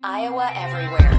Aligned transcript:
Iowa 0.00 0.52
Everywhere. 0.54 1.18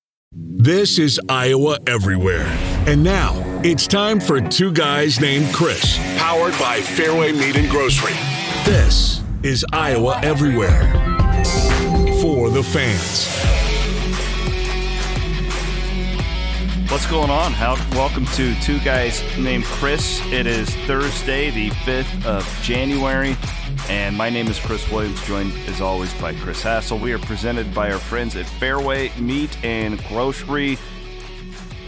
This 0.33 0.97
is 0.97 1.19
Iowa 1.27 1.77
Everywhere. 1.87 2.45
And 2.87 3.03
now 3.03 3.33
it's 3.65 3.85
time 3.85 4.21
for 4.21 4.39
Two 4.39 4.71
Guys 4.71 5.19
Named 5.19 5.53
Chris, 5.53 5.97
powered 6.17 6.53
by 6.53 6.79
Fareway 6.79 7.37
Meat 7.37 7.57
and 7.57 7.69
Grocery. 7.69 8.13
This 8.63 9.21
is 9.43 9.65
Iowa 9.73 10.21
Everywhere 10.23 10.83
for 12.21 12.49
the 12.49 12.63
fans. 12.63 13.27
What's 16.89 17.07
going 17.07 17.29
on? 17.29 17.51
How, 17.51 17.75
welcome 17.91 18.25
to 18.27 18.55
Two 18.61 18.79
Guys 18.79 19.21
Named 19.37 19.65
Chris. 19.65 20.21
It 20.27 20.47
is 20.47 20.73
Thursday, 20.87 21.49
the 21.49 21.71
5th 21.71 22.25
of 22.25 22.47
January, 22.61 23.35
and 23.89 24.15
my 24.15 24.29
name 24.29 24.47
is 24.47 24.59
Chris 24.59 24.89
Williams, 24.89 25.21
joined 25.25 25.51
as 25.67 25.81
always 25.81 26.13
by 26.15 26.33
Chris 26.35 26.61
Hassel. 26.63 26.97
We 26.97 27.13
are 27.13 27.19
presented 27.19 27.73
by 27.73 27.91
our 27.91 27.97
friends 27.97 28.35
at 28.35 28.45
Fareway 28.45 29.17
Meat 29.19 29.55
and 29.63 30.01
Grocery. 30.05 30.77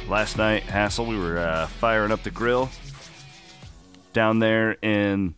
Last 0.10 0.38
night, 0.38 0.64
Hassel, 0.64 1.06
we 1.06 1.18
were 1.18 1.38
uh, 1.38 1.68
firing 1.68 2.12
up 2.12 2.24
the 2.24 2.32
grill 2.32 2.70
down 4.12 4.40
there 4.40 4.74
in 4.82 5.36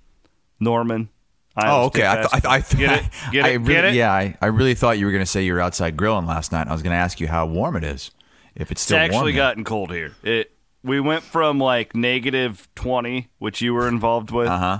Norman. 0.60 1.10
Iowa 1.56 1.84
Oh, 1.84 1.86
okay. 1.86 2.06
I, 2.06 2.16
th- 2.16 2.28
I, 2.34 2.40
th- 2.40 2.46
I 2.46 2.60
th- 2.62 2.80
Get 2.80 3.04
it? 3.06 3.12
Get 3.32 3.46
I 3.46 3.54
really, 3.54 3.66
Get 3.74 3.86
it? 3.86 3.94
Yeah, 3.94 4.12
I, 4.12 4.38
I 4.42 4.48
really 4.48 4.74
thought 4.76 4.98
you 4.98 5.06
were 5.06 5.12
going 5.12 5.24
to 5.24 5.30
say 5.30 5.44
you 5.44 5.54
were 5.54 5.62
outside 5.62 5.96
grilling 5.96 6.26
last 6.26 6.52
night. 6.52 6.68
I 6.68 6.74
was 6.74 6.82
going 6.82 6.92
to 6.92 6.98
ask 6.98 7.20
you 7.20 7.28
how 7.28 7.46
warm 7.46 7.76
it 7.76 7.84
is. 7.84 8.12
If 8.56 8.72
it's 8.72 8.82
still 8.82 8.98
it's 8.98 9.06
actually 9.14 9.34
warm. 9.34 9.36
gotten 9.36 9.64
cold 9.64 9.92
here. 9.92 10.14
It 10.24 10.52
we 10.84 11.00
went 11.00 11.24
from 11.24 11.60
like 11.60 11.94
negative 11.96 12.68
twenty, 12.76 13.28
which 13.38 13.62
you 13.62 13.74
were 13.74 13.88
involved 13.88 14.32
with, 14.32 14.48
Uh 14.48 14.58
huh. 14.58 14.80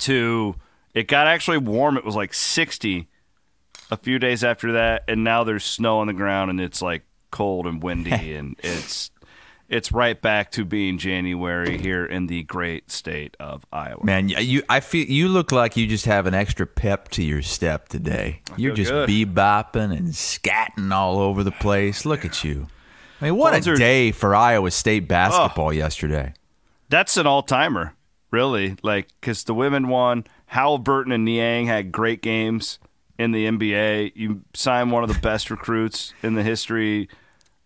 To 0.00 0.56
it 0.94 1.08
got 1.08 1.26
actually 1.26 1.58
warm. 1.58 1.96
It 1.96 2.04
was 2.04 2.16
like 2.16 2.34
sixty 2.34 3.08
a 3.90 3.96
few 3.96 4.18
days 4.18 4.44
after 4.44 4.72
that, 4.72 5.04
and 5.08 5.24
now 5.24 5.44
there's 5.44 5.64
snow 5.64 6.00
on 6.00 6.06
the 6.06 6.12
ground 6.12 6.50
and 6.50 6.60
it's 6.60 6.82
like 6.82 7.02
cold 7.30 7.66
and 7.66 7.82
windy, 7.82 8.34
and 8.34 8.56
it's 8.62 9.10
it's 9.68 9.92
right 9.92 10.20
back 10.20 10.50
to 10.52 10.64
being 10.64 10.96
January 10.96 11.76
here 11.76 12.04
in 12.04 12.26
the 12.26 12.42
great 12.44 12.90
state 12.90 13.36
of 13.38 13.66
Iowa. 13.72 14.02
Man, 14.04 14.28
you 14.28 14.62
I 14.68 14.80
feel 14.80 15.06
you 15.06 15.28
look 15.28 15.52
like 15.52 15.76
you 15.76 15.86
just 15.86 16.06
have 16.06 16.26
an 16.26 16.34
extra 16.34 16.66
pep 16.66 17.08
to 17.10 17.22
your 17.22 17.42
step 17.42 17.88
today. 17.88 18.40
You're 18.56 18.74
just 18.74 18.90
good. 18.90 19.08
bebopping 19.08 19.96
and 19.96 20.08
scatting 20.08 20.92
all 20.92 21.18
over 21.18 21.44
the 21.44 21.52
place. 21.52 22.06
Look 22.06 22.24
at 22.24 22.44
you. 22.44 22.68
I 23.20 23.26
mean, 23.26 23.36
what 23.36 23.52
Those 23.52 23.66
a 23.66 23.72
are- 23.72 23.76
day 23.76 24.12
for 24.12 24.34
Iowa 24.34 24.70
State 24.70 25.04
oh. 25.04 25.06
basketball 25.06 25.72
yesterday. 25.72 26.34
That's 26.88 27.18
an 27.18 27.26
all 27.26 27.42
timer, 27.42 27.94
really. 28.30 28.76
Like, 28.82 29.08
because 29.20 29.44
the 29.44 29.54
women 29.54 29.88
won. 29.88 30.24
Haliburton 30.52 31.14
and 31.14 31.24
Niang 31.24 31.66
had 31.66 31.92
great 31.92 32.22
games 32.22 32.78
in 33.18 33.32
the 33.32 33.46
NBA. 33.46 34.12
You 34.14 34.42
sign 34.54 34.90
one 34.90 35.02
of 35.02 35.12
the 35.12 35.20
best 35.20 35.50
recruits 35.50 36.14
in 36.22 36.34
the 36.34 36.42
history 36.42 37.08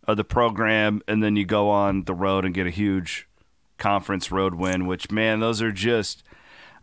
of 0.09 0.16
the 0.16 0.25
program, 0.25 1.03
and 1.06 1.22
then 1.22 1.36
you 1.36 1.44
go 1.44 1.70
on 1.70 2.04
the 2.04 2.14
road 2.14 2.44
and 2.44 2.54
get 2.54 2.66
a 2.66 2.70
huge 2.70 3.28
conference 3.78 4.32
road 4.32 4.54
win. 4.54 4.86
Which, 4.86 5.10
man, 5.10 5.41
those 5.41 5.62
are 5.62 5.72
just. 5.72 6.22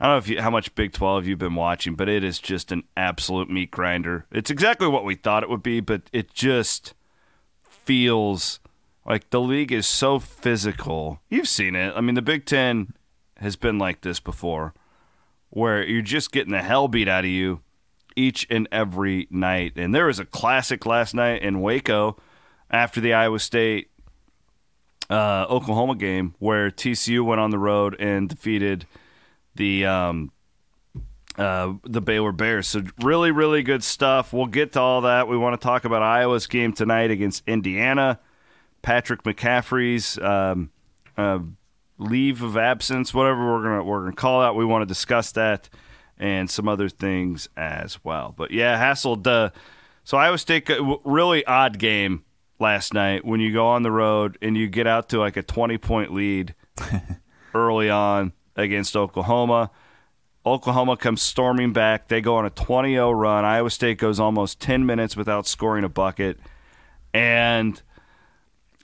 I 0.02 0.06
don't 0.06 0.14
know 0.14 0.18
if 0.20 0.30
you, 0.30 0.42
how 0.42 0.50
much 0.50 0.74
Big 0.76 0.94
12 0.94 1.28
you've 1.28 1.40
been 1.40 1.56
watching, 1.56 1.96
but 1.96 2.08
it 2.08 2.24
is 2.24 2.40
just 2.40 2.72
an 2.72 2.84
absolute 2.96 3.50
meat 3.50 3.70
grinder. 3.70 4.26
It's 4.32 4.50
exactly 4.50 4.88
what 4.88 5.04
we 5.04 5.16
thought 5.16 5.44
it 5.44 5.50
would 5.50 5.62
be, 5.62 5.82
but 5.82 6.04
it 6.14 6.34
just 6.34 6.94
feels 7.68 8.62
like 9.06 9.30
the 9.30 9.42
league 9.42 9.74
is 9.74 9.86
so 9.86 10.20
physical. 10.20 11.20
You've 11.28 11.50
seen 11.50 11.76
it. 11.76 11.94
I 11.98 12.02
mean, 12.02 12.16
the 12.16 12.22
Big 12.22 12.46
Ten 12.46 12.94
has 13.40 13.56
been 13.56 13.78
like 13.78 14.02
this 14.02 14.20
before, 14.20 14.74
where 15.50 15.86
you're 15.86 16.02
just 16.02 16.32
getting 16.32 16.52
the 16.52 16.62
hell 16.62 16.88
beat 16.88 17.08
out 17.08 17.24
of 17.24 17.30
you 17.30 17.62
each 18.16 18.46
and 18.50 18.68
every 18.72 19.28
night. 19.30 19.74
And 19.76 19.94
there 19.94 20.08
was 20.08 20.20
a 20.20 20.26
classic 20.26 20.86
last 20.86 21.14
night 21.14 21.42
in 21.42 21.62
Waco 21.62 22.18
after 22.70 23.00
the 23.02 23.14
Iowa 23.14 23.40
State 23.40 23.90
uh, 25.10 25.46
Oklahoma 25.50 25.96
game 25.96 26.36
where 26.40 26.70
TCU 26.70 27.26
went 27.26 27.42
on 27.42 27.50
the 27.50 27.58
road 27.58 27.96
and 28.00 28.30
defeated 28.30 28.86
the 29.56 29.86
um, 29.86 30.32
uh, 31.38 31.74
the 31.84 32.02
Baylor 32.02 32.32
Bears. 32.32 32.68
So 32.68 32.84
really, 33.02 33.32
really 33.32 33.64
good 33.64 33.84
stuff. 33.84 34.34
We'll 34.34 34.48
get 34.48 34.74
to 34.74 34.82
all 34.82 35.02
that. 35.02 35.28
We 35.28 35.38
want 35.38 35.60
to 35.60 35.64
talk 35.64 35.86
about 35.86 36.04
Iowa's 36.04 36.48
game 36.48 36.74
tonight 36.74 37.12
against 37.12 37.44
Indiana. 37.48 38.20
Patrick 38.82 39.24
McCaffrey's 39.24 40.18
um, 40.20 40.70
uh, 41.18 41.40
leave 42.00 42.42
of 42.42 42.58
absence, 42.58 43.14
whatever 43.14 43.52
we're 43.52 43.62
gonna 43.62 43.84
we're 43.84 44.00
gonna 44.02 44.16
call 44.16 44.42
that. 44.42 44.56
We 44.56 44.66
want 44.66 44.82
to 44.82 44.86
discuss 44.88 45.32
that 45.34 45.70
and 46.18 46.50
some 46.50 46.68
other 46.68 46.90
things 46.90 47.48
as 47.56 48.04
well. 48.04 48.34
But 48.36 48.52
yeah, 48.52 48.78
Hassel. 48.78 49.22
Uh, 49.26 49.50
so 50.04 50.18
Iowa 50.18 50.38
State, 50.38 50.66
w- 50.66 51.00
really 51.06 51.46
odd 51.46 51.78
game 51.78 52.24
last 52.60 52.94
night 52.94 53.24
when 53.24 53.40
you 53.40 53.54
go 53.54 53.68
on 53.68 53.84
the 53.84 53.92
road 53.92 54.38
and 54.42 54.58
you 54.58 54.68
get 54.68 54.88
out 54.88 55.10
to 55.10 55.20
like 55.20 55.38
a 55.38 55.44
twenty 55.44 55.78
point 55.78 56.14
lead 56.14 56.56
early 57.54 57.90
on 57.90 58.34
against 58.56 58.96
Oklahoma. 58.96 59.70
Oklahoma 60.46 60.96
comes 60.98 61.22
storming 61.22 61.74
back. 61.74 62.08
They 62.08 62.22
go 62.22 62.38
on 62.38 62.46
a 62.46 62.50
20 62.50 62.94
0 62.94 63.12
run. 63.12 63.44
Iowa 63.44 63.70
State 63.70 63.98
goes 63.98 64.20
almost 64.20 64.60
10 64.62 64.86
minutes 64.86 65.18
without 65.18 65.46
scoring 65.46 65.84
a 65.84 65.90
bucket. 65.90 66.40
And 67.14 67.80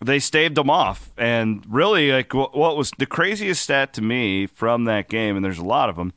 they 0.04 0.20
staved 0.20 0.56
them 0.56 0.70
off. 0.70 1.12
And 1.18 1.64
really, 1.68 2.12
like, 2.12 2.34
what 2.34 2.78
was 2.78 2.92
the 2.98 3.06
craziest 3.06 3.62
stat 3.62 3.94
to 3.94 4.02
me 4.02 4.48
from 4.48 4.86
that 4.86 5.10
game, 5.10 5.36
and 5.36 5.46
there's 5.46 5.58
a 5.58 5.64
lot 5.64 5.90
of 5.90 5.96
them, 5.96 6.14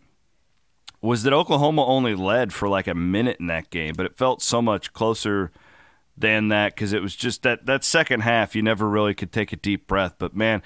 was 1.00 1.22
that 1.22 1.32
Oklahoma 1.32 1.84
only 1.84 2.14
led 2.14 2.52
for 2.52 2.68
like 2.68 2.88
a 2.88 2.94
minute 2.94 3.38
in 3.38 3.46
that 3.46 3.70
game, 3.70 3.94
but 3.96 4.06
it 4.06 4.16
felt 4.16 4.42
so 4.42 4.60
much 4.60 4.92
closer 4.92 5.52
than 6.16 6.48
that 6.48 6.74
because 6.74 6.92
it 6.92 7.02
was 7.02 7.14
just 7.14 7.42
that 7.42 7.66
that 7.66 7.84
second 7.84 8.20
half 8.22 8.56
you 8.56 8.62
never 8.62 8.88
really 8.88 9.14
could 9.14 9.32
take 9.32 9.52
a 9.52 9.56
deep 9.56 9.86
breath. 9.86 10.16
But 10.18 10.34
man, 10.34 10.62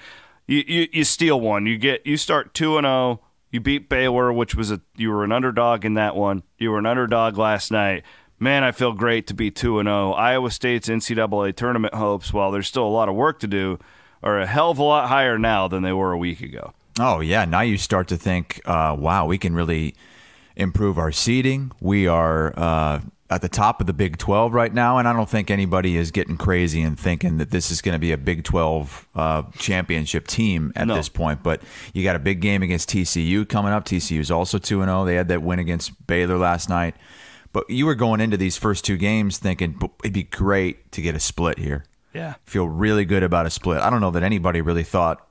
you 0.47 0.63
you, 0.67 0.87
you 0.91 1.03
steal 1.03 1.39
one. 1.39 1.65
You 1.65 1.77
get 1.77 2.05
you 2.05 2.17
start 2.17 2.53
two 2.53 2.77
and 2.77 2.85
zero. 2.85 3.21
You 3.51 3.59
beat 3.59 3.87
Baylor, 3.87 4.33
which 4.33 4.55
was 4.55 4.71
a 4.71 4.81
you 4.95 5.11
were 5.11 5.23
an 5.23 5.31
underdog 5.31 5.85
in 5.85 5.93
that 5.93 6.15
one. 6.15 6.41
You 6.57 6.71
were 6.71 6.79
an 6.79 6.87
underdog 6.87 7.37
last 7.37 7.71
night. 7.71 8.03
Man, 8.43 8.65
I 8.65 8.73
feel 8.73 8.91
great 8.91 9.27
to 9.27 9.33
be 9.33 9.51
two 9.51 9.79
and 9.79 9.87
zero. 9.87 10.11
Iowa 10.11 10.51
State's 10.51 10.89
NCAA 10.89 11.55
tournament 11.55 11.93
hopes, 11.93 12.33
while 12.33 12.51
there's 12.51 12.67
still 12.67 12.85
a 12.85 12.91
lot 12.91 13.07
of 13.07 13.15
work 13.15 13.39
to 13.39 13.47
do, 13.47 13.79
are 14.21 14.37
a 14.37 14.45
hell 14.45 14.69
of 14.69 14.79
a 14.79 14.83
lot 14.83 15.07
higher 15.07 15.39
now 15.39 15.69
than 15.69 15.81
they 15.81 15.93
were 15.93 16.11
a 16.11 16.17
week 16.17 16.41
ago. 16.41 16.73
Oh 16.99 17.21
yeah, 17.21 17.45
now 17.45 17.61
you 17.61 17.77
start 17.77 18.09
to 18.09 18.17
think, 18.17 18.59
uh, 18.65 18.97
wow, 18.99 19.25
we 19.27 19.37
can 19.37 19.55
really 19.55 19.95
improve 20.57 20.97
our 20.97 21.13
seeding. 21.13 21.71
We 21.79 22.05
are 22.05 22.53
uh, 22.59 22.99
at 23.29 23.41
the 23.41 23.47
top 23.47 23.79
of 23.79 23.87
the 23.87 23.93
Big 23.93 24.17
12 24.17 24.53
right 24.53 24.73
now, 24.73 24.97
and 24.97 25.07
I 25.07 25.13
don't 25.13 25.29
think 25.29 25.49
anybody 25.49 25.95
is 25.95 26.11
getting 26.11 26.35
crazy 26.35 26.81
and 26.81 26.99
thinking 26.99 27.37
that 27.37 27.49
this 27.49 27.71
is 27.71 27.81
going 27.81 27.93
to 27.93 27.99
be 27.99 28.11
a 28.11 28.17
Big 28.17 28.43
12 28.43 29.07
uh, 29.15 29.43
championship 29.57 30.27
team 30.27 30.73
at 30.75 30.87
No. 30.87 30.95
this 30.95 31.07
point. 31.07 31.43
But 31.43 31.61
you 31.93 32.03
got 32.03 32.17
a 32.17 32.19
big 32.19 32.41
game 32.41 32.61
against 32.61 32.89
TCU 32.89 33.47
coming 33.47 33.71
up. 33.71 33.85
TCU 33.85 34.19
is 34.19 34.31
also 34.31 34.57
2 34.57 34.83
0. 34.83 35.05
They 35.05 35.15
had 35.15 35.29
that 35.29 35.41
win 35.43 35.59
against 35.59 36.05
Baylor 36.07 36.37
last 36.37 36.67
night. 36.67 36.95
But 37.53 37.69
you 37.69 37.85
were 37.85 37.95
going 37.95 38.19
into 38.19 38.35
these 38.35 38.57
first 38.57 38.83
two 38.83 38.97
games 38.97 39.37
thinking 39.37 39.79
it'd 40.03 40.13
be 40.13 40.23
great 40.23 40.91
to 40.91 41.01
get 41.01 41.15
a 41.15 41.19
split 41.19 41.59
here. 41.59 41.85
Yeah. 42.13 42.35
Feel 42.45 42.67
really 42.67 43.05
good 43.05 43.23
about 43.23 43.45
a 43.45 43.49
split. 43.49 43.79
I 43.79 43.89
don't 43.89 44.01
know 44.01 44.11
that 44.11 44.23
anybody 44.23 44.59
really 44.61 44.83
thought 44.83 45.25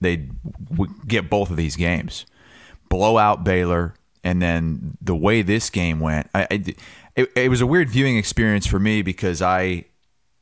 they'd 0.00 0.30
w- 0.70 0.92
get 1.06 1.30
both 1.30 1.50
of 1.50 1.56
these 1.56 1.76
games. 1.76 2.26
Blow 2.88 3.16
out 3.18 3.44
Baylor, 3.44 3.94
and 4.22 4.40
then 4.42 4.96
the 5.00 5.14
way 5.16 5.42
this 5.42 5.70
game 5.70 6.00
went, 6.00 6.28
I, 6.34 6.46
I- 6.50 6.74
it, 7.16 7.30
it 7.36 7.48
was 7.50 7.60
a 7.60 7.66
weird 7.66 7.88
viewing 7.90 8.16
experience 8.16 8.66
for 8.66 8.80
me 8.80 9.00
because 9.02 9.40
I 9.40 9.84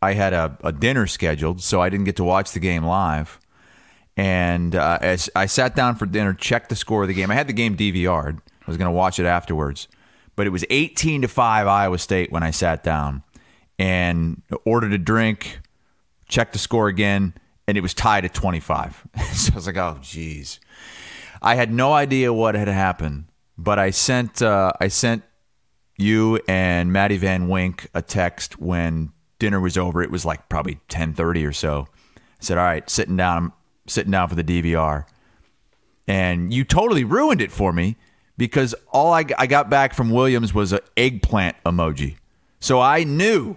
I 0.01 0.15
had 0.15 0.33
a, 0.33 0.57
a 0.65 0.73
dinner 0.73 1.07
scheduled, 1.07 1.61
so 1.63 1.81
I 1.83 1.89
didn't 1.91 2.07
get 2.07 2.17
to 2.17 2.25
watch 2.25 2.53
the 2.53 2.61
game 2.61 2.83
live. 2.85 3.39
And 4.17 4.75
uh, 4.75 4.99
as 5.01 5.31
I 5.37 5.47
sat 5.47 5.75
down 5.77 5.97
for 5.97 6.07
dinner, 6.07 6.35
checked 6.35 6.69
the 6.71 6.77
score 6.77 7.03
of 7.03 7.09
the 7.09 7.15
game. 7.15 7.31
I 7.31 7.35
had 7.35 7.47
the 7.47 7.53
game 7.53 7.77
DVR'd. 7.77 8.39
I 8.39 8.65
was 8.67 8.77
going 8.77 8.87
to 8.87 8.91
watch 8.93 9.19
it 9.21 9.27
afterwards, 9.27 9.87
but 10.37 10.46
it 10.46 10.50
was 10.50 10.64
18 10.70 11.23
to 11.23 11.29
five 11.29 11.67
Iowa 11.67 11.99
State 11.99 12.32
when 12.32 12.43
I 12.43 12.50
sat 12.50 12.82
down 12.82 13.23
and 13.79 14.43
ordered 14.64 14.93
a 14.93 14.99
drink, 14.99 15.61
checked 16.29 16.52
the 16.52 16.58
score 16.58 16.88
again, 16.88 17.34
and 17.67 17.76
it 17.76 17.81
was 17.81 17.94
tied 17.94 18.25
at 18.25 18.34
25. 18.34 19.06
so 19.34 19.52
I 19.52 19.55
was 19.55 19.67
like, 19.67 19.76
oh, 19.76 19.99
geez. 20.00 20.61
I 21.40 21.56
had 21.56 21.73
no 21.73 21.93
idea 21.93 22.32
what 22.32 22.55
had 22.55 22.69
happened, 22.69 23.25
but 23.58 23.79
I 23.79 23.90
sent 23.90 24.40
uh, 24.40 24.73
I 24.81 24.88
sent 24.88 25.25
you 25.99 26.40
and 26.46 26.93
Maddie 26.93 27.17
Van 27.17 27.49
Wink 27.49 27.88
a 27.94 28.00
text 28.00 28.61
when 28.61 29.12
dinner 29.40 29.58
was 29.58 29.76
over. 29.76 30.02
It 30.02 30.11
was 30.11 30.25
like 30.25 30.49
probably 30.49 30.79
ten 30.88 31.14
thirty 31.14 31.44
or 31.44 31.52
so. 31.52 31.88
I 32.17 32.20
said, 32.38 32.58
"All 32.58 32.64
right, 32.64 32.88
sitting 32.88 33.17
down, 33.17 33.37
I'm 33.38 33.52
sitting 33.88 34.12
down 34.12 34.29
for 34.29 34.37
the 34.37 34.44
DVR," 34.44 35.05
and 36.06 36.55
you 36.55 36.62
totally 36.62 37.02
ruined 37.02 37.40
it 37.40 37.50
for 37.50 37.73
me 37.73 37.96
because 38.43 38.75
all 38.91 39.12
I, 39.12 39.25
I 39.39 39.47
got 39.47 39.71
back 39.71 39.94
from 39.94 40.11
Williams 40.11 40.53
was 40.53 40.73
an 40.73 40.81
eggplant 40.97 41.55
emoji. 41.65 42.17
So 42.59 42.81
I 42.81 43.05
knew, 43.05 43.56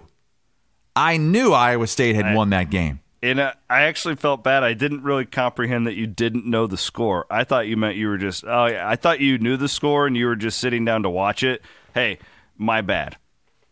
I 0.94 1.16
knew 1.16 1.52
Iowa 1.52 1.88
State 1.88 2.14
had 2.14 2.26
I- 2.26 2.34
won 2.36 2.50
that 2.50 2.70
game. 2.70 3.00
And 3.20 3.40
I 3.40 3.54
actually 3.68 4.14
felt 4.14 4.44
bad. 4.44 4.62
I 4.62 4.74
didn't 4.74 5.02
really 5.02 5.24
comprehend 5.24 5.88
that 5.88 5.94
you 5.94 6.06
didn't 6.06 6.46
know 6.46 6.68
the 6.68 6.76
score. 6.76 7.26
I 7.28 7.42
thought 7.42 7.66
you 7.66 7.76
meant 7.76 7.96
you 7.96 8.06
were 8.06 8.18
just. 8.18 8.44
Oh, 8.46 8.66
yeah, 8.66 8.88
I 8.88 8.94
thought 8.94 9.18
you 9.18 9.38
knew 9.38 9.56
the 9.56 9.66
score 9.68 10.06
and 10.06 10.16
you 10.16 10.26
were 10.26 10.36
just 10.36 10.58
sitting 10.58 10.84
down 10.84 11.02
to 11.02 11.10
watch 11.10 11.42
it. 11.42 11.62
Hey, 11.94 12.18
my 12.56 12.80
bad. 12.82 13.16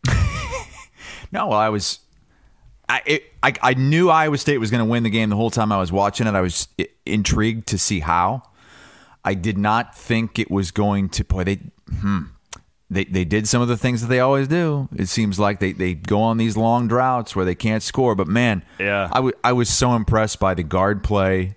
No, 1.30 1.48
well, 1.48 1.58
I 1.58 1.68
was. 1.68 2.00
I, 2.88 3.02
it, 3.06 3.24
I 3.42 3.52
I 3.62 3.74
knew 3.74 4.08
Iowa 4.08 4.38
State 4.38 4.58
was 4.58 4.70
going 4.70 4.80
to 4.80 4.84
win 4.84 5.02
the 5.04 5.10
game 5.10 5.30
the 5.30 5.36
whole 5.36 5.50
time 5.50 5.70
I 5.72 5.78
was 5.78 5.90
watching 5.92 6.26
it. 6.26 6.34
I 6.34 6.40
was 6.40 6.68
intrigued 7.06 7.66
to 7.68 7.78
see 7.78 8.00
how. 8.00 8.42
I 9.24 9.34
did 9.34 9.56
not 9.58 9.94
think 9.96 10.38
it 10.38 10.50
was 10.50 10.70
going 10.70 11.08
to. 11.10 11.24
Boy, 11.24 11.44
they 11.44 11.60
hmm, 12.00 12.20
they 12.90 13.04
they 13.04 13.24
did 13.24 13.48
some 13.48 13.62
of 13.62 13.68
the 13.68 13.76
things 13.76 14.00
that 14.02 14.08
they 14.08 14.20
always 14.20 14.48
do. 14.48 14.88
It 14.96 15.08
seems 15.08 15.38
like 15.38 15.60
they 15.60 15.72
they 15.72 15.94
go 15.94 16.20
on 16.20 16.36
these 16.36 16.56
long 16.56 16.88
droughts 16.88 17.34
where 17.34 17.44
they 17.44 17.54
can't 17.54 17.82
score. 17.82 18.14
But 18.14 18.28
man, 18.28 18.62
Yeah. 18.78 19.08
I 19.12 19.20
wa- 19.20 19.32
I 19.42 19.52
was 19.52 19.68
so 19.70 19.94
impressed 19.94 20.38
by 20.40 20.54
the 20.54 20.62
guard 20.62 21.02
play 21.02 21.56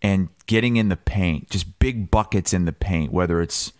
and 0.00 0.28
getting 0.46 0.76
in 0.76 0.88
the 0.88 0.96
paint, 0.96 1.50
just 1.50 1.78
big 1.78 2.10
buckets 2.10 2.52
in 2.52 2.64
the 2.64 2.72
paint, 2.72 3.12
whether 3.12 3.42
it's 3.42 3.72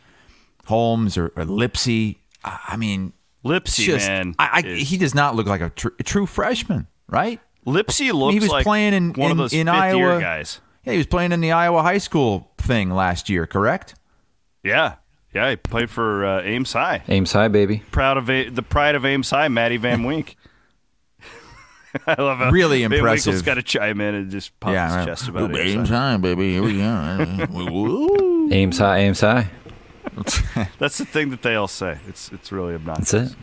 Holmes 0.67 1.17
or, 1.17 1.29
or 1.37 1.45
Lipsey. 1.45 2.17
I 2.45 2.59
I 2.69 2.77
mean, 2.77 3.13
Lipsey, 3.45 3.85
just 3.87 4.09
man. 4.09 4.35
I, 4.39 4.63
I, 4.65 4.67
is- 4.67 4.89
he 4.91 4.97
does 4.99 5.15
not 5.15 5.35
look 5.37 5.47
like 5.47 5.61
a, 5.61 5.71
tr- 5.71 5.89
a 5.99 6.03
true 6.03 6.27
freshman, 6.27 6.87
right? 7.09 7.41
Lipsey 7.67 8.13
looks 8.13 8.35
He 8.35 8.41
was 8.41 8.49
like 8.51 8.65
playing 8.65 8.95
in- 8.95 9.13
one 9.15 9.27
in- 9.27 9.33
of 9.33 9.37
those 9.39 9.53
in 9.53 9.69
Iowa. 9.69 10.21
guys. 10.21 10.61
Yeah, 10.85 10.93
he 10.93 10.97
was 10.99 11.07
playing 11.07 11.33
in 11.33 11.41
the 11.41 11.53
Iowa 11.53 11.83
high 11.83 11.99
school 11.99 12.51
thing 12.59 12.91
last 12.91 13.29
year, 13.29 13.47
correct? 13.47 13.95
Yeah. 14.63 14.97
Yeah, 15.35 15.51
he 15.51 15.57
played 15.57 15.91
for 15.91 16.25
uh, 16.25 16.43
Ames 16.43 16.73
High. 16.73 17.03
Ames 17.09 17.33
High, 17.33 17.49
baby. 17.49 17.83
Proud 17.91 18.17
of 18.17 18.31
A- 18.31 18.49
the 18.49 18.63
pride 18.63 18.95
of 18.95 19.05
Ames 19.05 19.29
High, 19.31 19.49
Maddie 19.49 19.77
Van 19.77 20.03
Wink. 20.05 20.37
I 22.07 22.21
love 22.21 22.39
how 22.39 22.51
Really 22.51 22.83
Van 22.83 22.93
impressive. 22.93 23.27
Winkle's 23.33 23.43
got 23.43 23.55
to 23.55 23.63
chime 23.63 24.01
in 24.01 24.15
and 24.15 24.31
just 24.31 24.59
pump 24.61 24.77
his 24.77 24.95
right. 24.97 25.05
chest 25.07 25.29
about 25.29 25.51
Ooh, 25.51 25.57
Ames 25.59 25.75
Ames 25.75 25.89
High. 25.91 26.13
High, 26.13 26.17
baby. 26.17 26.53
Here 26.55 26.63
we 26.63 26.79
go. 26.79 28.49
Ames 28.53 28.79
High, 28.79 28.99
Ames 29.01 29.21
High. 29.21 29.51
That's 30.79 30.99
the 30.99 31.05
thing 31.05 31.31
that 31.31 31.43
they 31.43 31.55
all 31.55 31.69
say. 31.69 31.99
It's 32.09 32.33
it's 32.33 32.51
really 32.51 32.75
obnoxious. 32.75 33.11
That's 33.11 33.33
it. 33.33 33.39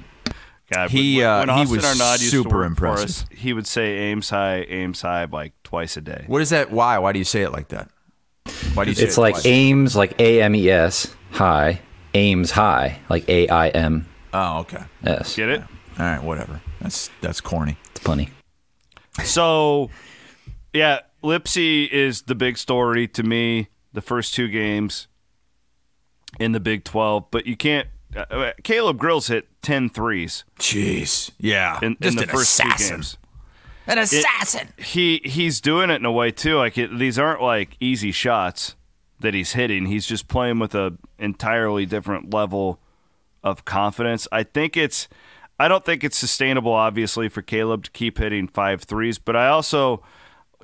God, 0.73 0.89
He, 0.89 1.17
when, 1.17 1.25
uh, 1.25 1.39
when 1.39 1.50
he 1.50 1.62
Austin 1.62 1.75
was 1.77 1.85
Arnaud 2.01 2.15
super 2.17 2.57
work 2.57 2.65
impressive. 2.67 3.06
us, 3.09 3.25
he 3.31 3.53
would 3.53 3.67
say 3.67 3.97
Ames 4.12 4.29
High, 4.29 4.62
Ames 4.62 5.01
High 5.01 5.25
like 5.25 5.53
twice 5.63 5.95
a 5.97 6.01
day. 6.01 6.23
what 6.27 6.41
is 6.41 6.50
that? 6.50 6.71
Why? 6.71 6.97
Why 6.97 7.12
do 7.12 7.19
you 7.19 7.25
say 7.25 7.44
it 7.44 7.51
like 7.51 7.67
that? 7.69 7.89
Why 8.73 8.83
do 8.85 8.91
you 8.91 8.95
say 8.95 9.03
It's 9.06 9.17
it 9.17 9.21
like 9.21 9.33
twice? 9.35 9.45
Ames, 9.45 9.95
like 9.95 10.19
A 10.19 10.41
M 10.41 10.56
E 10.56 10.69
S, 10.69 11.13
high. 11.31 11.81
Ames 12.13 12.51
High, 12.51 13.00
like 13.09 13.27
A 13.29 13.47
I 13.50 13.67
M 13.69 14.07
Oh, 14.33 14.59
okay. 14.59 14.83
S. 15.03 15.35
Get 15.35 15.50
it? 15.50 15.62
All 16.00 16.06
right, 16.06 16.23
whatever. 16.23 16.62
That's 16.81 17.09
that's 17.21 17.41
corny. 17.41 17.77
It's 17.91 18.00
funny. 18.00 18.29
So, 19.23 19.89
yeah, 20.73 21.00
Lipsey 21.23 21.89
is 21.89 22.23
the 22.23 22.35
big 22.35 22.57
story 22.57 23.07
to 23.09 23.23
me. 23.23 23.67
The 23.94 24.01
first 24.01 24.33
two 24.33 24.47
games 24.50 25.07
in 26.39 26.51
the 26.51 26.59
Big 26.59 26.83
12, 26.83 27.31
but 27.31 27.45
you 27.45 27.56
can't. 27.56 27.88
Uh, 28.15 28.51
Caleb 28.63 28.97
Grills 28.97 29.27
hit 29.27 29.47
10 29.62 29.89
threes 29.89 30.44
Jeez. 30.59 31.31
Yeah. 31.38 31.79
in, 31.81 31.97
in 32.01 32.15
the 32.15 32.23
an 32.23 32.29
first 32.29 32.59
assassin. 32.59 32.88
two 32.88 32.94
games. 32.95 33.17
An 33.88 33.97
assassin. 34.00 34.69
He 34.77 35.21
he's 35.25 35.62
doing 35.62 35.89
it 35.91 35.95
in 35.95 36.06
a 36.06 36.12
way 36.12 36.31
too. 36.31 36.57
Like 36.57 36.77
it, 36.77 36.97
these 36.97 37.19
aren't 37.19 37.41
like 37.41 37.77
easy 37.79 38.12
shots 38.12 38.75
that 39.19 39.33
he's 39.33 39.53
hitting. 39.53 39.85
He's 39.85 40.07
just 40.07 40.27
playing 40.27 40.59
with 40.59 40.73
a 40.73 40.97
entirely 41.19 41.85
different 41.85 42.33
level 42.33 42.79
of 43.44 43.63
confidence. 43.63 44.27
I 44.31 44.44
think 44.44 44.75
it's 44.75 45.07
I 45.59 45.67
don't 45.67 45.85
think 45.85 46.03
it's 46.03 46.17
sustainable 46.17 46.73
obviously 46.73 47.29
for 47.29 47.41
Caleb 47.44 47.83
to 47.83 47.91
keep 47.91 48.17
hitting 48.17 48.47
five 48.47 48.83
threes, 48.83 49.19
but 49.19 49.35
I 49.35 49.47
also 49.47 50.03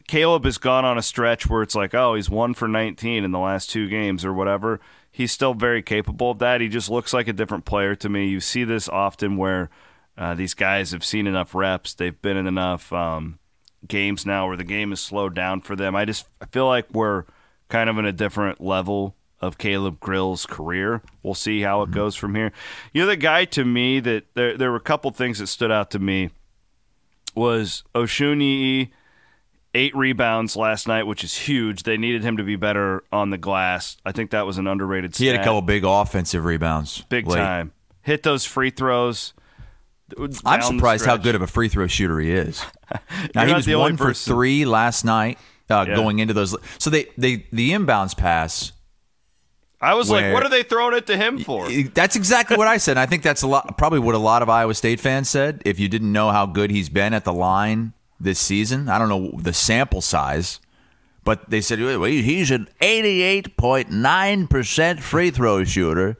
Caleb 0.07 0.45
has 0.45 0.57
gone 0.57 0.83
on 0.83 0.97
a 0.97 1.01
stretch 1.01 1.47
where 1.47 1.61
it's 1.61 1.75
like, 1.75 1.93
oh, 1.93 2.15
he's 2.15 2.29
one 2.29 2.53
for 2.53 2.67
19 2.67 3.23
in 3.23 3.31
the 3.31 3.39
last 3.39 3.69
two 3.69 3.87
games 3.87 4.25
or 4.25 4.33
whatever. 4.33 4.79
He's 5.11 5.31
still 5.31 5.53
very 5.53 5.81
capable 5.81 6.31
of 6.31 6.39
that. 6.39 6.61
He 6.61 6.69
just 6.69 6.89
looks 6.89 7.13
like 7.13 7.27
a 7.27 7.33
different 7.33 7.65
player 7.65 7.95
to 7.95 8.09
me. 8.09 8.27
You 8.27 8.39
see 8.39 8.63
this 8.63 8.87
often 8.87 9.35
where 9.35 9.69
uh, 10.17 10.35
these 10.35 10.53
guys 10.53 10.91
have 10.91 11.03
seen 11.03 11.27
enough 11.27 11.53
reps, 11.53 11.93
they've 11.93 12.21
been 12.21 12.37
in 12.37 12.47
enough 12.47 12.91
um, 12.93 13.39
games 13.87 14.25
now 14.25 14.47
where 14.47 14.57
the 14.57 14.63
game 14.63 14.91
is 14.93 14.99
slowed 14.99 15.35
down 15.35 15.61
for 15.61 15.75
them. 15.75 15.95
I 15.95 16.05
just 16.05 16.27
I 16.41 16.45
feel 16.45 16.67
like 16.67 16.87
we're 16.91 17.25
kind 17.69 17.89
of 17.89 17.97
in 17.97 18.05
a 18.05 18.11
different 18.11 18.61
level 18.61 19.15
of 19.39 19.57
Caleb 19.57 19.99
Grill's 19.99 20.45
career. 20.45 21.01
We'll 21.23 21.33
see 21.33 21.61
how 21.61 21.81
it 21.81 21.91
goes 21.91 22.15
from 22.15 22.35
here. 22.35 22.51
You 22.93 23.01
know, 23.01 23.07
the 23.07 23.17
guy 23.17 23.45
to 23.45 23.65
me 23.65 23.99
that 24.01 24.25
there 24.35 24.57
there 24.57 24.71
were 24.71 24.77
a 24.77 24.81
couple 24.81 25.11
things 25.11 25.39
that 25.39 25.47
stood 25.47 25.71
out 25.71 25.91
to 25.91 25.99
me 25.99 26.29
was 27.35 27.83
Osunniyi 27.95 28.91
eight 29.73 29.95
rebounds 29.95 30.55
last 30.55 30.87
night, 30.87 31.03
which 31.03 31.23
is 31.23 31.35
huge. 31.37 31.83
They 31.83 31.97
needed 31.97 32.23
him 32.23 32.37
to 32.37 32.43
be 32.43 32.55
better 32.55 33.03
on 33.11 33.29
the 33.29 33.37
glass. 33.37 33.97
I 34.05 34.11
think 34.11 34.31
that 34.31 34.45
was 34.45 34.57
an 34.57 34.67
underrated. 34.67 35.15
He 35.15 35.27
had 35.27 35.39
a 35.39 35.43
couple 35.43 35.61
big 35.61 35.83
offensive 35.85 36.45
rebounds. 36.45 37.01
big 37.09 37.27
late. 37.27 37.37
time. 37.37 37.71
Hit 38.01 38.23
those 38.23 38.45
free 38.45 38.71
throws. 38.71 39.33
I'm 40.45 40.61
surprised 40.61 41.05
how 41.05 41.17
good 41.17 41.35
of 41.35 41.41
a 41.41 41.47
free 41.47 41.69
throw 41.69 41.87
shooter 41.87 42.19
he 42.19 42.31
is. 42.31 42.63
now 43.35 43.45
he 43.45 43.53
was 43.53 43.67
one 43.67 43.95
for 43.97 44.05
person- 44.07 44.33
three 44.33 44.65
last 44.65 45.05
night, 45.05 45.37
uh, 45.69 45.85
Yeah. 45.87 45.95
going 45.95 46.19
into 46.19 46.33
those. 46.33 46.55
So 46.79 46.89
they 46.89 47.07
they 47.17 47.45
the 47.51 47.71
inbounds 47.71 48.17
pass. 48.17 48.73
I 49.79 49.95
was 49.95 50.11
like, 50.11 50.31
what 50.31 50.43
are 50.43 50.49
they 50.49 50.61
throwing 50.61 50.95
it 50.95 51.07
to 51.07 51.17
him 51.17 51.39
for? 51.39 51.67
That's 51.71 52.15
exactly 52.15 52.55
what 52.55 52.67
I 52.67 52.77
said. 52.77 52.91
And 52.91 52.99
I 52.99 53.07
think 53.07 53.23
that's 53.23 53.41
a 53.41 53.47
lot, 53.47 53.79
probably 53.79 53.97
what 53.97 54.13
a 54.13 54.19
lot 54.19 54.43
of 54.43 54.49
Iowa 54.49 54.75
State 54.75 54.99
fans 54.99 55.27
said. 55.27 55.63
If 55.65 55.79
you 55.79 55.89
didn't 55.89 56.11
know 56.11 56.29
how 56.29 56.45
good 56.45 56.69
he's 56.69 56.87
been 56.87 57.15
at 57.15 57.23
the 57.25 57.33
line 57.33 57.93
this 58.23 58.39
season, 58.39 58.89
I 58.89 58.97
don't 58.97 59.09
know 59.09 59.31
the 59.39 59.53
sample 59.53 60.01
size, 60.01 60.59
but 61.23 61.49
they 61.49 61.61
said 61.61 61.79
"Well, 61.79 62.03
he's 62.03 62.51
an 62.51 62.67
88.9 62.81 64.49
percent 64.49 65.01
free 65.01 65.31
throw 65.31 65.63
shooter. 65.63 66.17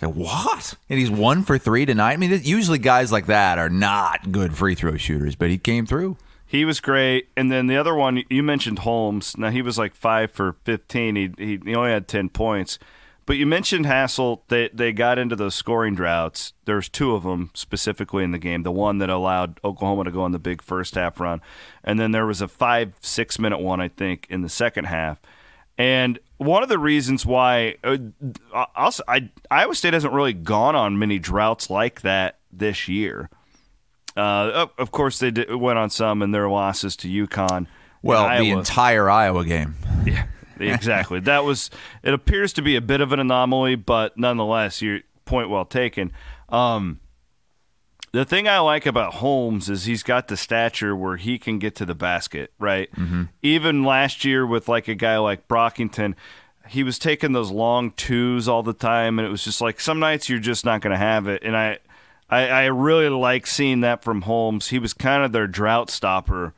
Said, 0.00 0.14
what? 0.14 0.74
And 0.88 0.98
he's 0.98 1.10
one 1.10 1.42
for 1.42 1.58
three 1.58 1.84
tonight. 1.84 2.12
I 2.12 2.16
mean, 2.16 2.40
usually 2.44 2.78
guys 2.78 3.10
like 3.10 3.26
that 3.26 3.58
are 3.58 3.68
not 3.68 4.30
good 4.30 4.56
free 4.56 4.76
throw 4.76 4.96
shooters, 4.96 5.34
but 5.34 5.50
he 5.50 5.58
came 5.58 5.86
through. 5.86 6.16
He 6.46 6.64
was 6.64 6.80
great. 6.80 7.28
And 7.36 7.50
then 7.50 7.66
the 7.66 7.76
other 7.76 7.94
one, 7.94 8.22
you 8.30 8.42
mentioned 8.42 8.80
Holmes. 8.80 9.36
Now, 9.36 9.50
he 9.50 9.60
was 9.60 9.76
like 9.76 9.94
five 9.94 10.30
for 10.30 10.54
15. 10.64 11.16
He, 11.16 11.30
he, 11.36 11.60
he 11.64 11.74
only 11.74 11.90
had 11.90 12.08
10 12.08 12.30
points. 12.30 12.78
But 13.28 13.36
you 13.36 13.44
mentioned 13.44 13.84
Hassel. 13.84 14.42
They, 14.48 14.70
they 14.72 14.90
got 14.90 15.18
into 15.18 15.36
those 15.36 15.54
scoring 15.54 15.94
droughts. 15.94 16.54
There's 16.64 16.88
two 16.88 17.14
of 17.14 17.24
them 17.24 17.50
specifically 17.52 18.24
in 18.24 18.30
the 18.30 18.38
game. 18.38 18.62
The 18.62 18.72
one 18.72 18.96
that 18.98 19.10
allowed 19.10 19.60
Oklahoma 19.62 20.04
to 20.04 20.10
go 20.10 20.22
on 20.22 20.32
the 20.32 20.38
big 20.38 20.62
first 20.62 20.94
half 20.94 21.20
run. 21.20 21.42
And 21.84 22.00
then 22.00 22.12
there 22.12 22.24
was 22.24 22.40
a 22.40 22.48
five, 22.48 22.94
six 23.02 23.38
minute 23.38 23.58
one, 23.58 23.82
I 23.82 23.88
think, 23.88 24.26
in 24.30 24.40
the 24.40 24.48
second 24.48 24.86
half. 24.86 25.20
And 25.76 26.18
one 26.38 26.62
of 26.62 26.70
the 26.70 26.78
reasons 26.78 27.26
why 27.26 27.76
uh, 27.84 27.98
also, 28.74 29.02
I, 29.06 29.28
Iowa 29.50 29.74
State 29.74 29.92
hasn't 29.92 30.14
really 30.14 30.32
gone 30.32 30.74
on 30.74 30.98
many 30.98 31.18
droughts 31.18 31.68
like 31.68 32.00
that 32.00 32.38
this 32.50 32.88
year. 32.88 33.28
Uh, 34.16 34.68
of- 34.78 34.90
course, 34.90 35.18
they 35.18 35.32
did, 35.32 35.54
went 35.54 35.78
on 35.78 35.90
some 35.90 36.22
in 36.22 36.30
their 36.30 36.48
losses 36.48 36.96
to 36.96 37.26
UConn. 37.26 37.66
Well, 38.00 38.26
the 38.38 38.52
entire 38.52 39.10
Iowa 39.10 39.44
game. 39.44 39.74
yeah, 40.06 40.28
exactly. 40.60 41.20
that 41.20 41.44
was. 41.44 41.70
It 42.02 42.14
appears 42.14 42.52
to 42.54 42.62
be 42.62 42.76
a 42.76 42.80
bit 42.80 43.00
of 43.00 43.12
an 43.12 43.20
anomaly, 43.20 43.76
but 43.76 44.16
nonetheless, 44.18 44.82
your 44.82 45.00
point 45.24 45.50
well 45.50 45.64
taken. 45.64 46.12
Um, 46.48 47.00
the 48.12 48.24
thing 48.24 48.48
I 48.48 48.58
like 48.60 48.86
about 48.86 49.14
Holmes 49.14 49.68
is 49.68 49.84
he's 49.84 50.02
got 50.02 50.28
the 50.28 50.36
stature 50.36 50.96
where 50.96 51.16
he 51.16 51.38
can 51.38 51.58
get 51.58 51.74
to 51.76 51.84
the 51.84 51.94
basket, 51.94 52.52
right? 52.58 52.88
Even 53.42 53.84
last 53.84 54.24
year 54.24 54.46
with 54.46 54.68
like 54.68 54.88
a 54.88 54.94
guy 54.94 55.18
like 55.18 55.46
Brockington, 55.46 56.14
he 56.68 56.82
was 56.82 56.98
taking 56.98 57.32
those 57.32 57.50
long 57.50 57.90
twos 57.92 58.48
all 58.48 58.62
the 58.62 58.72
time, 58.72 59.18
and 59.18 59.28
it 59.28 59.30
was 59.30 59.44
just 59.44 59.60
like 59.60 59.78
some 59.80 59.98
nights 59.98 60.28
you're 60.28 60.38
just 60.38 60.64
not 60.64 60.80
going 60.80 60.92
to 60.92 60.98
have 60.98 61.28
it. 61.28 61.42
And 61.42 61.56
I, 61.56 61.78
I, 62.30 62.48
I 62.48 62.64
really 62.66 63.08
like 63.08 63.46
seeing 63.46 63.80
that 63.80 64.02
from 64.02 64.22
Holmes. 64.22 64.68
He 64.68 64.78
was 64.78 64.94
kind 64.94 65.22
of 65.22 65.32
their 65.32 65.46
drought 65.46 65.90
stopper 65.90 66.54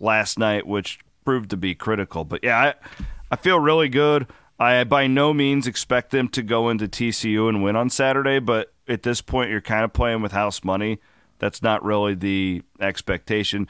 last 0.00 0.38
night, 0.38 0.66
which 0.66 1.00
proved 1.24 1.50
to 1.50 1.56
be 1.56 1.74
critical. 1.74 2.24
But 2.24 2.42
yeah, 2.42 2.58
I, 2.58 3.04
I 3.34 3.36
feel 3.36 3.58
really 3.58 3.88
good. 3.88 4.28
I 4.60 4.84
by 4.84 5.08
no 5.08 5.34
means 5.34 5.66
expect 5.66 6.12
them 6.12 6.28
to 6.28 6.40
go 6.40 6.68
into 6.68 6.86
TCU 6.86 7.48
and 7.48 7.64
win 7.64 7.74
on 7.74 7.90
Saturday, 7.90 8.38
but 8.38 8.72
at 8.86 9.02
this 9.02 9.20
point, 9.20 9.50
you're 9.50 9.60
kind 9.60 9.84
of 9.84 9.92
playing 9.92 10.22
with 10.22 10.30
house 10.30 10.62
money. 10.62 11.00
That's 11.40 11.60
not 11.60 11.84
really 11.84 12.14
the 12.14 12.62
expectation. 12.78 13.66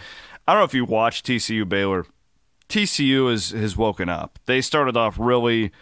I 0.47 0.53
don't 0.53 0.61
know 0.61 0.67
if 0.67 0.75
you 0.75 0.85
watched 0.85 1.25
TCU 1.25 1.67
Baylor. 1.67 2.05
TCU 2.69 3.33
is, 3.33 3.53
has 3.53 3.75
woken 3.75 4.11
up. 4.11 4.39
They 4.45 4.61
started 4.61 4.99
off 4.99 5.19
really, 5.19 5.73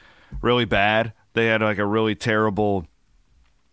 really 0.41 0.65
bad. 0.65 1.13
They 1.33 1.47
had 1.47 1.61
like 1.61 1.79
a 1.79 1.85
really 1.85 2.15
terrible 2.15 2.87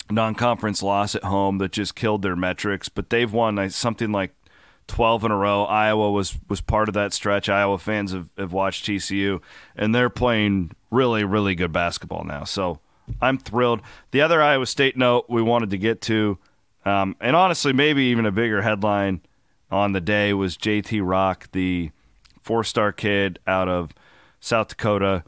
non-conference 0.10 0.82
loss 0.82 1.14
at 1.14 1.24
home 1.24 1.60
that 1.60 1.72
just 1.72 1.94
killed 1.94 2.24
their 2.24 2.36
metrics. 2.36 2.90
But 2.90 3.12
they've 3.12 3.32
won 3.32 3.70
something 3.70 4.12
like 4.12 4.34
12 4.90 5.26
in 5.26 5.32
a 5.32 5.38
row. 5.38 5.64
Iowa 5.64 6.12
was 6.12 6.38
was 6.50 6.60
part 6.60 6.90
of 6.90 6.94
that 6.96 7.14
stretch. 7.14 7.48
Iowa 7.48 7.78
fans 7.78 8.12
have, 8.12 8.30
have 8.38 8.52
watched 8.52 8.86
TCU, 8.86 9.42
and 9.76 9.96
they're 9.96 10.10
playing 10.10 10.72
really, 10.92 11.24
really 11.24 11.56
good 11.56 11.72
basketball 11.72 12.26
now. 12.26 12.44
So 12.44 12.80
I'm 13.22 13.38
thrilled. 13.38 13.82
The 14.12 14.22
other 14.22 14.42
Iowa 14.42 14.66
State 14.66 14.98
note 14.98 15.26
we 15.30 15.42
wanted 15.42 15.70
to 15.70 15.78
get 15.78 16.02
to, 16.02 16.38
um, 16.86 17.16
and 17.22 17.36
honestly, 17.36 17.72
maybe 17.72 18.04
even 18.06 18.26
a 18.26 18.32
bigger 18.32 18.62
headline 18.62 19.22
on 19.72 19.94
the 19.94 20.02
day 20.02 20.34
was 20.34 20.58
JT 20.58 21.02
Rock, 21.08 21.50
the 21.52 21.92
four 22.42 22.64
star 22.64 22.92
kid 22.92 23.40
out 23.46 23.70
of 23.70 23.92
South 24.40 24.70
Dakota 24.70 25.24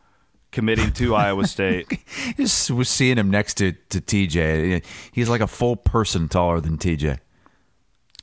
committing 0.51 0.91
to 0.93 1.15
Iowa 1.15 1.45
State. 1.47 1.87
Just 2.35 2.71
was 2.71 2.89
seeing 2.89 3.17
him 3.17 3.29
next 3.29 3.55
to, 3.55 3.73
to 3.89 4.01
TJ. 4.01 4.83
He's 5.11 5.29
like 5.29 5.41
a 5.41 5.47
full 5.47 5.75
person 5.75 6.27
taller 6.27 6.59
than 6.59 6.77
TJ. 6.77 7.19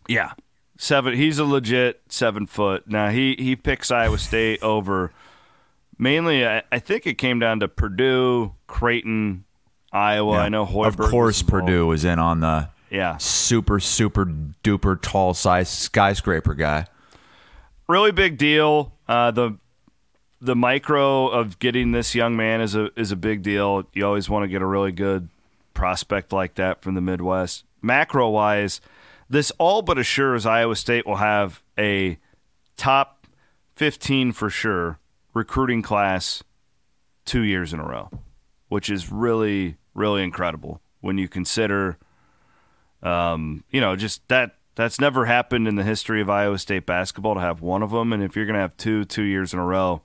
Yeah. 0.08 0.32
Seven 0.80 1.14
he's 1.14 1.38
a 1.40 1.44
legit 1.44 2.00
seven 2.08 2.46
foot. 2.46 2.86
Now 2.88 3.10
he, 3.10 3.34
he 3.38 3.56
picks 3.56 3.90
Iowa 3.90 4.16
State 4.16 4.62
over 4.62 5.10
mainly 5.98 6.46
I, 6.46 6.62
I 6.70 6.78
think 6.78 7.04
it 7.06 7.14
came 7.18 7.40
down 7.40 7.58
to 7.60 7.68
Purdue, 7.68 8.52
Creighton, 8.68 9.44
Iowa. 9.92 10.34
Yeah. 10.36 10.42
I 10.42 10.48
know 10.48 10.64
Hoiberg. 10.64 10.86
Of 10.86 10.96
course 11.10 11.42
was. 11.42 11.50
Purdue 11.50 11.86
was 11.88 12.04
in 12.04 12.20
on 12.20 12.38
the 12.40 12.68
Yeah. 12.90 13.16
super, 13.16 13.80
super 13.80 14.24
duper 14.62 15.00
tall 15.02 15.34
size 15.34 15.68
skyscraper 15.68 16.54
guy. 16.54 16.86
really 17.88 18.12
big 18.12 18.38
deal. 18.38 18.92
Uh, 19.08 19.30
the 19.32 19.56
the 20.40 20.54
micro 20.54 21.26
of 21.26 21.58
getting 21.58 21.90
this 21.90 22.14
young 22.14 22.36
man 22.36 22.60
is 22.60 22.76
a 22.76 22.90
is 22.96 23.10
a 23.10 23.16
big 23.16 23.42
deal. 23.42 23.82
You 23.94 24.06
always 24.06 24.30
want 24.30 24.44
to 24.44 24.48
get 24.48 24.62
a 24.62 24.66
really 24.66 24.92
good 24.92 25.28
prospect 25.74 26.32
like 26.32 26.54
that 26.54 26.82
from 26.82 26.94
the 26.94 27.00
Midwest. 27.00 27.64
Macro 27.82 28.28
wise, 28.30 28.80
this 29.28 29.50
all 29.58 29.82
but 29.82 29.98
assures 29.98 30.46
Iowa 30.46 30.76
State 30.76 31.06
will 31.06 31.16
have 31.16 31.62
a 31.78 32.18
top 32.76 33.26
fifteen 33.74 34.32
for 34.32 34.50
sure 34.50 34.98
recruiting 35.34 35.82
class 35.82 36.42
two 37.24 37.42
years 37.42 37.72
in 37.72 37.80
a 37.80 37.84
row, 37.86 38.10
which 38.68 38.90
is 38.90 39.10
really 39.12 39.76
really 39.94 40.22
incredible 40.22 40.80
when 41.00 41.18
you 41.18 41.28
consider 41.28 41.98
um, 43.02 43.64
you 43.70 43.80
know, 43.80 43.96
just 43.96 44.26
that 44.28 44.56
that's 44.74 45.00
never 45.00 45.24
happened 45.24 45.66
in 45.66 45.74
the 45.74 45.82
history 45.82 46.20
of 46.20 46.30
Iowa 46.30 46.58
State 46.58 46.86
basketball 46.86 47.34
to 47.34 47.40
have 47.40 47.60
one 47.60 47.82
of 47.82 47.90
them. 47.90 48.12
And 48.12 48.22
if 48.22 48.36
you're 48.36 48.46
going 48.46 48.54
to 48.54 48.60
have 48.60 48.76
two, 48.76 49.04
two 49.04 49.22
years 49.22 49.52
in 49.52 49.58
a 49.58 49.64
row, 49.64 50.02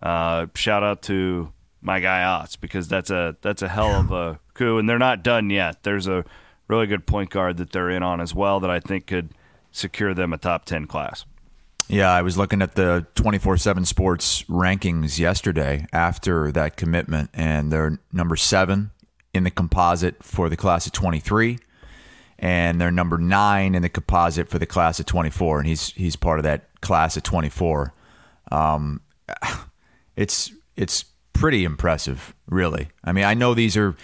uh, 0.00 0.46
shout 0.54 0.82
out 0.82 1.02
to 1.02 1.52
my 1.80 2.00
guy 2.00 2.22
Otts 2.22 2.58
because 2.60 2.88
that's 2.88 3.10
a 3.10 3.36
that's 3.42 3.62
a 3.62 3.68
hell 3.68 4.00
of 4.00 4.10
a 4.10 4.40
coup. 4.54 4.78
And 4.78 4.88
they're 4.88 4.98
not 4.98 5.22
done 5.22 5.50
yet. 5.50 5.82
There's 5.82 6.06
a 6.06 6.24
really 6.68 6.86
good 6.86 7.06
point 7.06 7.30
guard 7.30 7.56
that 7.58 7.72
they're 7.72 7.90
in 7.90 8.02
on 8.02 8.20
as 8.20 8.34
well 8.34 8.60
that 8.60 8.70
I 8.70 8.80
think 8.80 9.06
could 9.06 9.30
secure 9.70 10.14
them 10.14 10.32
a 10.32 10.38
top 10.38 10.64
ten 10.64 10.86
class. 10.86 11.24
Yeah, 11.88 12.10
I 12.10 12.22
was 12.22 12.38
looking 12.38 12.62
at 12.62 12.74
the 12.74 13.06
24 13.16 13.58
7 13.58 13.84
sports 13.84 14.44
rankings 14.44 15.18
yesterday 15.18 15.86
after 15.92 16.50
that 16.52 16.76
commitment, 16.76 17.30
and 17.34 17.70
they're 17.70 17.98
number 18.12 18.36
seven 18.36 18.92
in 19.34 19.44
the 19.44 19.50
composite 19.50 20.22
for 20.22 20.48
the 20.48 20.56
class 20.56 20.86
of 20.86 20.92
23, 20.92 21.58
and 22.38 22.80
they're 22.80 22.90
number 22.90 23.18
nine 23.18 23.74
in 23.74 23.82
the 23.82 23.88
composite 23.88 24.48
for 24.48 24.58
the 24.58 24.66
class 24.66 25.00
of 25.00 25.06
24, 25.06 25.58
and 25.58 25.68
he's 25.68 25.90
he's 25.92 26.16
part 26.16 26.38
of 26.38 26.44
that 26.44 26.68
class 26.80 27.16
of 27.16 27.24
24. 27.24 27.92
Um, 28.50 29.00
it's 30.16 30.52
it's 30.76 31.04
pretty 31.32 31.64
impressive, 31.64 32.34
really. 32.46 32.88
I 33.04 33.12
mean, 33.12 33.24
I 33.24 33.34
know 33.34 33.52
these 33.52 33.76
are 33.76 33.96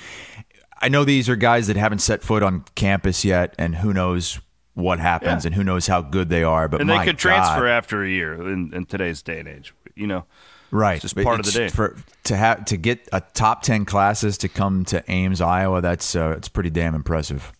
I 0.80 0.88
know 0.88 1.04
these 1.04 1.28
are 1.28 1.36
guys 1.36 1.66
that 1.66 1.76
haven't 1.76 1.98
set 2.00 2.22
foot 2.22 2.42
on 2.42 2.64
campus 2.74 3.24
yet, 3.24 3.54
and 3.58 3.76
who 3.76 3.92
knows 3.92 4.40
what 4.74 5.00
happens 5.00 5.44
Yeah. 5.44 5.48
and 5.48 5.54
who 5.56 5.64
knows 5.64 5.86
how 5.88 6.00
good 6.02 6.28
they 6.28 6.44
are. 6.44 6.68
But 6.68 6.80
And 6.80 6.88
they 6.88 7.04
could 7.04 7.18
transfer 7.18 7.62
God. 7.62 7.70
after 7.70 8.02
a 8.04 8.08
year 8.08 8.34
in, 8.34 8.72
in 8.72 8.86
today's 8.86 9.22
day 9.22 9.40
and 9.40 9.48
age. 9.48 9.74
You 9.96 10.06
know, 10.06 10.24
right? 10.70 11.00
just 11.00 11.16
But 11.16 11.24
part 11.24 11.40
of 11.40 11.46
the 11.46 11.52
day. 11.52 11.68
For 11.68 11.96
to 12.24 12.36
have 12.36 12.64
to 12.66 12.76
get 12.76 13.08
a 13.12 13.20
top 13.20 13.62
ten 13.62 13.84
classes 13.84 14.38
to 14.38 14.48
come 14.48 14.84
to 14.86 15.02
Ames, 15.10 15.40
Iowa. 15.40 15.80
That's 15.80 16.14
uh, 16.14 16.34
it's 16.36 16.48
pretty 16.48 16.70
damn 16.70 16.94
impressive. 16.94 17.52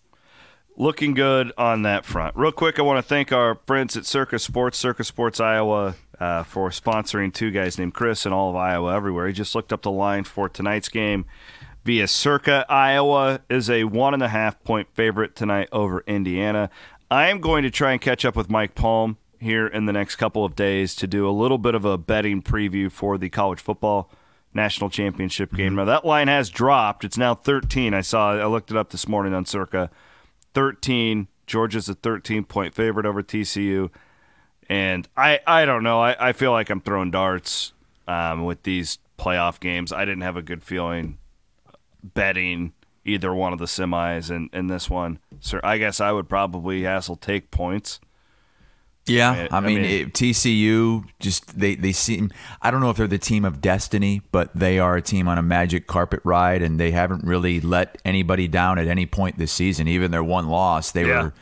looking 0.77 1.13
good 1.13 1.51
on 1.57 1.81
that 1.81 2.05
front. 2.05 2.33
Real 2.37 2.53
quick, 2.53 2.79
I 2.79 2.83
want 2.83 2.97
to 2.97 3.01
thank 3.01 3.33
our 3.33 3.55
friends 3.67 3.97
at 3.97 4.05
Circa 4.05 4.39
Sports, 4.39 4.77
Circa 4.77 5.03
Sports 5.03 5.41
Iowa, 5.41 5.95
uh, 6.21 6.43
for 6.43 6.69
sponsoring 6.69 7.33
two 7.33 7.51
guys 7.51 7.77
named 7.77 7.93
Chris 7.93 8.25
and 8.25 8.33
all 8.33 8.49
of 8.51 8.55
Iowa 8.55 8.95
everywhere. 8.95 9.27
He 9.27 9.33
just 9.33 9.53
looked 9.55 9.73
up 9.73 9.81
the 9.81 9.91
line 9.91 10.23
for 10.23 10.47
tonight's 10.47 10.87
game 10.87 11.25
via 11.83 12.07
Circa. 12.07 12.65
Iowa 12.69 13.41
is 13.49 13.69
a 13.69 13.85
one 13.85 14.13
and 14.13 14.23
a 14.23 14.27
half 14.27 14.63
point 14.63 14.87
favorite 14.93 15.35
tonight 15.35 15.69
over 15.71 16.03
Indiana. 16.07 16.69
I 17.11 17.27
am 17.29 17.39
going 17.39 17.63
to 17.63 17.71
try 17.71 17.91
and 17.93 18.01
catch 18.01 18.25
up 18.25 18.35
with 18.35 18.49
Mike 18.49 18.75
Palm 18.75 19.17
here 19.39 19.65
in 19.67 19.85
the 19.85 19.93
next 19.93 20.17
couple 20.17 20.45
of 20.45 20.55
days 20.55 20.95
to 20.95 21.07
do 21.07 21.27
a 21.27 21.31
little 21.31 21.57
bit 21.57 21.75
of 21.75 21.85
a 21.85 21.97
betting 21.97 22.41
preview 22.41 22.91
for 22.91 23.17
the 23.17 23.29
college 23.29 23.59
football 23.59 24.11
national 24.53 24.89
championship 24.89 25.53
game. 25.53 25.75
Now 25.75 25.85
that 25.85 26.05
line 26.05 26.27
has 26.27 26.49
dropped. 26.49 27.03
It's 27.03 27.17
now 27.17 27.35
13. 27.35 27.93
I 27.93 28.01
saw 28.01 28.33
I 28.33 28.45
looked 28.45 28.71
it 28.71 28.77
up 28.77 28.89
this 28.89 29.07
morning 29.07 29.33
on 29.33 29.45
Circa. 29.45 29.89
13. 30.53 31.27
Georgia's 31.47 31.89
a 31.89 31.95
13 31.95 32.45
point 32.45 32.73
favorite 32.73 33.05
over 33.05 33.23
TCU. 33.23 33.89
And 34.67 35.07
I, 35.17 35.39
I 35.47 35.65
don't 35.65 35.83
know. 35.83 35.99
I, 35.99 36.29
I 36.29 36.33
feel 36.33 36.51
like 36.51 36.69
I'm 36.69 36.81
throwing 36.81 37.09
darts 37.09 37.73
um, 38.07 38.45
with 38.45 38.63
these 38.63 38.99
playoff 39.17 39.59
games. 39.59 39.91
I 39.91 40.05
didn't 40.05 40.21
have 40.21 40.37
a 40.37 40.43
good 40.43 40.63
feeling 40.63 41.17
betting 42.03 42.73
either 43.05 43.33
one 43.33 43.53
of 43.53 43.59
the 43.59 43.65
semis 43.65 44.29
and, 44.29 44.49
and 44.53 44.69
this 44.69 44.89
one. 44.89 45.19
So 45.39 45.59
I 45.63 45.77
guess 45.77 45.99
I 46.01 46.11
would 46.11 46.29
probably 46.29 46.83
Hassel 46.83 47.15
take 47.15 47.49
points. 47.51 47.99
Yeah, 49.05 49.47
I 49.51 49.57
I 49.57 49.59
mean, 49.61 49.81
mean- 49.81 49.85
it, 50.07 50.13
TCU 50.13 51.03
just 51.19 51.57
they 51.57 51.73
they 51.75 51.91
seem. 51.93 52.29
I 52.61 52.69
don't 52.69 52.79
know 52.81 52.91
if 52.91 52.97
they're 52.97 53.07
the 53.07 53.17
team 53.17 53.43
of 53.43 53.59
destiny, 53.59 54.21
but 54.31 54.51
they 54.53 54.77
are 54.77 54.97
a 54.97 55.01
team 55.01 55.27
on 55.27 55.39
a 55.39 55.41
magic 55.41 55.87
carpet 55.87 56.19
ride, 56.23 56.61
and 56.61 56.79
they 56.79 56.91
haven't 56.91 57.23
really 57.23 57.59
let 57.59 57.99
anybody 58.05 58.47
down 58.47 58.77
at 58.77 58.87
any 58.87 59.07
point 59.07 59.39
this 59.39 59.51
season. 59.51 59.87
Even 59.87 60.11
their 60.11 60.23
one 60.23 60.47
loss, 60.47 60.91
they 60.91 61.07
Yeah. 61.07 61.23
were 61.23 61.33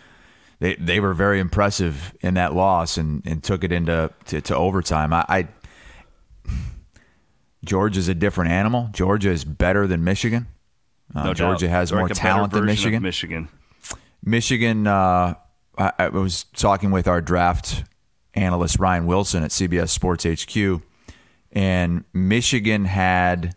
they 0.60 0.76
they 0.76 1.00
were 1.02 1.14
very 1.14 1.42
impressive 1.42 2.14
in 2.22 2.36
that 2.36 2.54
loss 2.56 2.96
and, 2.98 3.22
and 3.26 3.44
took 3.44 3.66
it 3.66 3.74
into 3.74 4.12
to, 4.28 4.40
to 4.42 4.56
overtime. 4.56 5.12
I, 5.12 5.26
I 5.28 5.48
Georgia's 7.68 8.08
a 8.08 8.16
different 8.16 8.52
animal. 8.52 8.90
Georgia 8.94 9.30
is 9.30 9.46
better 9.46 9.86
than 9.88 10.04
Michigan. 10.04 10.48
Uh, 11.16 11.26
No 11.26 11.34
Georgia 11.34 11.68
doubt. 11.68 11.72
has 11.72 11.90
They're 11.90 12.00
more 12.00 12.08
like 12.08 12.18
talent 12.18 12.54
than 12.54 12.66
Michigan. 12.66 13.04
Michigan. 13.04 13.50
Michigan, 14.24 14.88
uh, 14.88 15.36
I, 15.78 15.92
I 16.00 16.08
was 16.10 16.46
talking 16.56 16.92
with 16.92 17.08
our 17.08 17.22
draft 17.22 17.84
analyst, 18.34 18.80
Ryan 18.80 19.06
Wilson 19.06 19.44
at 19.44 19.52
CBS 19.52 19.90
Sports 19.90 20.24
HQ, 20.26 20.82
and 21.52 22.04
Michigan 22.14 22.86
had, 22.86 23.56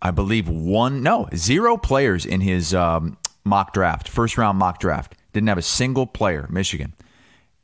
I 0.00 0.10
believe, 0.10 0.48
one, 0.48 1.02
no, 1.02 1.28
zero 1.34 1.76
players 1.76 2.24
in 2.24 2.40
his 2.40 2.72
um, 2.74 3.18
mock 3.44 3.72
draft, 3.72 4.08
first 4.08 4.38
round 4.38 4.58
mock 4.58 4.78
draft. 4.80 5.14
Didn't 5.32 5.48
have 5.48 5.58
a 5.58 5.62
single 5.62 6.06
player, 6.06 6.46
Michigan. 6.50 6.94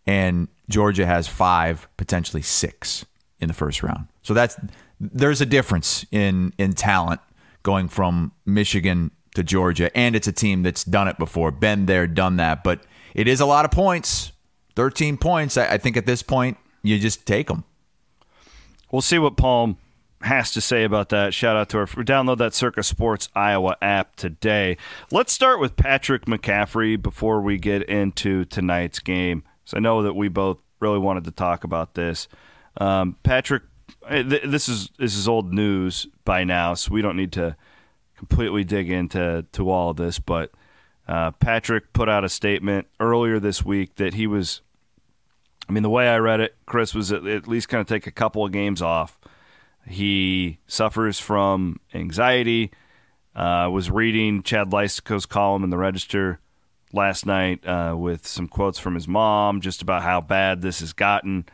And 0.06 0.48
Georgia 0.68 1.04
has 1.06 1.28
five, 1.28 1.86
potentially 1.96 2.42
six 2.42 3.04
in 3.40 3.48
the 3.48 3.54
first 3.54 3.82
round. 3.82 4.08
So 4.22 4.34
that's 4.34 4.56
there's 5.00 5.40
a 5.40 5.46
difference 5.46 6.04
in 6.10 6.52
in 6.58 6.72
talent 6.72 7.20
going 7.62 7.88
from 7.88 8.32
Michigan 8.46 9.10
to 9.34 9.42
Georgia, 9.42 9.96
and 9.96 10.16
it's 10.16 10.26
a 10.26 10.32
team 10.32 10.62
that's 10.62 10.84
done 10.84 11.08
it 11.08 11.18
before, 11.18 11.50
been 11.50 11.86
there, 11.86 12.06
done 12.06 12.36
that. 12.36 12.64
But 12.64 12.82
it 13.14 13.28
is 13.28 13.40
a 13.40 13.46
lot 13.46 13.64
of 13.64 13.70
points, 13.70 14.32
thirteen 14.74 15.16
points. 15.16 15.56
I, 15.56 15.74
I 15.74 15.78
think 15.78 15.96
at 15.96 16.06
this 16.06 16.22
point 16.22 16.56
you 16.82 16.98
just 16.98 17.26
take 17.26 17.48
them. 17.48 17.64
We'll 18.90 19.02
see 19.02 19.18
what 19.18 19.36
Palm 19.36 19.76
has 20.22 20.50
to 20.52 20.60
say 20.60 20.82
about 20.82 21.10
that. 21.10 21.32
Shout 21.32 21.56
out 21.56 21.68
to 21.68 21.78
our 21.78 21.86
download 21.86 22.38
that 22.38 22.54
Circa 22.54 22.82
Sports 22.82 23.28
Iowa 23.34 23.76
app 23.80 24.16
today. 24.16 24.76
Let's 25.12 25.32
start 25.32 25.60
with 25.60 25.76
Patrick 25.76 26.24
McCaffrey 26.24 27.00
before 27.00 27.40
we 27.40 27.58
get 27.58 27.82
into 27.82 28.44
tonight's 28.46 28.98
game. 28.98 29.44
So 29.64 29.76
I 29.76 29.80
know 29.80 30.02
that 30.02 30.14
we 30.14 30.28
both 30.28 30.58
really 30.80 30.98
wanted 30.98 31.24
to 31.24 31.30
talk 31.30 31.62
about 31.62 31.94
this. 31.94 32.26
Um, 32.80 33.16
Patrick, 33.22 33.62
this 34.10 34.68
is 34.68 34.90
this 34.98 35.16
is 35.16 35.28
old 35.28 35.52
news 35.52 36.06
by 36.24 36.44
now, 36.44 36.74
so 36.74 36.92
we 36.92 37.02
don't 37.02 37.16
need 37.16 37.32
to 37.32 37.56
completely 38.16 38.64
dig 38.64 38.90
into 38.90 39.46
to 39.52 39.70
all 39.70 39.90
of 39.90 39.96
this. 39.96 40.18
But 40.18 40.50
uh, 41.06 41.32
Patrick 41.32 41.92
put 41.92 42.08
out 42.08 42.24
a 42.24 42.28
statement 42.28 42.86
earlier 43.00 43.38
this 43.40 43.64
week 43.64 43.96
that 43.96 44.14
he 44.14 44.26
was 44.26 44.62
I 45.68 45.72
mean, 45.72 45.82
the 45.82 45.90
way 45.90 46.08
I 46.08 46.18
read 46.18 46.40
it, 46.40 46.56
Chris, 46.64 46.94
was 46.94 47.12
at, 47.12 47.46
least 47.46 47.68
going 47.68 47.84
to 47.84 47.94
take 47.94 48.06
a 48.06 48.10
couple 48.10 48.44
of 48.44 48.52
games 48.52 48.80
off. 48.80 49.18
He 49.86 50.60
suffers 50.66 51.20
from 51.20 51.80
anxiety. 51.92 52.70
Uh, 53.36 53.68
was 53.70 53.90
reading 53.90 54.42
Chad 54.42 54.70
Leistikow's 54.70 55.26
column 55.26 55.62
in 55.62 55.70
the 55.70 55.76
Register 55.76 56.40
last 56.92 57.26
night 57.26 57.64
uh, 57.66 57.94
with 57.96 58.26
some 58.26 58.48
quotes 58.48 58.78
from 58.78 58.94
his 58.94 59.06
mom 59.06 59.60
just 59.60 59.82
about 59.82 60.02
how 60.02 60.20
bad 60.20 60.62
this 60.62 60.80
has 60.80 60.92
gotten. 60.92 61.44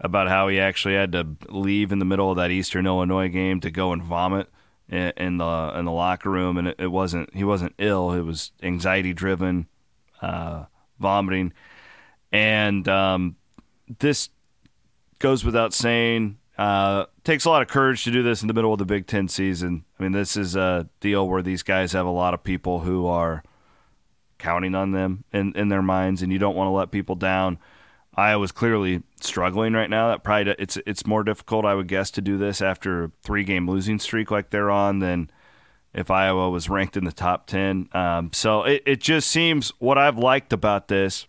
About 0.00 0.28
how 0.28 0.48
he 0.48 0.60
actually 0.60 0.94
had 0.94 1.12
to 1.12 1.26
leave 1.48 1.92
in 1.92 1.98
the 1.98 2.04
middle 2.04 2.30
of 2.30 2.36
that 2.36 2.50
Eastern 2.50 2.86
Illinois 2.86 3.28
game 3.28 3.60
to 3.60 3.70
go 3.70 3.92
and 3.92 4.02
vomit 4.02 4.48
in, 4.88 5.12
in 5.16 5.38
the 5.38 5.72
in 5.76 5.84
the 5.84 5.92
locker 5.92 6.30
room, 6.30 6.58
and 6.58 6.68
it, 6.68 6.76
it, 6.78 6.86
wasn't 6.88 7.34
he 7.34 7.44
wasn't 7.44 7.74
ill; 7.78 8.12
it 8.12 8.22
was 8.22 8.52
anxiety 8.62 9.12
driven 9.12 9.66
uh, 10.20 10.64
vomiting, 10.98 11.52
and 12.32 12.88
um, 12.88 13.36
this 13.98 14.30
goes 15.18 15.44
without 15.44 15.72
saying. 15.72 16.38
Uh, 16.58 17.04
takes 17.22 17.44
a 17.44 17.50
lot 17.50 17.60
of 17.60 17.68
courage 17.68 18.02
to 18.04 18.10
do 18.10 18.22
this 18.22 18.40
in 18.40 18.48
the 18.48 18.54
middle 18.54 18.72
of 18.72 18.78
the 18.78 18.86
Big 18.86 19.06
Ten 19.06 19.28
season. 19.28 19.84
I 20.00 20.02
mean, 20.02 20.12
this 20.12 20.38
is 20.38 20.56
a 20.56 20.88
deal 21.00 21.28
where 21.28 21.42
these 21.42 21.62
guys 21.62 21.92
have 21.92 22.06
a 22.06 22.10
lot 22.10 22.32
of 22.32 22.42
people 22.42 22.80
who 22.80 23.06
are 23.06 23.42
counting 24.38 24.74
on 24.74 24.92
them 24.92 25.24
in, 25.34 25.52
in 25.54 25.68
their 25.68 25.82
minds, 25.82 26.22
and 26.22 26.32
you 26.32 26.38
don't 26.38 26.56
want 26.56 26.68
to 26.68 26.72
let 26.72 26.90
people 26.90 27.14
down. 27.14 27.58
Iowa's 28.16 28.52
clearly 28.52 29.02
struggling 29.20 29.74
right 29.74 29.90
now. 29.90 30.08
That 30.08 30.24
probably 30.24 30.54
it's 30.58 30.78
it's 30.86 31.06
more 31.06 31.22
difficult, 31.22 31.64
I 31.66 31.74
would 31.74 31.88
guess, 31.88 32.10
to 32.12 32.22
do 32.22 32.38
this 32.38 32.62
after 32.62 33.04
a 33.04 33.10
three 33.22 33.44
game 33.44 33.68
losing 33.68 33.98
streak 33.98 34.30
like 34.30 34.50
they're 34.50 34.70
on 34.70 35.00
than 35.00 35.30
if 35.92 36.10
Iowa 36.10 36.50
was 36.50 36.68
ranked 36.68 36.96
in 36.96 37.04
the 37.04 37.12
top 37.12 37.46
ten. 37.46 37.88
Um, 37.92 38.30
so 38.32 38.62
it, 38.64 38.82
it 38.86 39.00
just 39.00 39.28
seems 39.28 39.72
what 39.78 39.98
I've 39.98 40.18
liked 40.18 40.52
about 40.52 40.88
this 40.88 41.26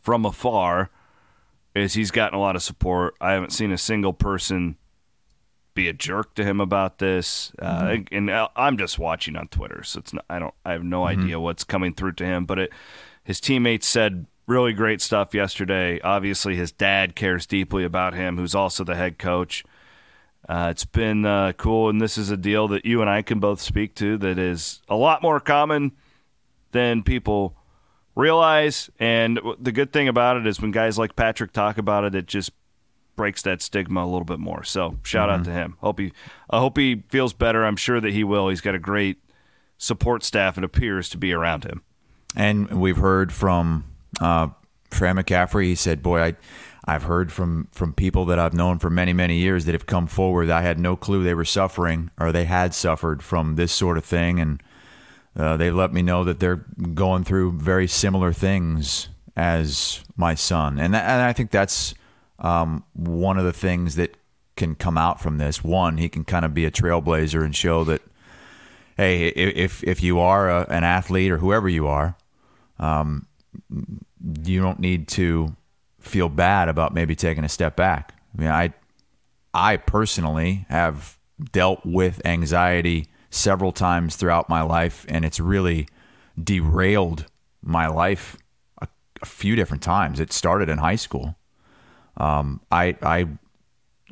from 0.00 0.24
afar 0.24 0.90
is 1.74 1.94
he's 1.94 2.10
gotten 2.10 2.38
a 2.38 2.40
lot 2.40 2.56
of 2.56 2.62
support. 2.62 3.14
I 3.20 3.32
haven't 3.32 3.52
seen 3.52 3.72
a 3.72 3.78
single 3.78 4.12
person 4.12 4.76
be 5.74 5.88
a 5.88 5.92
jerk 5.92 6.34
to 6.34 6.44
him 6.44 6.60
about 6.60 6.98
this, 6.98 7.52
uh, 7.60 7.82
mm-hmm. 7.82 8.30
and 8.30 8.48
I'm 8.56 8.76
just 8.76 8.98
watching 8.98 9.36
on 9.36 9.48
Twitter, 9.48 9.82
so 9.82 10.00
it's 10.00 10.12
not, 10.12 10.24
I 10.28 10.38
don't 10.38 10.54
I 10.64 10.72
have 10.72 10.84
no 10.84 11.02
mm-hmm. 11.02 11.22
idea 11.22 11.40
what's 11.40 11.64
coming 11.64 11.92
through 11.92 12.12
to 12.14 12.24
him. 12.24 12.44
But 12.44 12.58
it, 12.60 12.72
his 13.24 13.40
teammates 13.40 13.86
said 13.86 14.26
really 14.50 14.72
great 14.72 15.00
stuff 15.00 15.32
yesterday. 15.32 16.00
Obviously, 16.00 16.56
his 16.56 16.72
dad 16.72 17.14
cares 17.14 17.46
deeply 17.46 17.84
about 17.84 18.14
him, 18.14 18.36
who's 18.36 18.54
also 18.54 18.82
the 18.82 18.96
head 18.96 19.16
coach. 19.16 19.64
Uh, 20.48 20.68
it's 20.70 20.84
been 20.84 21.24
uh, 21.24 21.52
cool, 21.52 21.88
and 21.88 22.00
this 22.00 22.18
is 22.18 22.30
a 22.30 22.36
deal 22.36 22.66
that 22.68 22.84
you 22.84 23.00
and 23.00 23.08
I 23.08 23.22
can 23.22 23.38
both 23.38 23.60
speak 23.60 23.94
to 23.96 24.18
that 24.18 24.38
is 24.38 24.82
a 24.88 24.96
lot 24.96 25.22
more 25.22 25.38
common 25.38 25.92
than 26.72 27.04
people 27.04 27.56
realize. 28.16 28.90
And 28.98 29.40
the 29.60 29.70
good 29.70 29.92
thing 29.92 30.08
about 30.08 30.36
it 30.36 30.46
is 30.46 30.60
when 30.60 30.72
guys 30.72 30.98
like 30.98 31.14
Patrick 31.14 31.52
talk 31.52 31.78
about 31.78 32.04
it, 32.04 32.14
it 32.16 32.26
just 32.26 32.50
breaks 33.14 33.42
that 33.42 33.62
stigma 33.62 34.02
a 34.02 34.06
little 34.06 34.24
bit 34.24 34.40
more. 34.40 34.64
So 34.64 34.98
shout 35.04 35.28
mm-hmm. 35.28 35.40
out 35.40 35.44
to 35.44 35.52
him. 35.52 35.76
Hope 35.80 36.00
he, 36.00 36.12
I 36.48 36.58
hope 36.58 36.76
he 36.76 37.04
feels 37.08 37.32
better. 37.32 37.64
I'm 37.64 37.76
sure 37.76 38.00
that 38.00 38.12
he 38.12 38.24
will. 38.24 38.48
He's 38.48 38.60
got 38.60 38.74
a 38.74 38.80
great 38.80 39.18
support 39.78 40.24
staff. 40.24 40.58
It 40.58 40.64
appears 40.64 41.08
to 41.10 41.18
be 41.18 41.32
around 41.32 41.64
him. 41.64 41.82
And 42.34 42.80
we've 42.80 42.96
heard 42.96 43.32
from 43.32 43.89
uh, 44.20 44.48
Fran 44.90 45.16
McCaffery. 45.16 45.64
He 45.64 45.74
said, 45.74 46.02
"Boy, 46.02 46.20
I." 46.20 46.36
I've 46.86 47.02
heard 47.04 47.30
from 47.30 47.68
from 47.72 47.92
people 47.92 48.24
that 48.24 48.38
I've 48.38 48.54
known 48.54 48.78
for 48.78 48.90
many 48.90 49.12
many 49.12 49.36
years 49.36 49.66
that 49.66 49.74
have 49.74 49.86
come 49.86 50.06
forward. 50.06 50.50
I 50.50 50.62
had 50.62 50.78
no 50.78 50.96
clue 50.96 51.22
they 51.22 51.34
were 51.34 51.44
suffering 51.44 52.10
or 52.18 52.32
they 52.32 52.46
had 52.46 52.74
suffered 52.74 53.22
from 53.22 53.54
this 53.56 53.70
sort 53.70 53.98
of 53.98 54.04
thing, 54.04 54.40
and 54.40 54.62
uh, 55.36 55.56
they 55.56 55.70
let 55.70 55.92
me 55.92 56.02
know 56.02 56.24
that 56.24 56.40
they're 56.40 56.64
going 56.94 57.22
through 57.22 57.52
very 57.52 57.86
similar 57.86 58.32
things 58.32 59.08
as 59.36 60.02
my 60.16 60.34
son, 60.34 60.78
and, 60.78 60.96
and 60.96 61.22
I 61.22 61.32
think 61.32 61.50
that's 61.50 61.94
um, 62.40 62.84
one 62.94 63.38
of 63.38 63.44
the 63.44 63.52
things 63.52 63.94
that 63.96 64.16
can 64.56 64.74
come 64.74 64.98
out 64.98 65.20
from 65.20 65.38
this. 65.38 65.62
One, 65.62 65.98
he 65.98 66.08
can 66.08 66.24
kind 66.24 66.44
of 66.44 66.54
be 66.54 66.64
a 66.64 66.70
trailblazer 66.70 67.44
and 67.44 67.54
show 67.54 67.84
that, 67.84 68.02
hey, 68.96 69.28
if 69.28 69.84
if 69.84 70.02
you 70.02 70.18
are 70.18 70.50
a, 70.50 70.66
an 70.68 70.84
athlete 70.84 71.30
or 71.30 71.38
whoever 71.38 71.68
you 71.68 71.86
are, 71.86 72.16
um, 72.78 73.26
you 74.44 74.60
don't 74.60 74.80
need 74.80 75.08
to 75.08 75.54
feel 76.00 76.28
bad 76.28 76.68
about 76.68 76.94
maybe 76.94 77.14
taking 77.14 77.44
a 77.44 77.48
step 77.48 77.76
back. 77.76 78.14
I 78.36 78.40
mean, 78.40 78.50
I 78.50 78.72
I 79.52 79.76
personally 79.76 80.66
have 80.68 81.18
dealt 81.52 81.84
with 81.84 82.24
anxiety 82.24 83.06
several 83.30 83.72
times 83.72 84.16
throughout 84.16 84.48
my 84.48 84.62
life, 84.62 85.06
and 85.08 85.24
it's 85.24 85.40
really 85.40 85.88
derailed 86.42 87.26
my 87.62 87.86
life 87.86 88.36
a, 88.80 88.88
a 89.22 89.26
few 89.26 89.56
different 89.56 89.82
times. 89.82 90.20
It 90.20 90.32
started 90.32 90.68
in 90.68 90.78
high 90.78 90.96
school. 90.96 91.36
Um, 92.16 92.60
I 92.70 92.96
I 93.02 93.26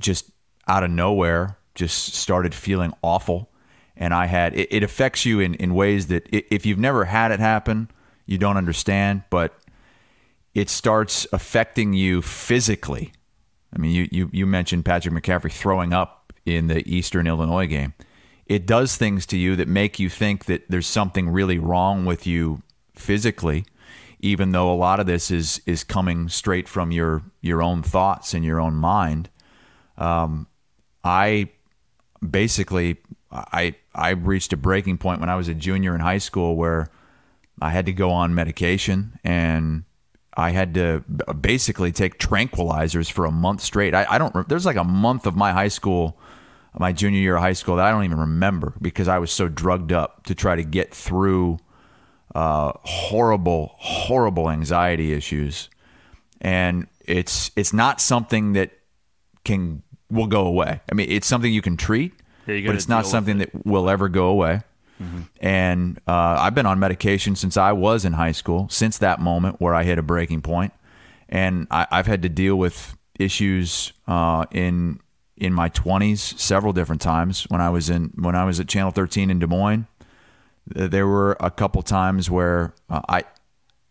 just 0.01 0.31
out 0.67 0.85
of 0.85 0.91
nowhere 0.91 1.57
just 1.75 2.15
started 2.15 2.55
feeling 2.55 2.93
awful, 3.03 3.51
and 3.97 4.12
I 4.12 4.27
had 4.27 4.55
it, 4.57 4.69
it 4.71 4.83
affects 4.83 5.25
you 5.25 5.41
in 5.41 5.55
in 5.55 5.75
ways 5.75 6.09
that 6.09 6.27
if 6.31 6.67
you've 6.67 6.79
never 6.79 7.07
had 7.07 7.31
it 7.31 7.41
happen, 7.41 7.89
you 8.29 8.38
don't 8.38 8.57
understand, 8.57 9.23
but 9.31 9.59
it 10.55 10.71
starts 10.71 11.27
affecting 11.33 11.93
you 11.93 12.23
physically. 12.23 13.12
I 13.75 13.79
mean, 13.79 13.93
you 13.93 14.09
you 14.12 14.31
you 14.33 14.47
mentioned 14.47 14.85
Patrick 14.85 15.14
McCaffrey 15.14 15.53
throwing 15.53 15.93
up 15.93 16.33
in 16.47 16.69
the 16.69 16.88
Eastern 16.88 17.27
Illinois 17.27 17.67
game 17.67 17.95
it 18.49 18.67
does 18.67 18.97
things 18.97 19.27
to 19.27 19.37
you 19.37 19.55
that 19.57 19.69
make 19.69 19.99
you 19.99 20.09
think 20.09 20.47
that 20.47 20.64
there's 20.69 20.87
something 20.87 21.29
really 21.29 21.59
wrong 21.59 22.05
with 22.05 22.27
you 22.27 22.62
physically 22.95 23.64
even 24.21 24.51
though 24.51 24.73
a 24.73 24.75
lot 24.75 24.99
of 24.99 25.07
this 25.07 25.31
is 25.31 25.61
is 25.67 25.85
coming 25.85 26.29
straight 26.29 26.69
from 26.69 26.91
your 26.91 27.23
your 27.41 27.62
own 27.62 27.83
thoughts 27.83 28.35
and 28.35 28.45
your 28.45 28.61
own 28.61 28.75
mind 28.75 29.29
um, 29.99 30.47
i 31.05 31.49
basically 32.29 32.97
i 33.31 33.75
i 33.95 34.11
reached 34.11 34.53
a 34.53 34.57
breaking 34.57 34.99
point 34.99 35.21
when 35.21 35.29
i 35.29 35.37
was 35.37 35.47
a 35.47 35.55
junior 35.55 35.95
in 35.95 36.01
high 36.01 36.19
school 36.19 36.57
where 36.57 36.91
i 37.61 37.71
had 37.71 37.87
to 37.87 37.92
go 37.92 38.11
on 38.11 38.35
medication 38.35 39.18
and 39.25 39.85
I 40.35 40.51
had 40.51 40.75
to 40.75 41.03
basically 41.40 41.90
take 41.90 42.21
tranquilizers 42.21 43.11
for 43.11 43.25
a 43.25 43.31
month 43.33 43.61
straight. 43.61 43.92
I, 43.92 44.07
I 44.09 44.18
don't. 44.18 44.49
There's 44.49 44.64
like 44.64 44.77
a 44.77 44.85
month 44.85 45.27
of 45.27 45.35
my 45.35 45.51
high 45.51 45.66
school 45.66 46.16
my 46.79 46.92
junior 46.92 47.21
year 47.21 47.37
of 47.37 47.42
high 47.42 47.53
school 47.53 47.77
that 47.77 47.87
I 47.87 47.90
don't 47.90 48.05
even 48.05 48.18
remember 48.18 48.75
because 48.81 49.09
I 49.09 49.18
was 49.18 49.31
so 49.31 49.49
drugged 49.49 49.92
up 49.92 50.25
to 50.25 50.35
try 50.35 50.57
to 50.57 50.62
get 50.62 50.94
through 50.94 51.59
uh, 52.35 52.73
horrible, 52.83 53.75
horrible 53.79 54.51
anxiety 54.51 55.12
issues. 55.12 55.68
And 56.40 56.87
it's 57.01 57.51
it's 57.57 57.73
not 57.73 58.01
something 58.01 58.53
that 58.53 58.71
can 59.44 59.83
will 60.11 60.27
go 60.27 60.47
away. 60.47 60.81
I 60.90 60.94
mean, 60.94 61.11
it's 61.11 61.27
something 61.27 61.53
you 61.53 61.62
can 61.62 61.77
treat, 61.77 62.12
yeah, 62.47 62.66
but 62.66 62.75
it's 62.75 62.88
not 62.88 63.07
something 63.07 63.40
it. 63.40 63.53
that 63.53 63.66
will 63.66 63.90
ever 63.90 64.09
go 64.09 64.27
away. 64.29 64.61
Mm-hmm. 65.01 65.21
And 65.41 66.01
uh, 66.07 66.37
I've 66.41 66.55
been 66.55 66.67
on 66.67 66.79
medication 66.79 67.37
since 67.37 67.57
I 67.57 67.73
was 67.73 68.05
in 68.05 68.15
high 68.15 68.33
school, 68.33 68.69
since 68.69 68.99
that 68.99 69.21
moment 69.21 69.61
where 69.61 69.75
I 69.75 69.85
hit 69.85 69.99
a 69.99 70.03
breaking 70.03 70.43
point. 70.43 70.73
And 71.29 71.67
I, 71.71 71.87
have 71.91 72.07
had 72.07 72.23
to 72.23 72.29
deal 72.29 72.57
with 72.57 72.97
issues 73.19 73.93
uh, 74.07 74.47
in 74.51 75.01
in 75.37 75.53
my 75.53 75.69
20s 75.71 76.39
several 76.39 76.73
different 76.73 77.01
times 77.01 77.45
when 77.45 77.61
I 77.61 77.71
was 77.71 77.91
in 77.91 78.13
when 78.17 78.35
I 78.35 78.45
was 78.45 78.59
at 78.61 78.69
Channel 78.69 78.91
13 78.91 79.31
in 79.31 79.39
Des 79.39 79.47
Moines. 79.47 79.87
There 80.67 81.07
were 81.07 81.37
a 81.41 81.51
couple 81.51 81.83
times 81.83 82.31
where 82.31 82.75
uh, 82.91 83.01
I 83.09 83.25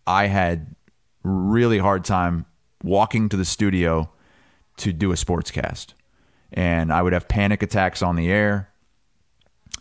I 0.06 0.28
had 0.28 0.76
really 1.24 1.80
hard 1.80 2.06
time 2.06 2.46
walking 2.84 3.30
to 3.30 3.38
the 3.38 3.46
studio 3.46 4.10
to 4.78 4.94
do 4.94 5.12
a 5.12 5.16
sportscast, 5.16 5.94
and 6.52 6.92
I 6.92 7.02
would 7.02 7.14
have 7.14 7.28
panic 7.28 7.64
attacks 7.64 8.02
on 8.02 8.16
the 8.16 8.30
air. 8.30 8.70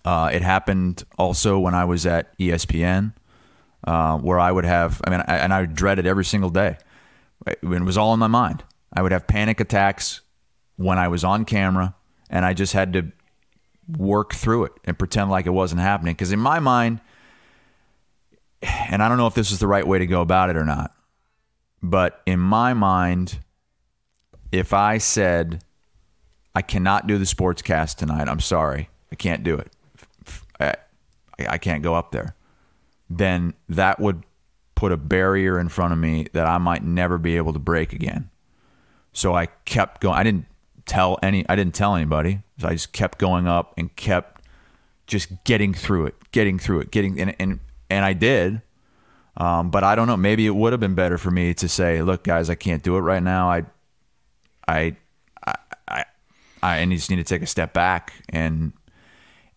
Uh, 0.07 0.31
it 0.33 0.41
happened 0.41 1.05
also 1.19 1.59
when 1.59 1.75
I 1.75 1.85
was 1.85 2.07
at 2.07 2.39
ESPN, 2.39 3.13
uh, 3.85 4.17
where 4.19 4.39
I 4.39 4.53
would 4.53 4.65
have 4.65 5.03
I 5.05 5.11
mean, 5.11 5.21
I, 5.27 5.37
and 5.39 5.53
I 5.53 5.63
would 5.63 5.75
dread 5.75 5.99
it 5.99 6.07
every 6.07 6.25
single 6.25 6.51
day. 6.51 6.79
It 7.47 7.63
was 7.63 7.99
all 7.99 8.15
in 8.15 8.21
my 8.21 8.29
mind. 8.29 8.63
I 8.93 9.03
would 9.03 9.13
have 9.13 9.27
panic 9.27 9.61
attacks 9.61 10.21
when 10.77 10.99
I 10.99 11.09
was 11.09 11.25
on 11.25 11.45
camera 11.45 11.95
and 12.31 12.45
I 12.45 12.55
just 12.55 12.73
had 12.73 12.93
to 12.93 13.13
work 13.99 14.33
through 14.33 14.65
it 14.65 14.73
and 14.85 14.99
pretend 14.99 15.31
like 15.31 15.47
it 15.47 15.51
wasn't 15.51 15.81
happening. 15.81 16.15
Because 16.15 16.33
in 16.33 16.41
my 16.41 16.61
mind, 16.61 17.01
and 18.63 19.03
I 19.03 19.09
don't 19.09 19.19
know 19.19 19.27
if 19.27 19.35
this 19.35 19.51
is 19.51 19.59
the 19.59 19.67
right 19.67 19.87
way 19.87 19.99
to 19.99 20.07
go 20.07 20.21
about 20.21 20.51
it 20.51 20.57
or 20.57 20.65
not, 20.65 20.95
but 21.83 22.23
in 22.27 22.41
my 22.41 22.75
mind, 22.75 23.41
if 24.53 24.73
I 24.73 24.99
said, 24.99 25.63
I 26.55 26.63
cannot 26.63 27.07
do 27.07 27.19
the 27.19 27.25
sportscast 27.25 27.97
tonight, 27.97 28.29
I'm 28.29 28.41
sorry, 28.41 28.89
I 29.13 29.15
can't 29.17 29.43
do 29.43 29.57
it, 29.57 29.71
I 31.39 31.59
can't 31.59 31.83
go 31.83 31.95
up 31.95 32.13
there, 32.13 32.35
then 33.11 33.55
that 33.69 34.01
would 34.01 34.25
put 34.75 34.93
a 34.93 34.97
barrier 34.97 35.59
in 35.59 35.69
front 35.69 35.93
of 35.93 35.99
me 35.99 36.29
that 36.33 36.47
I 36.47 36.59
might 36.59 36.85
never 36.85 37.19
be 37.19 37.37
able 37.37 37.53
to 37.53 37.59
break 37.59 37.93
again. 37.93 38.31
So 39.13 39.35
I 39.35 39.47
kept 39.65 40.01
going. 40.01 40.17
I 40.17 40.23
didn't 40.23 40.47
tell 40.85 41.19
any 41.23 41.49
I 41.49 41.57
didn't 41.57 41.75
tell 41.75 41.97
anybody. 41.97 42.43
So 42.59 42.69
I 42.69 42.73
just 42.73 42.93
kept 42.93 43.19
going 43.19 43.49
up 43.49 43.75
and 43.77 43.95
kept 43.97 44.43
just 45.07 45.45
getting 45.45 45.75
through 45.75 46.07
it, 46.07 46.15
getting 46.33 46.59
through 46.59 46.81
it, 46.81 46.91
getting 46.91 47.21
and 47.21 47.35
and, 47.39 47.61
and 47.91 48.05
I 48.05 48.13
did. 48.13 48.63
Um, 49.39 49.71
but 49.71 49.85
I 49.85 49.95
don't 49.95 50.07
know. 50.07 50.17
Maybe 50.17 50.47
it 50.47 50.55
would 50.55 50.73
have 50.73 50.81
been 50.81 50.95
better 50.95 51.19
for 51.19 51.31
me 51.31 51.53
to 51.55 51.69
say, 51.69 52.03
"Look, 52.03 52.25
guys, 52.25 52.49
I 52.49 52.55
can't 52.55 52.83
do 52.83 52.97
it 52.97 53.01
right 53.01 53.23
now. 53.23 53.51
I, 53.51 53.65
I, 54.67 54.97
I, 55.47 55.55
I, 55.87 56.05
I 56.63 56.87
just 56.87 57.11
need 57.11 57.17
to 57.17 57.25
take 57.25 57.43
a 57.43 57.47
step 57.47 57.75
back 57.75 58.15
and 58.31 58.73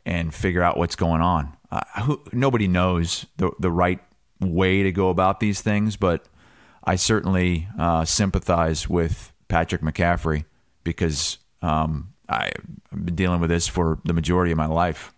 and 0.06 0.34
figure 0.34 0.62
out 0.62 0.78
what's 0.78 0.96
going 0.96 1.22
on." 1.22 1.56
Uh, 1.72 1.82
who, 2.02 2.22
nobody 2.32 2.68
knows 2.68 3.26
the 3.38 3.52
the 3.60 3.72
right 3.72 4.00
way 4.40 4.84
to 4.84 4.92
go 4.92 5.10
about 5.10 5.40
these 5.40 5.62
things, 5.62 5.96
but 5.96 6.26
I 6.84 6.96
certainly 6.96 7.68
uh, 7.78 8.06
sympathize 8.06 8.90
with 8.90 9.32
Patrick 9.48 9.82
McCaffrey 9.82 10.46
because 10.84 11.38
um, 11.62 12.14
I've 12.28 12.54
been 12.92 13.16
dealing 13.16 13.42
with 13.42 13.50
this 13.50 13.68
for 13.68 14.00
the 14.06 14.14
majority 14.14 14.52
of 14.52 14.58
my 14.58 14.66
life, 14.66 15.14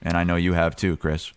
and 0.00 0.16
I 0.16 0.24
know 0.24 0.36
you 0.36 0.54
have 0.54 0.76
too, 0.76 0.96
Chris. 0.96 1.32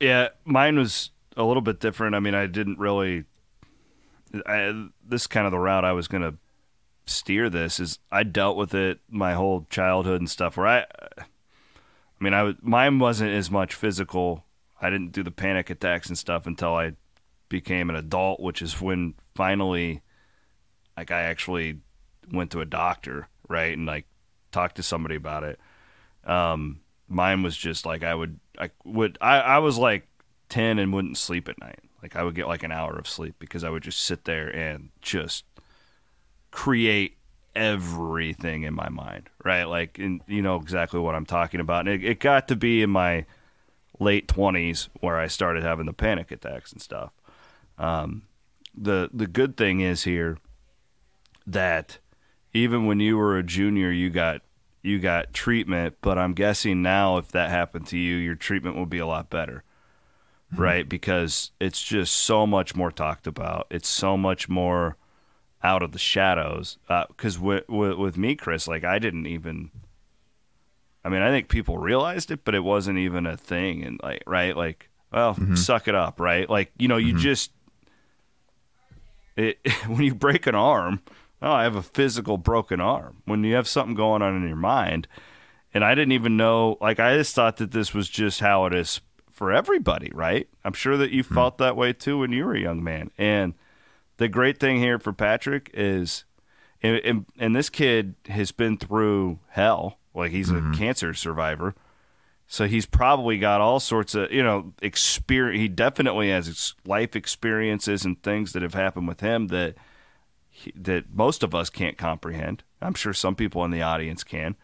Yeah, 0.00 0.28
mine 0.44 0.78
was 0.78 1.10
a 1.36 1.44
little 1.44 1.62
bit 1.62 1.80
different. 1.80 2.14
I 2.14 2.20
mean, 2.20 2.34
I 2.34 2.46
didn't 2.46 2.78
really. 2.78 3.24
I, 4.46 4.88
this 5.06 5.22
is 5.22 5.26
kind 5.26 5.46
of 5.46 5.52
the 5.52 5.58
route 5.58 5.84
I 5.84 5.92
was 5.92 6.08
going 6.08 6.22
to 6.22 6.34
steer. 7.06 7.50
This 7.50 7.78
is 7.78 7.98
I 8.10 8.22
dealt 8.22 8.56
with 8.56 8.74
it 8.74 9.00
my 9.10 9.34
whole 9.34 9.66
childhood 9.68 10.20
and 10.20 10.30
stuff. 10.30 10.56
Where 10.56 10.66
I, 10.66 10.86
I 12.22 12.24
mean, 12.24 12.34
I 12.34 12.42
was, 12.44 12.54
mine 12.62 13.00
wasn't 13.00 13.32
as 13.32 13.50
much 13.50 13.74
physical. 13.74 14.44
I 14.80 14.90
didn't 14.90 15.10
do 15.10 15.24
the 15.24 15.32
panic 15.32 15.70
attacks 15.70 16.06
and 16.06 16.16
stuff 16.16 16.46
until 16.46 16.76
I 16.76 16.92
became 17.48 17.90
an 17.90 17.96
adult, 17.96 18.38
which 18.38 18.62
is 18.62 18.80
when 18.80 19.14
finally, 19.34 20.02
like, 20.96 21.10
I 21.10 21.22
actually 21.22 21.80
went 22.32 22.52
to 22.52 22.60
a 22.60 22.64
doctor, 22.64 23.26
right, 23.48 23.76
and 23.76 23.86
like 23.86 24.06
talked 24.52 24.76
to 24.76 24.84
somebody 24.84 25.16
about 25.16 25.42
it. 25.42 25.58
Um, 26.24 26.82
mine 27.08 27.42
was 27.42 27.56
just 27.56 27.84
like 27.84 28.04
I 28.04 28.14
would, 28.14 28.38
I 28.56 28.70
would, 28.84 29.18
I, 29.20 29.40
I 29.40 29.58
was 29.58 29.76
like 29.76 30.06
ten 30.48 30.78
and 30.78 30.92
wouldn't 30.92 31.18
sleep 31.18 31.48
at 31.48 31.58
night. 31.58 31.80
Like 32.04 32.14
I 32.14 32.22
would 32.22 32.36
get 32.36 32.46
like 32.46 32.62
an 32.62 32.70
hour 32.70 32.96
of 32.96 33.08
sleep 33.08 33.34
because 33.40 33.64
I 33.64 33.70
would 33.70 33.82
just 33.82 33.98
sit 33.98 34.26
there 34.26 34.48
and 34.48 34.90
just 35.00 35.44
create 36.52 37.16
everything 37.54 38.62
in 38.62 38.74
my 38.74 38.88
mind, 38.88 39.28
right? 39.44 39.64
Like, 39.64 39.98
and 39.98 40.20
you 40.26 40.42
know 40.42 40.56
exactly 40.56 41.00
what 41.00 41.14
I'm 41.14 41.26
talking 41.26 41.60
about. 41.60 41.86
And 41.86 42.02
it, 42.02 42.04
it 42.04 42.20
got 42.20 42.48
to 42.48 42.56
be 42.56 42.82
in 42.82 42.90
my 42.90 43.26
late 43.98 44.28
20s 44.28 44.88
where 45.00 45.18
I 45.18 45.26
started 45.26 45.62
having 45.62 45.86
the 45.86 45.92
panic 45.92 46.30
attacks 46.30 46.72
and 46.72 46.80
stuff. 46.80 47.12
Um, 47.78 48.22
the 48.74 49.10
the 49.12 49.26
good 49.26 49.56
thing 49.56 49.80
is 49.80 50.04
here 50.04 50.38
that 51.46 51.98
even 52.54 52.86
when 52.86 53.00
you 53.00 53.16
were 53.16 53.36
a 53.36 53.42
junior, 53.42 53.90
you 53.90 54.10
got 54.10 54.42
you 54.82 54.98
got 54.98 55.32
treatment. 55.32 55.96
But 56.00 56.18
I'm 56.18 56.34
guessing 56.34 56.82
now, 56.82 57.18
if 57.18 57.28
that 57.28 57.50
happened 57.50 57.86
to 57.88 57.98
you, 57.98 58.16
your 58.16 58.34
treatment 58.34 58.76
will 58.76 58.86
be 58.86 58.98
a 58.98 59.06
lot 59.06 59.30
better, 59.30 59.64
mm-hmm. 60.52 60.62
right? 60.62 60.88
Because 60.88 61.50
it's 61.60 61.82
just 61.82 62.14
so 62.14 62.46
much 62.46 62.74
more 62.74 62.90
talked 62.90 63.26
about. 63.26 63.66
It's 63.70 63.88
so 63.88 64.16
much 64.16 64.48
more 64.48 64.96
out 65.62 65.82
of 65.82 65.92
the 65.92 65.98
shadows. 65.98 66.78
Because 66.88 67.38
uh, 67.38 67.42
with, 67.42 67.68
with 67.68 67.94
with 67.94 68.16
me, 68.16 68.34
Chris, 68.34 68.66
like 68.68 68.84
I 68.84 68.98
didn't 68.98 69.26
even. 69.26 69.70
I 71.04 71.08
mean, 71.08 71.22
I 71.22 71.30
think 71.30 71.48
people 71.48 71.78
realized 71.78 72.30
it, 72.30 72.44
but 72.44 72.54
it 72.54 72.62
wasn't 72.62 72.98
even 72.98 73.26
a 73.26 73.36
thing. 73.36 73.82
And 73.82 73.98
like, 74.04 74.22
right, 74.24 74.56
like, 74.56 74.88
well, 75.12 75.34
mm-hmm. 75.34 75.56
suck 75.56 75.88
it 75.88 75.96
up, 75.96 76.20
right? 76.20 76.48
Like, 76.48 76.70
you 76.78 76.86
know, 76.86 76.96
you 76.96 77.14
mm-hmm. 77.14 77.22
just 77.22 77.50
it 79.36 79.58
when 79.86 80.02
you 80.02 80.14
break 80.14 80.46
an 80.46 80.54
arm. 80.54 81.00
Oh, 81.40 81.50
I 81.50 81.64
have 81.64 81.74
a 81.74 81.82
physical 81.82 82.38
broken 82.38 82.80
arm. 82.80 83.16
When 83.24 83.42
you 83.42 83.54
have 83.54 83.66
something 83.66 83.96
going 83.96 84.22
on 84.22 84.36
in 84.36 84.46
your 84.46 84.56
mind, 84.56 85.08
and 85.74 85.84
I 85.84 85.94
didn't 85.94 86.12
even 86.12 86.36
know. 86.36 86.78
Like, 86.80 87.00
I 87.00 87.16
just 87.16 87.34
thought 87.34 87.56
that 87.56 87.72
this 87.72 87.92
was 87.92 88.08
just 88.08 88.38
how 88.38 88.66
it 88.66 88.74
is 88.74 89.00
for 89.30 89.50
everybody, 89.50 90.10
right? 90.14 90.48
I'm 90.64 90.72
sure 90.72 90.96
that 90.96 91.10
you 91.10 91.24
mm-hmm. 91.24 91.34
felt 91.34 91.58
that 91.58 91.76
way 91.76 91.92
too 91.92 92.18
when 92.18 92.30
you 92.30 92.44
were 92.44 92.54
a 92.54 92.60
young 92.60 92.84
man, 92.84 93.10
and 93.18 93.54
the 94.22 94.28
great 94.28 94.60
thing 94.60 94.78
here 94.78 95.00
for 95.00 95.12
Patrick 95.12 95.68
is, 95.74 96.24
and, 96.80 96.96
and, 96.98 97.26
and 97.40 97.56
this 97.56 97.68
kid 97.68 98.14
has 98.28 98.52
been 98.52 98.78
through 98.78 99.40
hell. 99.48 99.98
Like 100.14 100.30
he's 100.30 100.48
mm-hmm. 100.48 100.72
a 100.72 100.76
cancer 100.76 101.12
survivor. 101.12 101.74
So 102.46 102.68
he's 102.68 102.86
probably 102.86 103.38
got 103.38 103.60
all 103.60 103.80
sorts 103.80 104.14
of, 104.14 104.30
you 104.30 104.44
know, 104.44 104.74
experience. 104.80 105.60
He 105.60 105.66
definitely 105.66 106.30
has 106.30 106.74
life 106.86 107.16
experiences 107.16 108.04
and 108.04 108.22
things 108.22 108.52
that 108.52 108.62
have 108.62 108.74
happened 108.74 109.08
with 109.08 109.20
him 109.20 109.48
that 109.48 109.74
he, 110.48 110.72
that 110.76 111.12
most 111.12 111.42
of 111.42 111.52
us 111.52 111.68
can't 111.68 111.98
comprehend. 111.98 112.62
I'm 112.80 112.94
sure 112.94 113.12
some 113.12 113.34
people 113.34 113.64
in 113.64 113.72
the 113.72 113.82
audience 113.82 114.22
can. 114.22 114.54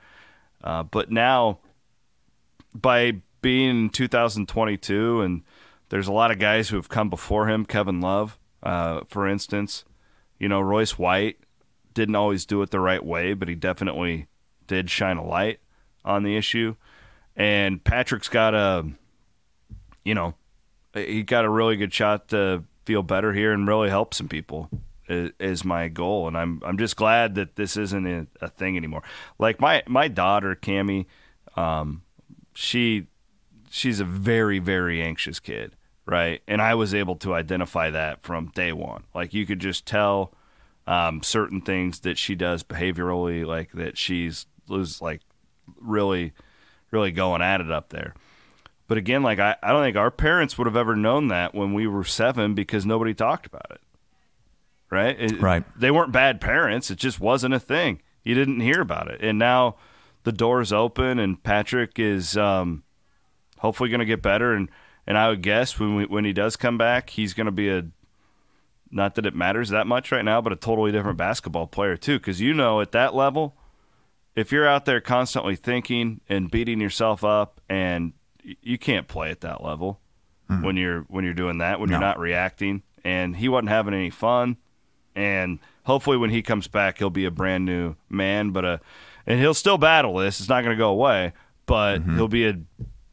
Uh, 0.62 0.85
but 0.85 1.11
now, 1.11 1.59
by 2.73 3.23
being 3.42 3.87
in 3.87 3.90
2022, 3.90 5.21
and 5.21 5.42
there's 5.88 6.07
a 6.07 6.12
lot 6.12 6.31
of 6.31 6.38
guys 6.38 6.68
who 6.68 6.77
have 6.77 6.88
come 6.88 7.11
before 7.11 7.49
him, 7.49 7.64
Kevin 7.64 8.01
Love, 8.01 8.38
uh, 8.62 9.01
for 9.09 9.27
instance, 9.27 9.85
you 10.38 10.49
know, 10.49 10.61
Royce 10.61 10.99
White 10.99 11.38
didn't 11.94 12.16
always 12.16 12.47
do 12.47 12.62
it 12.62 12.71
the 12.71 12.81
right 12.81 13.05
way, 13.05 13.35
but 13.35 13.49
he 13.49 13.55
definitely 13.55 14.27
did 14.66 14.90
shine 14.90 15.16
a 15.16 15.27
light 15.27 15.61
on 16.05 16.23
the 16.23 16.37
issue. 16.37 16.77
And 17.37 17.83
Patrick's 17.83 18.29
got 18.29 18.55
a, 18.55 18.88
you 20.05 20.14
know, 20.14 20.35
he 20.94 21.23
got 21.23 21.44
a 21.44 21.51
really 21.51 21.77
good 21.77 21.92
shot 21.92 22.29
to 22.29 22.64
feel 22.85 23.03
better 23.03 23.33
here 23.33 23.53
and 23.53 23.66
really 23.66 23.90
help 23.90 24.14
some 24.14 24.29
people 24.29 24.71
is, 25.09 25.64
my 25.64 25.88
goal. 25.88 26.29
And 26.29 26.37
I'm 26.37 26.61
I'm 26.64 26.79
just 26.79 26.97
glad 26.97 27.35
that 27.37 27.57
this 27.57 27.77
isn't 27.77 28.07
a, 28.07 28.27
a 28.40 28.49
thing 28.49 28.77
anymore. 28.77 29.03
Like 29.38 29.61
my 29.61 29.83
my 29.87 30.09
daughter 30.09 30.55
Cami, 30.55 31.07
um, 31.57 32.03
she 32.55 33.07
she's 33.71 34.01
a 34.01 34.05
very 34.05 34.59
very 34.59 35.03
anxious 35.03 35.40
kid 35.40 35.75
right? 36.09 36.40
And 36.49 36.62
I 36.62 36.75
was 36.75 36.94
able 36.94 37.16
to 37.16 37.35
identify 37.35 37.90
that 37.90 38.23
from 38.23 38.51
day 38.55 38.73
one. 38.73 39.05
Like 39.14 39.35
you 39.35 39.44
could 39.44 39.61
just 39.61 39.87
tell 39.87 40.33
um, 40.87 41.23
certain 41.23 41.61
things 41.61 42.01
that 42.01 42.16
she 42.16 42.35
does 42.35 42.62
behaviorally, 42.62 43.44
like 43.47 43.73
that 43.73 43.99
she's 43.99 44.47
was 44.68 45.03
like 45.03 45.21
really, 45.81 46.33
really 46.90 47.12
going 47.12 47.42
at 47.42 47.61
it 47.61 47.71
up 47.71 47.90
there. 47.90 48.14
But 48.87 48.97
again, 48.97 49.23
like 49.23 49.38
I, 49.38 49.57
I 49.62 49.71
don't 49.71 49.85
think 49.85 49.99
our 49.99 50.11
parents 50.11 50.57
would 50.57 50.66
have 50.66 50.77
ever 50.77 50.97
known 50.97 51.29
that 51.29 51.55
when 51.55 51.75
we 51.75 51.87
were 51.87 52.05
seven 52.05 52.55
because 52.55 52.87
nobody 52.87 53.12
talked 53.12 53.44
about 53.44 53.71
it. 53.71 53.81
Right? 54.90 55.21
It, 55.21 55.42
right. 55.42 55.64
They 55.79 55.90
weren't 55.90 56.12
bad 56.12 56.40
parents. 56.40 56.90
It 56.90 56.97
just 56.97 57.21
wasn't 57.21 57.53
a 57.53 57.61
thing. 57.61 58.01
You 58.25 58.35
didn't 58.35 58.61
hear 58.61 58.81
about 58.81 59.09
it. 59.09 59.21
And 59.21 59.38
now 59.38 59.77
the 60.25 60.33
door's 60.33 60.73
open 60.73 61.18
and 61.18 61.42
Patrick 61.42 61.99
is 61.99 62.35
um, 62.38 62.83
hopefully 63.59 63.90
going 63.90 64.01
to 64.01 64.07
get 64.07 64.23
better. 64.23 64.55
And 64.55 64.71
and 65.09 65.16
I 65.16 65.31
would 65.31 65.40
guess 65.40 65.81
when 65.81 65.97
we, 65.97 66.05
when 66.05 66.27
he 66.27 66.35
does 66.35 66.57
come 66.57 66.77
back, 66.77 67.09
he's 67.09 67.33
going 67.33 67.47
to 67.47 67.51
be 67.51 67.71
a 67.71 67.87
not 68.90 69.14
that 69.14 69.25
it 69.25 69.35
matters 69.35 69.71
that 69.71 69.87
much 69.87 70.12
right 70.12 70.25
now, 70.25 70.40
but 70.42 70.53
a 70.53 70.57
totally 70.57 70.92
different 70.92 71.16
basketball 71.16 71.66
player 71.66 71.97
too. 71.97 72.18
Because 72.18 72.42
you 72.42 72.53
know, 72.53 72.83
at 72.83 72.92
that 72.92 73.14
level, 73.14 73.57
if 74.37 74.53
you're 74.53 74.68
out 74.68 74.85
there 74.85 75.01
constantly 75.01 75.57
thinking 75.57 76.21
and 76.29 76.51
beating 76.51 76.79
yourself 76.79 77.25
up, 77.25 77.61
and 77.71 78.12
you 78.62 78.77
can't 78.77 79.09
play 79.09 79.31
at 79.31 79.40
that 79.40 79.64
level 79.64 79.99
mm-hmm. 80.51 80.62
when 80.62 80.77
you're 80.77 81.01
when 81.09 81.25
you're 81.25 81.33
doing 81.33 81.59
that, 81.59 81.81
when 81.81 81.88
no. 81.88 81.94
you're 81.94 82.07
not 82.07 82.18
reacting, 82.18 82.83
and 83.03 83.35
he 83.37 83.49
wasn't 83.49 83.71
having 83.71 83.94
any 83.94 84.11
fun. 84.11 84.59
And 85.16 85.59
hopefully, 85.85 86.18
when 86.18 86.31
he 86.31 86.42
comes 86.42 86.68
back, 86.68 86.99
he'll 86.99 87.09
be 87.09 87.25
a 87.25 87.31
brand 87.31 87.64
new 87.64 87.97
man. 88.11 88.51
But 88.51 88.64
a 88.66 88.81
and 89.27 89.40
he'll 89.40 89.55
still 89.55 89.79
battle 89.79 90.16
this. 90.16 90.38
It's 90.38 90.51
not 90.51 90.64
going 90.64 90.77
to 90.77 90.79
go 90.79 90.90
away, 90.90 91.33
but 91.64 92.01
mm-hmm. 92.01 92.16
he'll 92.16 92.29
be 92.29 92.47
a 92.47 92.59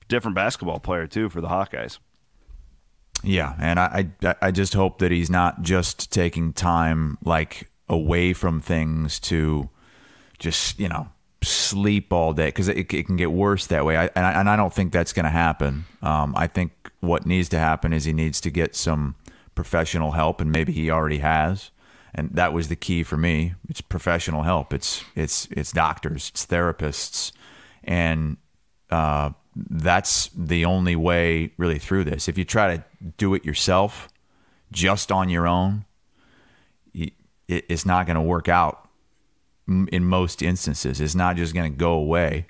different 0.08 0.36
basketball 0.36 0.80
player 0.80 1.08
too 1.08 1.30
for 1.30 1.42
the 1.42 1.48
Hawkeyes. 1.48 2.00
Yeah, 3.24 3.56
and 3.60 3.80
I, 3.80 4.10
I 4.24 4.36
I 4.42 4.52
just 4.52 4.74
hope 4.74 5.00
that 5.00 5.12
he's 5.12 5.30
not 5.30 5.62
just 5.62 6.12
taking 6.12 6.54
time 6.54 7.18
like 7.24 7.70
away 7.88 8.34
from 8.34 8.60
things 8.60 9.20
to 9.22 9.70
just 10.38 10.80
you 10.80 10.90
know 10.90 11.10
sleep 11.42 12.12
all 12.12 12.34
day 12.34 12.48
because 12.48 12.68
it, 12.68 12.78
it, 12.94 13.06
can 13.06 13.16
get 13.16 13.32
worse 13.32 13.68
that 13.68 13.86
way. 13.86 13.98
I, 13.98 14.10
and, 14.16 14.26
I, 14.26 14.40
and 14.40 14.50
I 14.50 14.56
don't 14.56 14.74
think 14.74 14.92
that's 14.92 15.14
going 15.14 15.26
to 15.26 15.30
happen. 15.30 15.86
Um, 16.02 16.34
I 16.36 16.48
think 16.48 16.92
what 17.00 17.26
needs 17.26 17.50
to 17.50 17.60
happen 17.60 17.94
is 17.94 18.06
he 18.06 18.14
needs 18.14 18.42
to 18.42 18.50
get 18.50 18.76
some 18.76 19.16
professional 19.54 20.12
help, 20.12 20.42
and 20.42 20.52
maybe 20.52 20.74
he 20.74 20.90
already 20.90 21.20
has. 21.20 21.72
And 22.14 22.30
that 22.34 22.54
was 22.54 22.70
the 22.70 22.76
key 22.76 23.04
for 23.04 23.18
me. 23.18 23.56
It's 23.68 23.82
professional 23.82 24.44
help. 24.44 24.74
It's 24.74 25.04
it's 25.16 25.48
it's 25.52 25.72
doctors, 25.72 26.30
it's 26.30 26.46
therapists, 26.46 27.34
and 27.84 28.38
uh, 28.90 29.32
that's 29.56 30.30
the 30.36 30.66
only 30.66 30.96
way 30.96 31.52
really 31.58 31.80
through 31.80 32.04
this. 32.04 32.28
If 32.28 32.38
you 32.38 32.46
try 32.46 32.78
to 32.78 32.84
do 33.18 33.34
it 33.34 33.46
yourself, 33.46 34.10
just 34.72 35.12
on 35.12 35.30
your 35.30 35.48
own, 35.48 35.86
it's 37.48 37.86
not 37.86 38.06
going 38.06 38.16
to 38.16 38.22
work 38.22 38.50
out 38.50 38.90
in 39.68 40.04
most 40.06 40.42
instances. 40.42 41.00
It's 41.00 41.16
not 41.16 41.38
just 41.38 41.54
going 41.54 41.72
to 41.72 41.78
go 41.78 41.94
away 41.94 42.48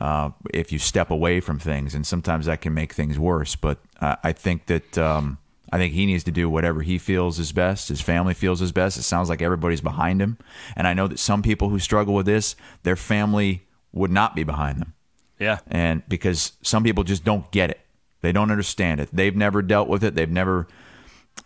uh, 0.00 0.30
if 0.54 0.72
you 0.72 0.78
step 0.78 1.10
away 1.10 1.40
from 1.40 1.58
things, 1.58 1.94
and 1.94 2.06
sometimes 2.06 2.46
that 2.46 2.60
can 2.60 2.74
make 2.74 2.92
things 2.92 3.18
worse. 3.18 3.56
But 3.56 3.78
uh, 4.00 4.16
I 4.22 4.32
think 4.32 4.66
that 4.66 4.96
um, 4.98 5.38
I 5.72 5.78
think 5.78 5.94
he 5.94 6.06
needs 6.06 6.24
to 6.24 6.30
do 6.30 6.48
whatever 6.48 6.82
he 6.82 6.98
feels 6.98 7.38
is 7.38 7.52
best. 7.52 7.88
His 7.88 8.00
family 8.00 8.34
feels 8.34 8.62
is 8.62 8.72
best. 8.72 8.96
It 8.96 9.02
sounds 9.02 9.28
like 9.28 9.42
everybody's 9.42 9.80
behind 9.80 10.22
him, 10.22 10.38
and 10.76 10.86
I 10.86 10.94
know 10.94 11.06
that 11.08 11.18
some 11.18 11.42
people 11.42 11.68
who 11.68 11.78
struggle 11.78 12.14
with 12.14 12.26
this, 12.26 12.56
their 12.82 12.96
family 12.96 13.66
would 13.92 14.10
not 14.10 14.36
be 14.36 14.44
behind 14.44 14.80
them. 14.80 14.94
Yeah. 15.40 15.58
And 15.68 16.02
because 16.08 16.52
some 16.62 16.84
people 16.84 17.02
just 17.02 17.24
don't 17.24 17.50
get 17.50 17.70
it. 17.70 17.80
They 18.20 18.30
don't 18.30 18.50
understand 18.50 19.00
it. 19.00 19.08
They've 19.12 19.34
never 19.34 19.62
dealt 19.62 19.88
with 19.88 20.04
it. 20.04 20.14
They've 20.14 20.30
never 20.30 20.68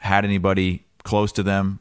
had 0.00 0.24
anybody 0.24 0.84
close 1.04 1.30
to 1.32 1.42
them 1.42 1.78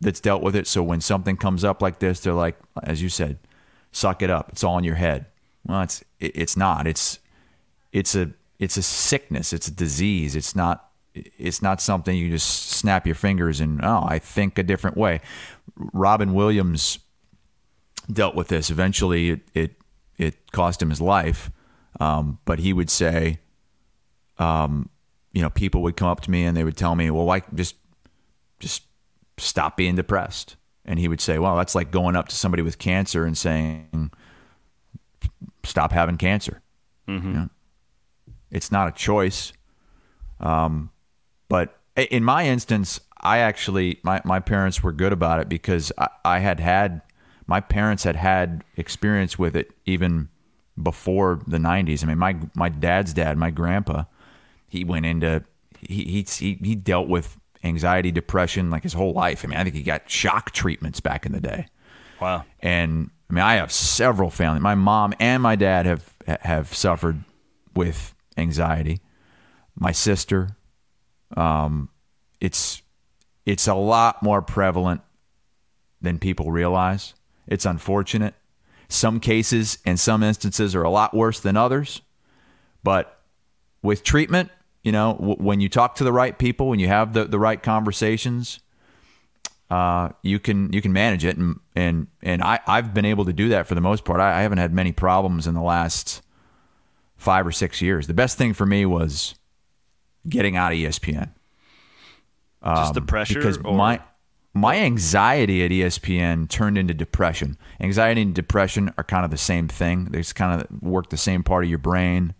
that's 0.00 0.20
dealt 0.20 0.42
with 0.42 0.56
it. 0.56 0.66
So 0.66 0.82
when 0.82 1.00
something 1.02 1.36
comes 1.36 1.62
up 1.62 1.82
like 1.82 1.98
this, 1.98 2.20
they're 2.20 2.32
like, 2.32 2.56
as 2.82 3.02
you 3.02 3.10
said, 3.10 3.38
suck 3.92 4.22
it 4.22 4.30
up. 4.30 4.48
It's 4.50 4.64
all 4.64 4.78
in 4.78 4.84
your 4.84 4.94
head. 4.94 5.26
Well, 5.66 5.82
it's 5.82 6.02
it's 6.18 6.56
not. 6.56 6.86
It's 6.86 7.18
it's 7.92 8.14
a 8.14 8.30
it's 8.58 8.78
a 8.78 8.82
sickness. 8.82 9.52
It's 9.52 9.68
a 9.68 9.72
disease. 9.72 10.34
It's 10.34 10.56
not 10.56 10.88
it's 11.14 11.60
not 11.60 11.82
something 11.82 12.16
you 12.16 12.30
just 12.30 12.70
snap 12.70 13.06
your 13.06 13.16
fingers 13.16 13.60
and 13.60 13.84
oh, 13.84 14.06
I 14.08 14.18
think 14.18 14.58
a 14.58 14.62
different 14.62 14.96
way. 14.96 15.20
Robin 15.76 16.32
Williams 16.32 17.00
dealt 18.10 18.34
with 18.34 18.48
this. 18.48 18.70
Eventually, 18.70 19.30
it 19.30 19.40
it, 19.54 19.70
it 20.20 20.52
cost 20.52 20.82
him 20.82 20.90
his 20.90 21.00
life. 21.00 21.50
Um, 21.98 22.38
but 22.44 22.60
he 22.60 22.72
would 22.72 22.90
say, 22.90 23.40
um, 24.38 24.88
you 25.32 25.42
know, 25.42 25.50
people 25.50 25.82
would 25.82 25.96
come 25.96 26.08
up 26.08 26.20
to 26.20 26.30
me 26.30 26.44
and 26.44 26.56
they 26.56 26.64
would 26.64 26.76
tell 26.76 26.94
me, 26.94 27.10
"Well, 27.10 27.24
why 27.24 27.42
just 27.54 27.76
just 28.58 28.84
stop 29.38 29.76
being 29.76 29.96
depressed?" 29.96 30.56
And 30.84 30.98
he 30.98 31.08
would 31.08 31.20
say, 31.20 31.38
"Well, 31.38 31.56
that's 31.56 31.74
like 31.74 31.90
going 31.90 32.16
up 32.16 32.28
to 32.28 32.36
somebody 32.36 32.62
with 32.62 32.78
cancer 32.78 33.24
and 33.24 33.36
saying, 33.36 34.10
stop 35.64 35.92
having 35.92 36.16
cancer." 36.16 36.62
You 37.24 37.32
know? 37.32 37.48
It's 38.50 38.70
not 38.70 38.88
a 38.88 38.92
choice. 38.92 39.52
Um, 40.38 40.90
but 41.48 41.78
in 41.96 42.24
my 42.24 42.46
instance, 42.46 43.00
I 43.20 43.38
actually 43.38 44.00
my 44.02 44.20
my 44.24 44.40
parents 44.40 44.82
were 44.82 44.92
good 44.92 45.12
about 45.12 45.40
it 45.40 45.48
because 45.48 45.92
I, 45.98 46.08
I 46.24 46.38
had 46.38 46.60
had 46.60 47.02
my 47.50 47.60
parents 47.60 48.04
had 48.04 48.14
had 48.14 48.62
experience 48.76 49.36
with 49.36 49.56
it 49.56 49.72
even 49.84 50.28
before 50.80 51.40
the 51.48 51.58
90s. 51.58 52.04
I 52.04 52.06
mean, 52.06 52.18
my 52.18 52.36
my 52.54 52.68
dad's 52.68 53.12
dad, 53.12 53.36
my 53.36 53.50
grandpa, 53.50 54.04
he 54.68 54.84
went 54.84 55.04
into 55.04 55.42
he 55.80 56.24
he 56.24 56.58
he 56.62 56.74
dealt 56.76 57.08
with 57.08 57.36
anxiety, 57.64 58.12
depression 58.12 58.70
like 58.70 58.84
his 58.84 58.92
whole 58.92 59.12
life. 59.12 59.44
I 59.44 59.48
mean, 59.48 59.58
I 59.58 59.64
think 59.64 59.74
he 59.74 59.82
got 59.82 60.08
shock 60.08 60.52
treatments 60.52 61.00
back 61.00 61.26
in 61.26 61.32
the 61.32 61.40
day. 61.40 61.66
Wow. 62.20 62.44
And 62.60 63.10
I 63.28 63.32
mean, 63.32 63.42
I 63.42 63.54
have 63.54 63.72
several 63.72 64.30
family. 64.30 64.60
My 64.60 64.76
mom 64.76 65.12
and 65.18 65.42
my 65.42 65.56
dad 65.56 65.86
have 65.86 66.14
have 66.42 66.72
suffered 66.72 67.24
with 67.74 68.14
anxiety. 68.36 69.00
My 69.74 69.90
sister, 69.90 70.50
um, 71.36 71.88
it's 72.40 72.80
it's 73.44 73.66
a 73.66 73.74
lot 73.74 74.22
more 74.22 74.40
prevalent 74.40 75.00
than 76.00 76.20
people 76.20 76.52
realize. 76.52 77.14
It's 77.50 77.66
unfortunate. 77.66 78.34
Some 78.88 79.20
cases 79.20 79.78
and 79.84 80.00
some 80.00 80.22
instances 80.22 80.74
are 80.74 80.82
a 80.82 80.90
lot 80.90 81.14
worse 81.14 81.38
than 81.40 81.56
others, 81.56 82.00
but 82.82 83.20
with 83.82 84.02
treatment, 84.02 84.50
you 84.82 84.92
know, 84.92 85.14
w- 85.14 85.36
when 85.36 85.60
you 85.60 85.68
talk 85.68 85.94
to 85.96 86.04
the 86.04 86.12
right 86.12 86.36
people, 86.38 86.68
when 86.68 86.78
you 86.78 86.88
have 86.88 87.12
the, 87.12 87.24
the 87.24 87.38
right 87.38 87.62
conversations, 87.62 88.60
uh, 89.70 90.08
you 90.22 90.38
can 90.40 90.72
you 90.72 90.82
can 90.82 90.92
manage 90.92 91.24
it, 91.24 91.36
and 91.36 91.60
and 91.76 92.08
and 92.22 92.42
I 92.42 92.58
I've 92.66 92.92
been 92.92 93.04
able 93.04 93.24
to 93.26 93.32
do 93.32 93.50
that 93.50 93.68
for 93.68 93.74
the 93.76 93.80
most 93.80 94.04
part. 94.04 94.18
I, 94.20 94.38
I 94.38 94.42
haven't 94.42 94.58
had 94.58 94.72
many 94.74 94.90
problems 94.90 95.46
in 95.46 95.54
the 95.54 95.62
last 95.62 96.22
five 97.16 97.46
or 97.46 97.52
six 97.52 97.80
years. 97.80 98.06
The 98.08 98.14
best 98.14 98.36
thing 98.38 98.52
for 98.54 98.66
me 98.66 98.84
was 98.86 99.36
getting 100.28 100.56
out 100.56 100.72
of 100.72 100.78
ESPN 100.78 101.30
Just 102.64 102.94
the 102.94 103.02
pressure. 103.02 103.34
Um, 103.38 103.40
because 103.40 103.58
or- 103.58 103.76
my 103.76 104.00
my 104.52 104.76
anxiety 104.76 105.64
at 105.64 105.70
ESPN 105.70 106.48
turned 106.48 106.76
into 106.76 106.92
depression. 106.92 107.56
Anxiety 107.80 108.22
and 108.22 108.34
depression 108.34 108.92
are 108.98 109.04
kind 109.04 109.24
of 109.24 109.30
the 109.30 109.36
same 109.36 109.68
thing. 109.68 110.06
They 110.06 110.18
just 110.18 110.34
kind 110.34 110.60
of 110.60 110.82
work 110.82 111.10
the 111.10 111.16
same 111.16 111.42
part 111.42 111.64
of 111.64 111.70
your 111.70 111.78
brain. 111.78 112.34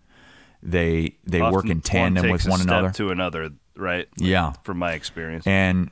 They 0.63 1.17
they 1.25 1.41
work 1.41 1.67
in 1.67 1.81
tandem 1.81 2.25
one 2.25 2.33
with 2.33 2.47
one 2.47 2.61
another. 2.61 2.91
to 2.91 3.11
another, 3.11 3.51
right? 3.77 4.09
Yeah. 4.17 4.53
From 4.65 4.79
my 4.79 4.93
experience. 4.93 5.47
and 5.47 5.91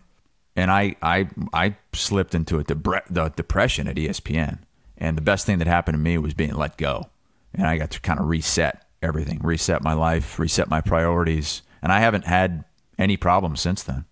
and 0.56 0.70
I 0.70 0.96
I 1.00 1.28
I 1.52 1.76
slipped 1.92 2.34
into 2.34 2.58
a 2.58 2.64
the 2.64 3.32
depression 3.34 3.88
at 3.88 3.96
ESPN. 3.96 4.58
And 5.00 5.16
the 5.16 5.22
best 5.22 5.46
thing 5.46 5.58
that 5.58 5.68
happened 5.68 5.94
to 5.94 5.98
me 6.00 6.18
was 6.18 6.34
being 6.34 6.54
let 6.54 6.76
go, 6.76 7.08
and 7.54 7.68
I 7.68 7.78
got 7.78 7.92
to 7.92 8.00
kind 8.00 8.18
of 8.18 8.26
reset 8.26 8.84
everything, 9.00 9.38
reset 9.44 9.80
my 9.80 9.92
life, 9.92 10.40
reset 10.40 10.68
my 10.68 10.80
priorities, 10.80 11.62
and 11.80 11.92
I 11.92 12.00
haven't 12.00 12.26
had 12.26 12.64
any 12.98 13.16
problems 13.16 13.60
since 13.60 13.84
then. 13.84 14.06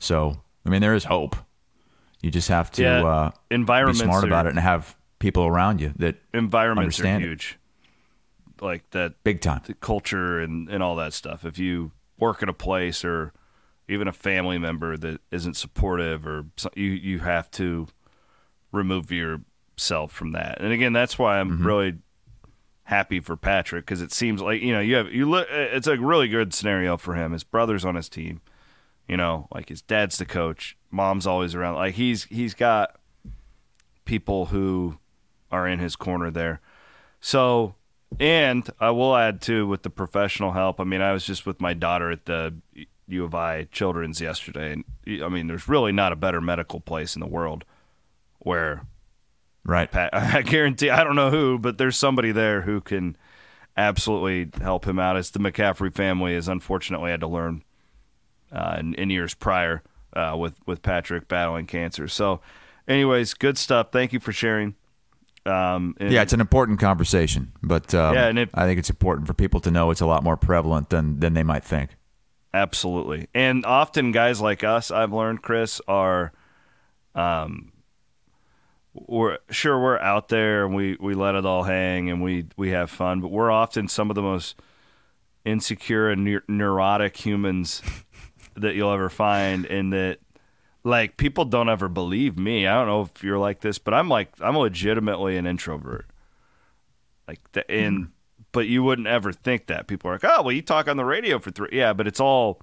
So 0.00 0.40
I 0.66 0.70
mean, 0.70 0.80
there 0.80 0.94
is 0.94 1.04
hope. 1.04 1.36
You 2.22 2.30
just 2.30 2.48
have 2.48 2.70
to 2.72 2.82
Yeah, 2.82 3.04
uh, 3.04 3.30
be 3.50 3.92
smart 3.94 4.24
are- 4.24 4.26
about 4.26 4.46
it 4.46 4.50
and 4.50 4.58
have 4.58 4.96
people 5.18 5.46
around 5.46 5.80
you 5.80 5.92
that 5.96 6.16
Environments 6.34 6.98
understand 6.98 7.22
are 7.22 7.26
it. 7.26 7.30
huge. 7.30 7.58
Like 8.60 8.88
that 8.90 9.22
big 9.22 9.40
time. 9.42 9.60
the 9.66 9.74
culture 9.74 10.40
and, 10.40 10.68
and 10.68 10.82
all 10.82 10.96
that 10.96 11.12
stuff. 11.12 11.44
If 11.44 11.58
you 11.58 11.92
work 12.18 12.42
at 12.42 12.48
a 12.48 12.54
place 12.54 13.04
or 13.04 13.32
even 13.88 14.08
a 14.08 14.12
family 14.12 14.58
member 14.58 14.96
that 14.96 15.20
isn't 15.30 15.54
supportive 15.56 16.26
or 16.26 16.46
you 16.74 16.86
you 16.90 17.18
have 17.20 17.50
to 17.52 17.86
remove 18.72 19.12
yourself 19.12 20.10
from 20.10 20.32
that. 20.32 20.60
And 20.60 20.72
again, 20.72 20.92
that's 20.94 21.18
why 21.18 21.38
I'm 21.38 21.64
really 21.64 21.98
happy 22.84 23.20
for 23.20 23.36
Patrick 23.36 23.84
because 23.84 24.00
it 24.00 24.12
seems 24.12 24.40
like 24.40 24.62
you 24.62 24.72
know 24.72 24.80
you 24.80 24.96
have 24.96 25.12
you 25.12 25.28
look. 25.28 25.46
It's 25.50 25.86
a 25.86 25.96
really 25.98 26.26
good 26.28 26.54
scenario 26.54 26.96
for 26.96 27.14
him. 27.14 27.32
His 27.32 27.44
brother's 27.44 27.84
on 27.84 27.94
his 27.94 28.08
team. 28.08 28.40
You 29.08 29.16
know, 29.16 29.48
like 29.54 29.68
his 29.68 29.82
dad's 29.82 30.18
the 30.18 30.24
coach, 30.24 30.76
mom's 30.90 31.26
always 31.26 31.54
around. 31.54 31.76
Like 31.76 31.94
he's 31.94 32.24
he's 32.24 32.54
got 32.54 32.96
people 34.04 34.46
who 34.46 34.98
are 35.50 35.66
in 35.66 35.78
his 35.78 35.96
corner 35.96 36.30
there. 36.30 36.60
So, 37.20 37.74
and 38.18 38.68
I 38.80 38.90
will 38.90 39.16
add 39.16 39.40
too 39.40 39.66
with 39.66 39.82
the 39.82 39.90
professional 39.90 40.52
help. 40.52 40.80
I 40.80 40.84
mean, 40.84 41.00
I 41.00 41.12
was 41.12 41.24
just 41.24 41.46
with 41.46 41.60
my 41.60 41.72
daughter 41.74 42.10
at 42.10 42.26
the 42.26 42.54
U 43.08 43.24
of 43.24 43.34
I 43.34 43.64
Children's 43.64 44.20
yesterday, 44.20 44.72
and 44.72 45.22
I 45.22 45.28
mean, 45.28 45.46
there's 45.46 45.68
really 45.68 45.92
not 45.92 46.12
a 46.12 46.16
better 46.16 46.40
medical 46.40 46.80
place 46.80 47.14
in 47.14 47.20
the 47.20 47.26
world 47.26 47.64
where 48.40 48.82
Right. 49.66 49.90
Pat, 49.90 50.10
I 50.14 50.42
guarantee 50.42 50.90
I 50.90 51.04
don't 51.04 51.16
know 51.16 51.30
who, 51.30 51.58
but 51.58 51.76
there's 51.76 51.96
somebody 51.96 52.32
there 52.32 52.62
who 52.62 52.80
can 52.80 53.16
absolutely 53.76 54.48
help 54.62 54.86
him 54.86 54.98
out. 54.98 55.16
As 55.16 55.30
the 55.30 55.38
McCaffrey 55.40 55.92
family 55.92 56.34
has 56.34 56.48
unfortunately 56.48 57.10
had 57.10 57.20
to 57.20 57.26
learn 57.26 57.62
uh, 58.52 58.76
in, 58.78 58.94
in 58.94 59.10
years 59.10 59.34
prior 59.34 59.82
uh, 60.14 60.36
with 60.38 60.54
with 60.66 60.82
Patrick 60.82 61.28
battling 61.28 61.66
cancer. 61.66 62.08
So, 62.08 62.40
anyways, 62.88 63.34
good 63.34 63.58
stuff. 63.58 63.88
Thank 63.92 64.12
you 64.12 64.20
for 64.20 64.32
sharing. 64.32 64.74
Um, 65.44 65.94
and- 66.00 66.10
Yeah, 66.10 66.22
it's 66.22 66.32
an 66.32 66.40
important 66.40 66.80
conversation, 66.80 67.52
but 67.62 67.94
um, 67.94 68.14
Yeah, 68.14 68.26
and 68.28 68.38
it- 68.38 68.50
I 68.54 68.66
think 68.66 68.78
it's 68.78 68.90
important 68.90 69.26
for 69.28 69.34
people 69.34 69.60
to 69.60 69.70
know 69.70 69.90
it's 69.90 70.00
a 70.00 70.06
lot 70.06 70.22
more 70.24 70.36
prevalent 70.36 70.90
than 70.90 71.20
than 71.20 71.34
they 71.34 71.42
might 71.44 71.62
think. 71.64 71.90
Absolutely. 72.54 73.28
And 73.34 73.64
often 73.66 74.12
guys 74.12 74.40
like 74.40 74.64
us, 74.64 74.90
I've 74.90 75.12
learned, 75.12 75.42
Chris, 75.42 75.80
are 75.86 76.32
um 77.14 77.72
we're 78.94 79.36
sure 79.50 79.78
we're 79.80 79.98
out 79.98 80.28
there 80.28 80.64
and 80.64 80.74
we, 80.74 80.96
we 80.98 81.14
let 81.14 81.34
it 81.34 81.44
all 81.44 81.64
hang 81.64 82.08
and 82.10 82.22
we, 82.22 82.46
we 82.56 82.70
have 82.70 82.90
fun, 82.90 83.20
but 83.20 83.28
we're 83.30 83.50
often 83.50 83.88
some 83.88 84.10
of 84.10 84.14
the 84.14 84.22
most 84.22 84.56
insecure 85.44 86.08
and 86.08 86.26
neur- 86.26 86.48
neurotic 86.48 87.14
humans 87.18 87.82
that 88.56 88.74
you'll 88.74 88.92
ever 88.92 89.08
find 89.08 89.64
in 89.64 89.90
that 89.90 90.18
like 90.84 91.16
people 91.16 91.44
don't 91.44 91.68
ever 91.68 91.88
believe 91.88 92.38
me. 92.38 92.66
I 92.66 92.74
don't 92.74 92.86
know 92.86 93.02
if 93.02 93.24
you're 93.24 93.38
like 93.38 93.60
this, 93.60 93.78
but 93.78 93.94
I'm 93.94 94.08
like 94.08 94.30
I'm 94.40 94.56
legitimately 94.56 95.36
an 95.36 95.46
introvert. 95.46 96.06
Like 97.26 97.40
the, 97.52 97.68
and 97.70 98.12
but 98.52 98.68
you 98.68 98.82
wouldn't 98.82 99.08
ever 99.08 99.32
think 99.32 99.66
that. 99.66 99.86
People 99.86 100.10
are 100.10 100.14
like, 100.14 100.24
"Oh, 100.24 100.42
well, 100.42 100.52
you 100.52 100.62
talk 100.62 100.88
on 100.88 100.96
the 100.96 101.04
radio 101.04 101.38
for 101.38 101.50
three. 101.50 101.70
Yeah, 101.72 101.92
but 101.92 102.06
it's 102.06 102.20
all 102.20 102.60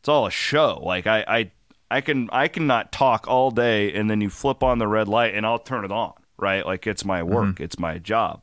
it's 0.00 0.08
all 0.08 0.26
a 0.26 0.30
show. 0.30 0.80
Like 0.82 1.06
I 1.06 1.24
I 1.28 1.50
I 1.90 2.00
can 2.00 2.28
I 2.32 2.48
cannot 2.48 2.90
talk 2.90 3.28
all 3.28 3.50
day 3.50 3.92
and 3.92 4.10
then 4.10 4.20
you 4.20 4.30
flip 4.30 4.62
on 4.62 4.78
the 4.78 4.88
red 4.88 5.08
light 5.08 5.34
and 5.34 5.46
I'll 5.46 5.58
turn 5.58 5.84
it 5.84 5.92
on, 5.92 6.14
right? 6.38 6.64
Like 6.64 6.86
it's 6.86 7.04
my 7.04 7.22
work, 7.22 7.60
it's 7.60 7.78
my 7.78 7.98
job. 7.98 8.42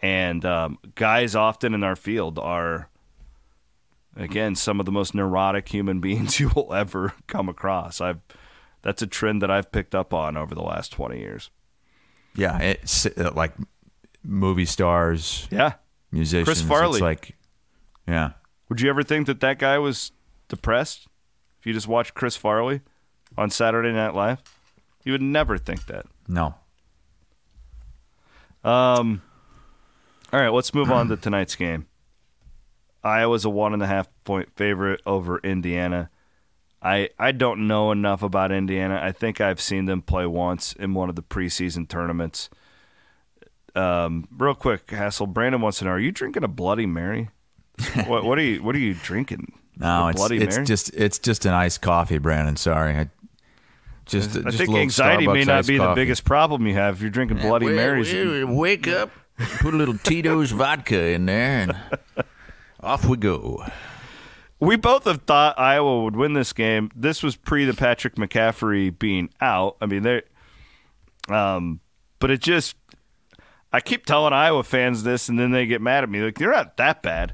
And 0.00 0.44
um, 0.44 0.78
guys 0.94 1.34
often 1.34 1.74
in 1.74 1.82
our 1.84 1.96
field 1.96 2.38
are 2.38 2.88
again 4.16 4.54
some 4.54 4.78
of 4.80 4.86
the 4.86 4.92
most 4.92 5.14
neurotic 5.14 5.68
human 5.68 6.00
beings 6.06 6.38
you 6.40 6.50
will 6.54 6.72
ever 6.74 7.12
come 7.26 7.48
across. 7.48 8.00
I've 8.00 8.20
that's 8.82 9.00
a 9.02 9.06
trend 9.06 9.42
that 9.42 9.50
I've 9.50 9.70
picked 9.72 9.94
up 9.94 10.12
on 10.12 10.36
over 10.36 10.54
the 10.54 10.62
last 10.62 10.90
20 10.92 11.18
years. 11.18 11.50
Yeah, 12.34 12.58
it's 12.58 13.06
uh, 13.06 13.30
like 13.34 13.52
movie 14.24 14.64
stars, 14.64 15.46
Yeah. 15.50 15.74
musicians. 16.10 16.46
Chris 16.48 16.62
Farley. 16.62 16.94
It's 16.96 17.00
like, 17.02 17.36
yeah, 18.08 18.32
Would 18.68 18.80
you 18.80 18.90
ever 18.90 19.02
think 19.04 19.26
that 19.28 19.40
that 19.40 19.58
guy 19.60 19.78
was 19.78 20.10
depressed? 20.48 21.06
If 21.60 21.66
you 21.66 21.72
just 21.72 21.86
watched 21.86 22.14
Chris 22.14 22.34
Farley 22.36 22.80
on 23.38 23.50
Saturday 23.50 23.92
Night 23.92 24.14
Live, 24.14 24.42
you 25.04 25.12
would 25.12 25.22
never 25.22 25.58
think 25.58 25.86
that. 25.86 26.06
no, 26.26 26.54
Um, 28.64 29.22
all 30.32 30.40
right, 30.40 30.48
let's 30.52 30.72
move 30.74 30.90
on 30.90 31.08
to 31.08 31.16
tonight's 31.16 31.54
game. 31.56 31.86
Iowa's 33.04 33.44
a 33.44 33.50
one 33.50 33.72
and 33.74 33.82
a 33.82 33.86
half 33.86 34.08
point 34.24 34.48
favorite 34.56 35.00
over 35.06 35.38
Indiana. 35.38 36.10
I 36.80 37.10
I 37.18 37.32
don't 37.32 37.66
know 37.66 37.92
enough 37.92 38.22
about 38.22 38.50
Indiana. 38.52 39.00
I 39.02 39.12
think 39.12 39.40
I've 39.40 39.60
seen 39.60 39.84
them 39.86 40.02
play 40.02 40.26
once 40.26 40.72
in 40.72 40.94
one 40.94 41.08
of 41.08 41.16
the 41.16 41.22
preseason 41.22 41.88
tournaments. 41.88 42.48
Um, 43.74 44.28
real 44.36 44.54
quick, 44.54 44.90
Hassel. 44.90 45.26
Brandon 45.26 45.60
wants 45.60 45.78
to 45.78 45.84
know: 45.84 45.92
Are 45.92 45.98
you 45.98 46.12
drinking 46.12 46.44
a 46.44 46.48
Bloody 46.48 46.86
Mary? 46.86 47.30
what 48.06 48.24
what 48.24 48.38
are 48.38 48.42
you 48.42 48.62
What 48.62 48.74
are 48.76 48.80
you 48.80 48.94
drinking? 48.94 49.52
no. 49.76 50.08
It's 50.08 50.18
Bloody 50.18 50.38
it's 50.42 50.56
Mary? 50.56 50.66
just 50.66 50.94
it's 50.94 51.18
just 51.18 51.46
an 51.46 51.54
iced 51.54 51.80
coffee, 51.80 52.18
Brandon. 52.18 52.56
Sorry, 52.56 52.94
I 52.96 53.08
just 54.04 54.36
I 54.36 54.42
just 54.42 54.58
think 54.58 54.68
a 54.68 54.72
little 54.72 54.76
anxiety 54.82 55.26
may 55.26 55.44
not 55.44 55.60
iced 55.60 55.68
be 55.68 55.78
the 55.78 55.94
biggest 55.94 56.24
problem 56.24 56.66
you 56.66 56.74
have 56.74 56.96
if 56.96 57.00
you're 57.00 57.10
drinking 57.10 57.38
Bloody 57.38 57.66
Well, 57.66 57.76
Marys. 57.76 58.12
well, 58.12 58.54
wake 58.54 58.86
up, 58.88 59.10
put 59.60 59.72
a 59.72 59.76
little 59.76 59.96
Tito's 59.96 60.50
vodka 60.50 60.98
in 60.98 61.26
there, 61.26 61.62
and 61.62 61.76
off 62.92 63.06
we 63.06 63.16
go. 63.16 63.64
we 64.60 64.76
both 64.76 65.04
have 65.04 65.22
thought 65.22 65.58
Iowa 65.58 66.04
would 66.04 66.14
win 66.14 66.34
this 66.34 66.52
game. 66.52 66.90
This 66.94 67.22
was 67.22 67.36
pre 67.36 67.64
the 67.64 67.72
Patrick 67.72 68.16
McCaffrey 68.16 68.96
being 68.96 69.30
out. 69.40 69.78
I 69.80 69.86
mean, 69.86 70.02
they, 70.02 70.20
um, 71.30 71.80
but 72.18 72.30
it 72.30 72.42
just, 72.42 72.76
I 73.72 73.80
keep 73.80 74.04
telling 74.04 74.34
Iowa 74.34 74.62
fans 74.62 75.04
this, 75.04 75.30
and 75.30 75.38
then 75.38 75.52
they 75.52 75.64
get 75.64 75.80
mad 75.80 76.04
at 76.04 76.10
me. 76.10 76.20
Like, 76.20 76.38
you're 76.38 76.52
not 76.52 76.76
that 76.76 77.02
bad. 77.02 77.32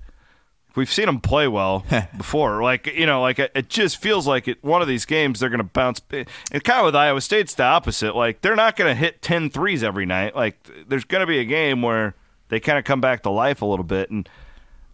We've 0.77 0.93
seen 0.93 1.07
them 1.07 1.19
play 1.19 1.49
well 1.49 1.85
before. 2.17 2.63
Like, 2.63 2.87
you 2.87 3.07
know, 3.07 3.21
like 3.21 3.41
it 3.41 3.69
just 3.69 4.01
feels 4.01 4.29
like 4.29 4.47
it. 4.47 4.63
One 4.63 4.81
of 4.81 4.87
these 4.87 5.07
games, 5.07 5.41
they're 5.41 5.51
going 5.51 5.59
to 5.59 5.65
bounce. 5.65 6.01
And 6.13 6.63
kind 6.63 6.79
of 6.79 6.85
with 6.85 6.95
Iowa 6.95 7.21
State, 7.21 7.41
it's 7.41 7.55
the 7.55 7.65
opposite. 7.65 8.15
Like, 8.15 8.43
they're 8.43 8.55
not 8.55 8.77
going 8.77 8.91
to 8.93 8.95
hit 8.95 9.23
10 9.23 9.51
threes 9.51 9.83
every 9.83 10.07
night. 10.07 10.37
Like, 10.37 10.57
there's 10.87 11.05
going 11.05 11.23
to 11.23 11.27
be 11.27 11.41
a 11.41 11.45
game 11.45 11.83
where 11.83 12.15
they 12.49 12.61
kind 12.61 12.79
of 12.79 12.85
come 12.85 13.01
back 13.01 13.25
to 13.25 13.31
life 13.31 13.61
a 13.61 13.67
little 13.67 13.85
bit. 13.85 14.09
And, 14.11 14.29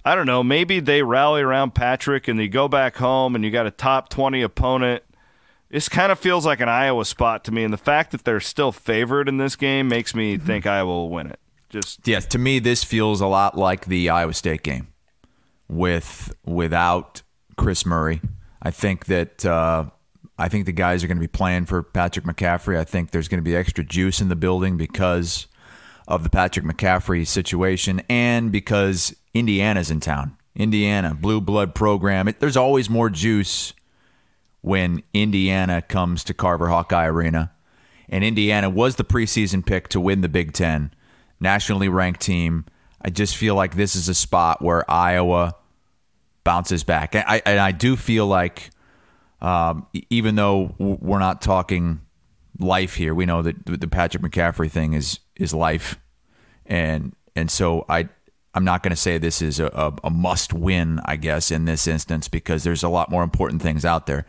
I 0.05 0.15
don't 0.15 0.27
know, 0.27 0.43
maybe 0.43 0.81
they 0.81 1.03
rally 1.03 1.41
around 1.43 1.75
Patrick 1.75 2.29
and 2.29 2.39
they 2.39 2.49
go 2.49 2.69
back 2.69 2.97
home 2.97 3.35
and 3.35 3.45
you 3.45 3.51
got 3.51 3.67
a 3.67 3.71
top 3.71 4.09
20 4.11 4.43
opponent. 4.43 5.03
This 5.71 5.89
kind 5.89 6.13
of 6.13 6.19
feels 6.19 6.45
like 6.45 6.61
an 6.61 6.69
Iowa 6.69 7.05
spot 7.05 7.43
to 7.45 7.53
me. 7.53 7.65
And 7.65 7.73
the 7.73 7.79
fact 7.79 8.13
that 8.13 8.25
they're 8.25 8.39
still 8.41 8.71
favored 8.71 9.29
in 9.29 9.39
this 9.39 9.57
game 9.57 9.89
makes 9.89 10.15
me 10.15 10.37
Mm-hmm. 10.37 10.47
think 10.47 10.67
Iowa 10.67 10.87
will 10.91 11.09
win 11.11 11.29
it. 11.29 11.41
Just, 11.71 12.07
Yes, 12.07 12.27
to 12.27 12.39
me, 12.39 12.59
this 12.59 12.85
feels 12.85 13.21
a 13.21 13.27
lot 13.27 13.57
like 13.57 13.87
the 13.87 14.09
Iowa 14.11 14.35
State 14.35 14.63
game 14.63 14.89
with 15.69 16.33
without 16.45 17.23
Chris 17.57 17.85
Murray. 17.87 18.21
I 18.63 18.71
think 18.71 19.07
that 19.07 19.45
uh, 19.45 19.87
I 20.39 20.49
think 20.49 20.67
the 20.67 20.73
guys 20.73 21.03
are 21.03 21.07
going 21.07 21.17
to 21.17 21.21
be 21.21 21.27
playing 21.29 21.67
for 21.67 21.83
Patrick 21.83 22.25
McCaffrey. 22.27 22.79
I 22.79 22.85
think 22.85 23.11
there's 23.11 23.29
going 23.29 23.39
to 23.39 23.43
be 23.45 23.57
extra 23.57 23.85
juice 23.85 24.21
in 24.21 24.29
the 24.29 24.37
building 24.37 24.77
because 24.77 25.47
of 26.07 26.23
the 26.23 26.31
Patrick 26.31 26.65
McCaffrey 26.67 27.27
situation 27.27 28.03
and 28.09 28.53
because 28.53 29.17
Indiana's 29.35 29.91
in 29.91 30.01
town. 30.01 30.37
Indiana, 30.57 31.15
blue 31.15 31.41
blood 31.41 31.75
program. 31.75 32.29
It, 32.29 32.41
there's 32.41 32.57
always 32.57 32.89
more 32.89 33.11
juice 33.11 33.75
when 34.61 35.03
Indiana 35.13 35.83
comes 35.83 36.25
to 36.25 36.35
Carver 36.35 36.69
Hawkeye 36.69 37.07
Arena. 37.07 37.53
And 38.09 38.23
Indiana 38.23 38.71
was 38.71 38.97
the 38.97 39.05
preseason 39.05 39.67
pick 39.67 39.89
to 39.89 40.01
win 40.01 40.21
the 40.21 40.29
Big 40.29 40.53
Ten, 40.53 40.93
nationally 41.41 41.89
ranked 41.89 42.21
team. 42.21 42.65
I 43.03 43.11
just 43.11 43.37
feel 43.37 43.55
like 43.55 43.75
this 43.75 43.97
is 43.97 44.09
a 44.09 44.15
spot 44.15 44.63
where 44.63 44.89
Iowa 44.91 45.57
bounces 46.45 46.85
back. 46.85 47.15
I, 47.17 47.43
and 47.45 47.59
I 47.59 47.73
do 47.73 47.97
feel 47.97 48.27
like, 48.27 48.71
um, 49.41 49.87
even 50.11 50.37
though 50.37 50.75
we're 50.79 51.19
not 51.19 51.43
talking 51.43 52.01
life 52.59 52.95
here, 52.95 53.15
we 53.15 53.27
know 53.27 53.43
that 53.43 53.67
the 53.67 53.89
Patrick 53.89 54.23
McCaffrey 54.23 54.71
thing 54.71 54.93
is 54.93 55.19
is 55.37 55.53
life, 55.53 55.99
and 56.65 57.15
and 57.35 57.51
so 57.51 57.85
I 57.89 58.09
I'm 58.55 58.65
not 58.65 58.83
going 58.83 58.91
to 58.91 58.97
say 58.97 59.19
this 59.19 59.43
is 59.43 59.59
a, 59.61 59.67
a, 59.67 59.93
a 60.05 60.11
must 60.11 60.53
win, 60.53 61.01
I 61.05 61.17
guess, 61.17 61.51
in 61.51 61.65
this 61.65 61.87
instance 61.87 62.29
because 62.29 62.63
there's 62.65 62.83
a 62.83 62.89
lot 62.89 63.11
more 63.11 63.23
important 63.23 63.63
things 63.63 63.85
out 63.85 64.07
there. 64.07 64.27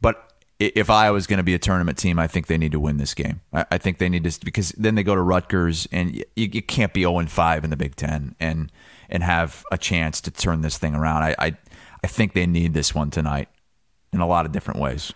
But 0.00 0.16
i- 0.60 0.72
if 0.74 0.88
Iowa's 0.90 1.26
going 1.26 1.36
to 1.38 1.42
be 1.42 1.54
a 1.54 1.58
tournament 1.58 1.98
team, 1.98 2.18
I 2.18 2.26
think 2.26 2.46
they 2.46 2.56
need 2.58 2.72
to 2.72 2.80
win 2.80 2.96
this 2.96 3.14
game. 3.14 3.40
I, 3.52 3.66
I 3.72 3.78
think 3.78 3.98
they 3.98 4.08
need 4.08 4.24
to 4.24 4.44
because 4.44 4.70
then 4.78 4.94
they 4.94 5.02
go 5.02 5.14
to 5.14 5.20
Rutgers 5.22 5.86
and 5.92 6.14
you, 6.16 6.24
you 6.36 6.62
can't 6.62 6.92
be 6.94 7.02
0 7.02 7.26
5 7.26 7.64
in 7.64 7.70
the 7.70 7.76
Big 7.76 7.94
Ten 7.96 8.34
and 8.40 8.72
and 9.10 9.22
have 9.22 9.64
a 9.72 9.78
chance 9.78 10.20
to 10.22 10.30
turn 10.30 10.60
this 10.62 10.76
thing 10.78 10.94
around. 10.94 11.22
I, 11.22 11.34
I 11.38 11.56
I 12.02 12.06
think 12.06 12.32
they 12.32 12.46
need 12.46 12.74
this 12.74 12.94
one 12.94 13.10
tonight 13.10 13.48
in 14.12 14.20
a 14.20 14.26
lot 14.26 14.46
of 14.46 14.52
different 14.52 14.80
ways. 14.80 15.12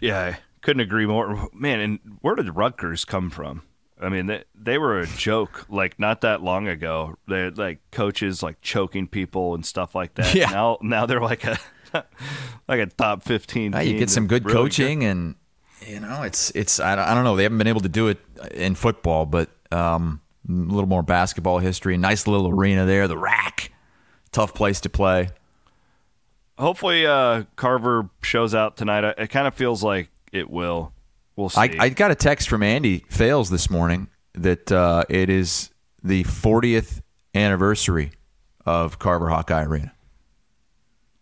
yeah, 0.00 0.20
I 0.34 0.38
couldn't 0.60 0.80
agree 0.80 1.06
more. 1.06 1.48
Man, 1.54 1.80
and 1.80 1.98
where 2.20 2.34
did 2.34 2.54
Rutgers 2.54 3.04
come 3.04 3.30
from? 3.30 3.62
I 4.02 4.08
mean, 4.08 4.26
they, 4.26 4.44
they 4.54 4.78
were 4.78 5.00
a 5.00 5.06
joke 5.06 5.66
like 5.68 5.98
not 5.98 6.22
that 6.22 6.42
long 6.42 6.66
ago. 6.66 7.16
They 7.28 7.40
had 7.40 7.58
like 7.58 7.78
coaches 7.90 8.42
like 8.42 8.60
choking 8.60 9.06
people 9.06 9.54
and 9.54 9.64
stuff 9.64 9.94
like 9.94 10.14
that. 10.14 10.34
Yeah. 10.34 10.50
Now, 10.50 10.78
now 10.82 11.06
they're 11.06 11.20
like 11.20 11.44
a 11.44 11.58
like 12.68 12.80
a 12.80 12.86
top 12.86 13.22
fifteen. 13.22 13.74
Uh, 13.74 13.80
you 13.80 13.98
get 13.98 14.10
some 14.10 14.26
good 14.26 14.44
really 14.44 14.56
coaching, 14.56 15.04
and 15.04 15.36
you 15.86 16.00
know 16.00 16.22
it's 16.22 16.50
it's 16.50 16.80
I 16.80 16.96
don't, 16.96 17.04
I 17.06 17.14
don't 17.14 17.24
know. 17.24 17.36
They 17.36 17.44
haven't 17.44 17.58
been 17.58 17.66
able 17.66 17.80
to 17.82 17.88
do 17.88 18.08
it 18.08 18.18
in 18.50 18.74
football, 18.74 19.24
but 19.26 19.50
um, 19.70 20.20
a 20.48 20.52
little 20.52 20.88
more 20.88 21.02
basketball 21.02 21.58
history. 21.58 21.96
Nice 21.96 22.26
little 22.26 22.48
arena 22.48 22.86
there, 22.86 23.06
the 23.06 23.18
RAC. 23.18 23.70
Tough 24.32 24.54
place 24.54 24.80
to 24.80 24.88
play. 24.88 25.28
Hopefully, 26.58 27.06
uh, 27.06 27.44
Carver 27.56 28.08
shows 28.22 28.54
out 28.54 28.76
tonight. 28.76 29.04
It 29.18 29.28
kind 29.28 29.46
of 29.46 29.54
feels 29.54 29.82
like 29.82 30.08
it 30.32 30.50
will. 30.50 30.92
We'll 31.36 31.48
see. 31.48 31.60
I, 31.60 31.76
I 31.78 31.88
got 31.88 32.10
a 32.10 32.14
text 32.14 32.48
from 32.48 32.62
Andy 32.62 33.04
Fales 33.08 33.50
this 33.50 33.70
morning 33.70 34.08
that 34.34 34.70
uh, 34.70 35.04
it 35.08 35.30
is 35.30 35.70
the 36.02 36.24
40th 36.24 37.00
anniversary 37.34 38.12
of 38.66 38.98
Carver 38.98 39.28
Hawkeye 39.28 39.64
Arena. 39.64 39.92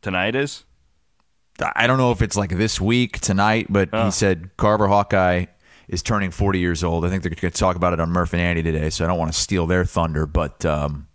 tonight 0.03 0.35
is. 0.35 0.65
I 1.77 1.87
don't 1.87 1.99
know 1.99 2.11
if 2.11 2.23
it's 2.23 2.37
like 2.37 2.51
this 2.51 2.81
week 2.81 3.21
tonight, 3.21 3.67
but 3.69 3.91
he 3.95 4.11
said 4.11 4.57
Carver 4.57 4.89
Hawkeye 4.89 5.47
is 5.89 6.03
turning 6.03 6.31
40 6.31 6.59
years 6.59 6.83
old. 6.83 7.05
I 7.05 7.11
think 7.11 7.23
they're 7.23 7.31
going 7.31 7.53
to 7.53 7.59
talk 7.59 7.77
about 7.77 7.93
it 7.93 8.01
on 8.01 8.11
Murph 8.11 8.33
and 8.33 8.41
Andy 8.41 8.63
today, 8.63 8.89
so 8.89 9.05
I 9.05 9.09
don't 9.09 9.19
want 9.19 9.33
to 9.33 9.39
steal 9.39 9.67
their 9.67 9.85
thunder. 9.85 10.25
But 10.25 10.65
um, 10.65 11.09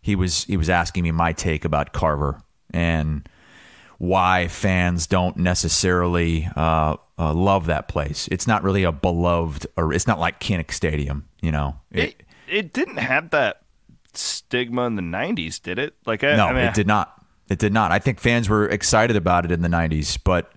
he 0.00 0.16
was 0.16 0.44
he 0.44 0.56
was 0.56 0.68
asking 0.68 1.04
me 1.04 1.12
my 1.12 1.32
take 1.32 1.64
about 1.64 1.92
Carver 1.92 2.42
and 2.72 3.28
why 3.98 4.48
fans 4.48 5.06
don't 5.06 5.36
necessarily 5.36 6.48
uh, 6.56 6.96
uh, 7.20 7.34
love 7.34 7.66
that 7.66 7.86
place. 7.86 8.28
It's 8.32 8.46
not 8.46 8.62
really 8.62 8.82
a 8.82 8.92
beloved, 8.92 9.66
or 9.76 9.92
it's 9.92 10.06
not 10.06 10.18
like 10.18 10.40
Kinnick 10.40 10.72
Stadium, 10.72 11.26
you 11.42 11.52
know. 11.52 11.76
It 11.90 12.22
it 12.48 12.72
didn't 12.72 12.96
have 12.96 13.30
that 13.30 13.60
stigma 14.14 14.86
in 14.86 14.96
the 14.96 15.02
'90s, 15.02 15.60
did 15.62 15.78
it? 15.78 15.94
Like, 16.06 16.24
I, 16.24 16.36
no, 16.36 16.46
I 16.46 16.52
mean, 16.52 16.64
it 16.64 16.74
did 16.74 16.86
not. 16.86 17.22
It 17.50 17.58
did 17.58 17.72
not. 17.72 17.90
I 17.92 17.98
think 17.98 18.20
fans 18.20 18.48
were 18.48 18.68
excited 18.68 19.16
about 19.16 19.44
it 19.44 19.50
in 19.50 19.60
the 19.60 19.68
90s, 19.68 20.16
but 20.22 20.52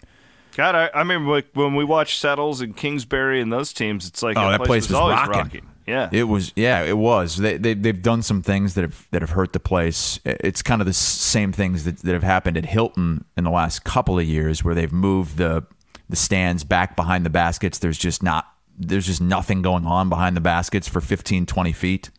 God, 0.56 0.76
I, 0.76 0.91
I 0.93 1.04
mean, 1.04 1.26
like 1.26 1.47
when 1.56 1.73
we 1.73 1.84
watched 1.84 2.19
Settles 2.19 2.62
and 2.62 2.78
Kingsbury 2.78 3.41
and 3.41 3.52
those 3.52 3.73
teams, 3.73 4.08
it's 4.08 4.21
like 4.21 4.38
Oh, 4.38 4.52
that 4.52 4.60
that 4.60 4.67
place 4.67 4.89
was 4.89 4.95
always 4.95 5.17
rocking. 5.17 5.34
rocking. 5.34 5.69
Yeah, 5.88 6.10
It 6.13 6.26
was, 6.26 6.54
yeah, 6.56 6.84
it 6.84 6.97
was. 6.97 7.38
They, 7.38 7.58
they 7.58 7.73
they've 7.73 8.02
done 8.02 8.21
some 8.21 8.41
things 8.41 8.76
that 8.76 8.84
have 8.84 9.08
that 9.12 9.21
have 9.21 9.32
hurt 9.32 9.52
the 9.54 9.60
place. 9.60 10.19
It's 10.23 10.62
kind 10.62 10.82
of 10.82 10.86
the 10.86 10.93
same 10.93 11.52
things 11.52 11.84
that, 11.84 11.97
that 11.97 12.13
have 12.13 12.23
happened 12.23 12.56
at 12.58 12.67
Hilton 12.67 13.26
in 13.36 13.43
the 13.43 13.49
last 13.49 13.84
couple 13.84 14.17
of 14.17 14.23
years, 14.26 14.63
where 14.63 14.76
they've 14.76 14.93
moved 14.93 15.38
the 15.38 15.65
the 16.09 16.15
stands 16.15 16.63
back 16.63 16.95
behind 16.95 17.25
the 17.25 17.29
baskets. 17.29 17.79
There's 17.79 17.97
just 17.97 18.21
not 18.23 18.47
there's 18.77 19.05
just 19.05 19.21
nothing 19.21 19.61
going 19.61 19.85
on 19.85 20.09
behind 20.09 20.35
the 20.35 20.41
baskets 20.41 20.87
for 20.87 20.99
15, 20.99 21.45
20 21.45 21.71
feet. 21.73 22.09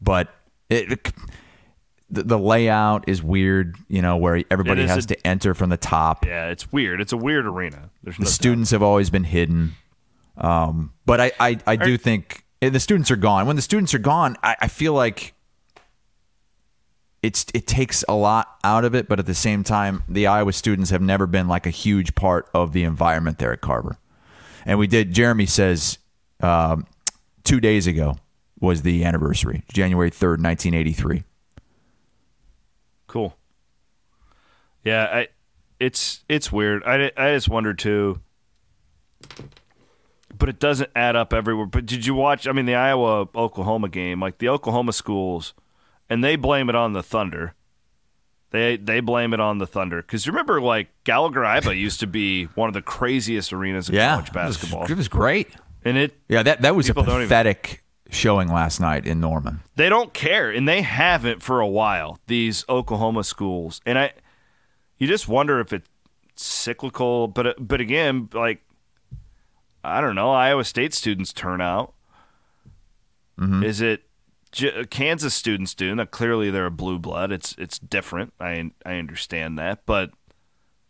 But 0.00 0.34
it, 0.68 1.12
the, 2.10 2.22
the 2.22 2.38
layout 2.38 3.08
is 3.08 3.22
weird, 3.22 3.76
you 3.88 4.02
know, 4.02 4.16
where 4.18 4.42
everybody 4.50 4.86
has 4.86 5.04
a- 5.06 5.08
to 5.08 5.26
enter 5.26 5.54
from 5.54 5.70
the 5.70 5.76
top. 5.78 6.26
yeah, 6.26 6.48
it's 6.50 6.70
weird. 6.72 7.00
It's 7.00 7.12
a 7.12 7.16
weird 7.16 7.46
arena. 7.46 7.90
There's 8.02 8.18
no 8.18 8.24
the 8.24 8.30
students 8.30 8.70
have 8.72 8.82
always 8.82 9.10
been 9.10 9.24
hidden. 9.24 9.74
Um, 10.36 10.92
but 11.06 11.20
I, 11.20 11.32
I, 11.40 11.58
I 11.66 11.76
do 11.76 11.96
think 11.96 12.44
the 12.60 12.80
students 12.80 13.10
are 13.10 13.16
gone. 13.16 13.46
When 13.46 13.56
the 13.56 13.62
students 13.62 13.94
are 13.94 13.98
gone, 13.98 14.36
I, 14.42 14.56
I 14.62 14.68
feel 14.68 14.92
like 14.92 15.33
it's 17.24 17.46
it 17.54 17.66
takes 17.66 18.04
a 18.06 18.14
lot 18.14 18.58
out 18.62 18.84
of 18.84 18.94
it, 18.94 19.08
but 19.08 19.18
at 19.18 19.24
the 19.24 19.34
same 19.34 19.64
time, 19.64 20.02
the 20.06 20.26
Iowa 20.26 20.52
students 20.52 20.90
have 20.90 21.00
never 21.00 21.26
been 21.26 21.48
like 21.48 21.64
a 21.66 21.70
huge 21.70 22.14
part 22.14 22.50
of 22.52 22.74
the 22.74 22.84
environment 22.84 23.38
there 23.38 23.50
at 23.50 23.62
Carver. 23.62 23.96
And 24.66 24.78
we 24.78 24.86
did. 24.86 25.14
Jeremy 25.14 25.46
says 25.46 25.96
um, 26.40 26.86
two 27.42 27.60
days 27.60 27.86
ago 27.86 28.18
was 28.60 28.82
the 28.82 29.04
anniversary, 29.04 29.62
January 29.72 30.10
third, 30.10 30.38
nineteen 30.38 30.74
eighty 30.74 30.92
three. 30.92 31.24
Cool. 33.06 33.34
Yeah, 34.82 35.04
I, 35.10 35.28
it's 35.80 36.24
it's 36.28 36.52
weird. 36.52 36.84
I, 36.84 37.10
I 37.16 37.32
just 37.34 37.48
wonder 37.48 37.72
too. 37.72 38.20
But 40.36 40.50
it 40.50 40.58
doesn't 40.58 40.90
add 40.94 41.16
up 41.16 41.32
everywhere. 41.32 41.66
But 41.66 41.86
did 41.86 42.04
you 42.04 42.14
watch? 42.14 42.46
I 42.46 42.52
mean, 42.52 42.66
the 42.66 42.74
Iowa 42.74 43.28
Oklahoma 43.34 43.88
game, 43.88 44.20
like 44.20 44.38
the 44.38 44.50
Oklahoma 44.50 44.92
schools, 44.92 45.54
and 46.10 46.22
they 46.22 46.36
blame 46.36 46.68
it 46.68 46.74
on 46.74 46.92
the 46.92 47.02
Thunder. 47.02 47.54
They 48.50 48.76
they 48.76 49.00
blame 49.00 49.34
it 49.34 49.40
on 49.40 49.58
the 49.58 49.66
Thunder 49.66 50.00
because 50.02 50.26
you 50.26 50.32
remember, 50.32 50.60
like 50.60 50.88
Gallagher 51.04 51.40
Iba 51.40 51.76
used 51.78 52.00
to 52.00 52.06
be 52.06 52.44
one 52.54 52.68
of 52.68 52.74
the 52.74 52.82
craziest 52.82 53.52
arenas 53.52 53.88
in 53.88 53.96
college 53.96 54.32
basketball, 54.32 54.84
it 54.84 54.96
was 54.96 55.08
great. 55.08 55.48
and 55.84 55.96
it 55.98 56.16
Yeah, 56.28 56.42
that 56.44 56.62
that 56.62 56.76
was 56.76 56.88
a 56.88 56.94
don't 56.94 57.08
even- 57.08 57.22
pathetic 57.22 57.82
showing 58.10 58.46
last 58.48 58.78
night 58.80 59.06
in 59.06 59.18
Norman. 59.18 59.60
they 59.74 59.88
don't 59.88 60.14
care 60.14 60.48
and 60.50 60.68
they 60.68 60.82
haven't 60.82 61.42
for 61.42 61.58
a 61.60 61.66
while 61.66 62.16
these 62.28 62.64
oklahoma 62.68 63.24
schools 63.24 63.80
and 63.84 63.98
i 63.98 64.12
you 64.98 65.08
just 65.08 65.26
wonder 65.26 65.58
if 65.58 65.72
it's 65.72 65.88
cyclical 66.36 67.26
but 67.26 67.56
but 67.66 67.80
again 67.80 68.28
like 68.32 68.60
i 69.82 70.00
don't 70.00 70.14
know 70.14 70.30
iowa 70.30 70.62
state 70.64 70.94
students 70.94 71.32
turn 71.32 71.60
out 71.60 71.94
mm-hmm. 73.40 73.64
is 73.64 73.80
it 73.80 74.02
J- 74.54 74.86
kansas 74.86 75.34
students 75.34 75.74
do 75.74 75.94
now 75.94 76.04
clearly 76.04 76.50
they're 76.50 76.66
a 76.66 76.70
blue 76.70 76.98
blood 76.98 77.32
it's 77.32 77.54
it's 77.58 77.78
different 77.78 78.32
i 78.40 78.70
i 78.86 78.94
understand 78.94 79.58
that 79.58 79.84
but 79.84 80.10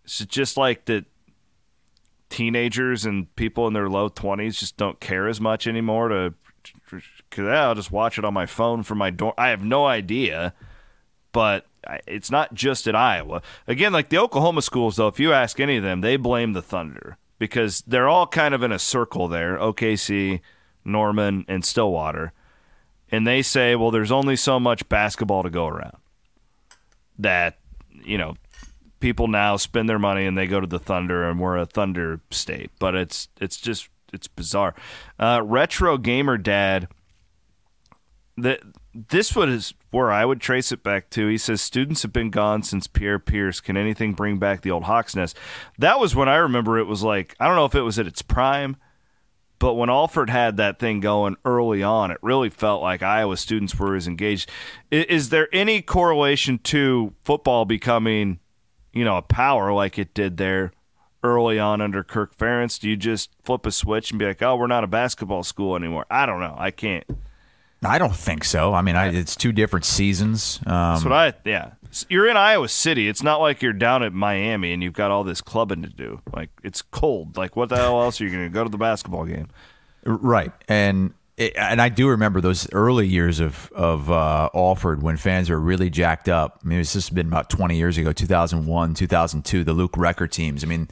it's 0.05 0.25
just 0.27 0.57
like 0.57 0.85
that 0.85 1.07
teenagers 2.29 3.05
and 3.05 3.35
people 3.37 3.67
in 3.67 3.73
their 3.73 3.89
low 3.89 4.11
20s 4.11 4.59
just 4.59 4.77
don't 4.77 5.01
care 5.01 5.29
as 5.29 5.41
much 5.41 5.67
anymore 5.67 6.09
to 6.09 6.35
because 7.31 7.49
I'll 7.49 7.75
just 7.75 7.93
watch 7.93 8.19
it 8.19 8.25
on 8.25 8.35
my 8.35 8.47
phone 8.47 8.83
from 8.83 8.99
my 8.99 9.11
dorm. 9.11 9.35
I 9.37 9.49
have 9.49 9.65
no 9.65 9.87
idea, 9.87 10.55
but 11.33 11.67
it's 12.07 12.31
not 12.31 12.55
just 12.55 12.87
at 12.87 12.97
Iowa. 12.97 13.43
Again, 13.67 13.93
like 13.93 14.09
the 14.09 14.19
Oklahoma 14.19 14.63
schools, 14.63 14.97
though, 14.97 15.09
if 15.09 15.21
you 15.21 15.33
ask 15.33 15.61
any 15.61 15.77
of 15.77 15.83
them, 15.83 16.01
they 16.01 16.17
blame 16.17 16.53
the 16.53 16.63
Thunder 16.63 17.19
because 17.39 17.83
they're 17.87 18.09
all 18.09 18.27
kind 18.27 18.55
of 18.55 18.63
in 18.63 18.73
a 18.73 18.79
circle 18.79 19.29
there 19.29 19.59
OKC, 19.59 20.41
Norman, 20.85 21.45
and 21.49 21.65
Stillwater. 21.65 22.33
And 23.15 23.27
they 23.27 23.43
say, 23.43 23.77
well, 23.77 23.91
there's 23.91 24.13
only 24.13 24.37
so 24.37 24.59
much 24.59 24.89
basketball 24.89 25.45
to 25.45 25.51
go 25.51 25.69
around 25.69 25.97
that, 27.19 27.59
you 28.05 28.19
know, 28.19 28.35
people 28.99 29.29
now 29.29 29.57
spend 29.57 29.89
their 29.89 29.99
money 29.99 30.27
and 30.27 30.37
they 30.37 30.47
go 30.47 30.61
to 30.61 30.67
the 30.67 30.79
Thunder 30.79 31.29
and 31.29 31.39
we're 31.39 31.57
a 31.57 31.67
Thunder 31.67 32.21
state. 32.31 32.71
But 32.79 32.95
it's 32.95 33.29
it's 33.41 33.57
just 33.57 33.89
it's 34.13 34.27
bizarre. 34.27 34.75
Uh, 35.19 35.43
Retro 35.45 35.97
Gamer 35.97 36.39
Dad 36.39 36.89
that 38.37 38.61
this 38.93 39.37
was 39.37 39.75
where 39.91 40.11
I 40.11 40.25
would 40.25 40.41
trace 40.41 40.73
it 40.73 40.83
back 40.83 41.09
to. 41.11 41.29
He 41.29 41.39
says 41.39 41.63
students 41.63 42.03
have 42.03 42.13
been 42.13 42.31
gone 42.31 42.63
since 42.65 42.89
Pierre 42.89 43.21
Pierce. 43.21 43.61
Can 43.61 43.77
anything 43.77 44.13
bring 44.13 44.39
back 44.39 44.63
the 44.63 44.71
old 44.71 44.85
Hawks 44.85 45.15
nest? 45.15 45.37
That 45.79 46.01
was 46.01 46.17
when 46.17 46.29
I 46.29 46.37
remember 46.37 46.79
it 46.79 46.87
was 46.87 47.03
like 47.03 47.37
I 47.39 47.47
don't 47.47 47.57
know 47.57 47.65
if 47.65 47.77
it 47.77 47.83
was 47.83 47.99
at 47.99 48.09
its 48.09 48.23
prime, 48.23 48.77
but 49.65 49.77
when 49.77 49.89
Alford 49.89 50.29
had 50.29 50.59
that 50.59 50.79
thing 50.79 51.01
going 51.01 51.39
early 51.47 51.83
on, 51.83 52.11
it 52.11 52.19
really 52.21 52.51
felt 52.51 52.83
like 52.83 53.03
Iowa 53.03 53.39
students 53.39 53.75
were 53.79 53.97
as 53.97 54.07
engaged. 54.07 54.51
Is, 54.91 55.07
is 55.07 55.29
there 55.31 55.49
any 55.55 55.81
correlation 55.81 56.59
to 56.65 57.15
football 57.25 57.65
becoming, 57.65 58.41
you 58.93 59.07
know, 59.07 59.17
a 59.17 59.23
power 59.23 59.73
like 59.73 59.99
it 59.99 60.13
did 60.13 60.37
there 60.37 60.73
early 61.23 61.59
on 61.59 61.81
under 61.81 62.05
Kirk 62.05 62.37
Ferentz? 62.37 62.79
Do 62.79 62.91
you 62.91 62.97
just 62.99 63.31
flip 63.43 63.65
a 63.65 63.73
switch 63.73 64.11
and 64.11 64.19
be 64.19 64.27
like, 64.27 64.43
"Oh, 64.43 64.55
we're 64.55 64.67
not 64.67 64.85
a 64.85 64.87
basketball 64.87 65.43
school 65.43 65.77
anymore"? 65.77 66.05
I 66.11 66.27
don't 66.27 66.41
know. 66.41 66.57
I 66.59 66.71
can't. 66.71 67.07
I 67.85 67.99
don't 67.99 68.15
think 68.15 68.45
so. 68.45 68.73
I 68.75 68.83
mean, 68.83 68.97
I, 68.97 69.09
it's 69.09 69.37
two 69.37 69.53
different 69.53 69.85
seasons. 69.85 70.61
Um, 70.67 70.73
That's 70.73 71.05
what 71.05 71.13
I. 71.13 71.33
Yeah, 71.45 71.73
you're 72.09 72.29
in 72.29 72.37
Iowa 72.37 72.69
City. 72.69 73.09
It's 73.09 73.23
not 73.23 73.41
like 73.41 73.63
you're 73.63 73.73
down 73.73 74.03
at 74.03 74.13
Miami 74.13 74.73
and 74.73 74.83
you've 74.83 74.95
got 74.95 75.11
all 75.11 75.25
this 75.25 75.41
clubbing 75.41 75.83
to 75.83 75.89
do. 75.89 76.21
Like 76.33 76.51
it's 76.63 76.83
cold. 76.83 77.37
Like 77.37 77.57
what 77.57 77.69
the 77.69 77.77
hell 77.77 78.03
else 78.03 78.21
are 78.21 78.25
you 78.25 78.31
going 78.31 78.45
to 78.45 78.49
go 78.49 78.65
to 78.65 78.71
the 78.71 78.79
basketball 78.79 79.25
game? 79.25 79.49
Right, 80.05 80.53
and 80.69 81.15
it, 81.37 81.55
and 81.57 81.81
I 81.81 81.89
do 81.89 82.09
remember 82.09 82.41
those 82.41 82.71
early 82.73 83.07
years 83.07 83.41
of 83.41 83.73
of 83.75 84.11
uh, 84.11 84.51
Alford 84.55 85.03
when 85.03 85.17
fans 85.17 85.51
were 85.51 85.59
really 85.59 85.91
jacked 85.91 86.29
up. 86.29 86.61
I 86.65 86.69
mean, 86.69 86.81
it's 86.81 86.93
just 86.93 87.15
been 87.15 87.29
about 87.29 87.51
twenty 87.51 87.77
years 87.77 87.99
ago, 87.99 88.13
two 88.13 88.27
thousand 88.27 88.67
one, 88.67 88.95
two 88.95 89.07
thousand 89.07 89.45
two. 89.45 89.65
The 89.65 89.73
Luke 89.73 89.93
Recker 89.93 90.31
teams. 90.31 90.63
I 90.63 90.67
mean, 90.67 90.89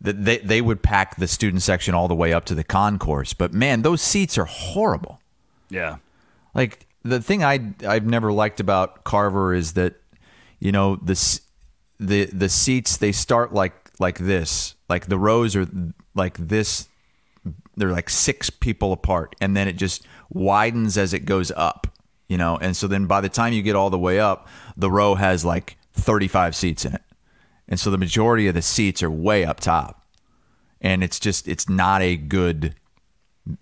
they 0.00 0.38
they 0.38 0.60
would 0.60 0.82
pack 0.82 1.16
the 1.16 1.28
student 1.28 1.62
section 1.62 1.94
all 1.94 2.08
the 2.08 2.14
way 2.14 2.32
up 2.32 2.44
to 2.46 2.54
the 2.54 2.64
concourse. 2.64 3.32
But 3.32 3.52
man, 3.52 3.82
those 3.82 4.02
seats 4.02 4.36
are 4.36 4.44
horrible. 4.44 5.20
Yeah. 5.70 5.96
Like 6.54 6.86
the 7.02 7.20
thing 7.20 7.42
I 7.42 7.74
I've 7.86 8.06
never 8.06 8.32
liked 8.32 8.60
about 8.60 9.04
Carver 9.04 9.54
is 9.54 9.72
that 9.74 9.94
you 10.58 10.72
know 10.72 10.96
the 10.96 11.40
the 11.98 12.26
the 12.26 12.48
seats 12.48 12.96
they 12.96 13.12
start 13.12 13.52
like 13.52 13.90
like 13.98 14.18
this, 14.18 14.74
like 14.88 15.06
the 15.06 15.18
rows 15.18 15.56
are 15.56 15.66
like 16.14 16.36
this. 16.38 16.88
They're 17.76 17.90
like 17.90 18.10
six 18.10 18.50
people 18.50 18.92
apart, 18.92 19.34
and 19.40 19.56
then 19.56 19.66
it 19.66 19.76
just 19.76 20.06
widens 20.30 20.98
as 20.98 21.12
it 21.12 21.24
goes 21.24 21.50
up. 21.52 21.86
You 22.28 22.38
know, 22.38 22.58
and 22.60 22.76
so 22.76 22.86
then 22.86 23.06
by 23.06 23.20
the 23.20 23.28
time 23.28 23.52
you 23.52 23.62
get 23.62 23.76
all 23.76 23.90
the 23.90 23.98
way 23.98 24.18
up, 24.18 24.48
the 24.76 24.90
row 24.90 25.16
has 25.16 25.44
like 25.44 25.76
35 25.92 26.56
seats 26.56 26.84
in 26.84 26.94
it. 26.94 27.02
And 27.68 27.78
so 27.78 27.90
the 27.90 27.98
majority 27.98 28.48
of 28.48 28.54
the 28.54 28.62
seats 28.62 29.02
are 29.02 29.10
way 29.10 29.44
up 29.44 29.60
top. 29.60 30.06
And 30.80 31.04
it's 31.04 31.20
just 31.20 31.46
it's 31.46 31.68
not 31.68 32.02
a 32.02 32.16
good 32.16 32.74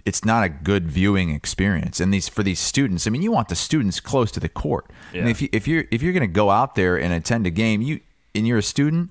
it's 0.05 0.24
not 0.24 0.45
a 0.45 0.49
good 0.49 0.91
viewing 0.91 1.31
experience. 1.31 2.01
And 2.01 2.12
these 2.12 2.28
for 2.28 2.43
these 2.43 2.61
students, 2.61 3.07
I 3.07 3.11
mean, 3.11 3.22
you 3.22 3.33
want 3.33 3.49
the 3.49 3.57
students 3.57 4.01
close 4.01 4.31
to 4.33 4.41
the 4.41 4.49
court. 4.49 4.91
Yeah. 5.12 5.20
And 5.20 5.31
if 5.31 5.41
you 5.41 5.49
if 5.53 5.66
you're 5.66 5.85
if 5.91 6.03
you're 6.03 6.12
going 6.12 6.20
to 6.22 6.26
go 6.26 6.51
out 6.51 6.74
there 6.74 6.99
and 6.99 7.12
attend 7.12 7.47
a 7.47 7.51
game, 7.51 7.81
you 7.81 8.01
and 8.35 8.47
you're 8.47 8.59
a 8.59 8.62
student, 8.62 9.11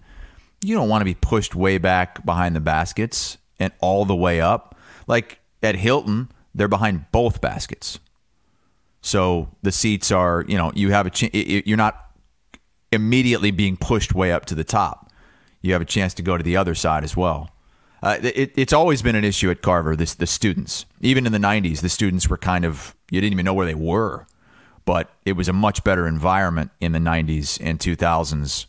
you 0.63 0.75
don't 0.75 0.89
want 0.89 1.01
to 1.01 1.05
be 1.05 1.15
pushed 1.15 1.55
way 1.55 1.77
back 1.77 2.25
behind 2.25 2.55
the 2.55 2.59
baskets 2.59 3.37
and 3.59 3.73
all 3.79 4.05
the 4.05 4.15
way 4.15 4.39
up. 4.39 4.75
Like 5.07 5.39
at 5.63 5.75
Hilton, 5.75 6.31
they're 6.53 6.67
behind 6.67 7.11
both 7.11 7.41
baskets. 7.41 7.99
So 9.01 9.49
the 9.61 9.71
seats 9.71 10.11
are, 10.11 10.45
you 10.47 10.57
know, 10.57 10.71
you 10.75 10.91
have 10.91 11.07
a 11.07 11.09
ch- 11.09 11.33
you're 11.33 11.77
not 11.77 12.11
immediately 12.91 13.51
being 13.51 13.77
pushed 13.77 14.13
way 14.13 14.31
up 14.31 14.45
to 14.47 14.55
the 14.55 14.63
top. 14.63 15.11
You 15.61 15.73
have 15.73 15.81
a 15.81 15.85
chance 15.85 16.13
to 16.15 16.21
go 16.21 16.37
to 16.37 16.43
the 16.43 16.57
other 16.57 16.75
side 16.75 17.03
as 17.03 17.15
well. 17.15 17.49
Uh, 18.01 18.17
it, 18.21 18.53
it's 18.55 18.73
always 18.73 19.01
been 19.01 19.15
an 19.15 19.23
issue 19.23 19.49
at 19.51 19.61
Carver. 19.61 19.95
This 19.95 20.13
the 20.13 20.27
students, 20.27 20.85
even 21.01 21.25
in 21.25 21.31
the 21.31 21.37
'90s, 21.37 21.81
the 21.81 21.89
students 21.89 22.29
were 22.29 22.37
kind 22.37 22.65
of 22.65 22.95
you 23.11 23.19
didn't 23.19 23.33
even 23.33 23.45
know 23.45 23.53
where 23.53 23.65
they 23.65 23.75
were, 23.75 24.25
but 24.85 25.09
it 25.25 25.33
was 25.33 25.47
a 25.47 25.53
much 25.53 25.83
better 25.83 26.07
environment 26.07 26.71
in 26.79 26.93
the 26.93 26.99
'90s 26.99 27.59
and 27.61 27.79
2000s, 27.79 28.67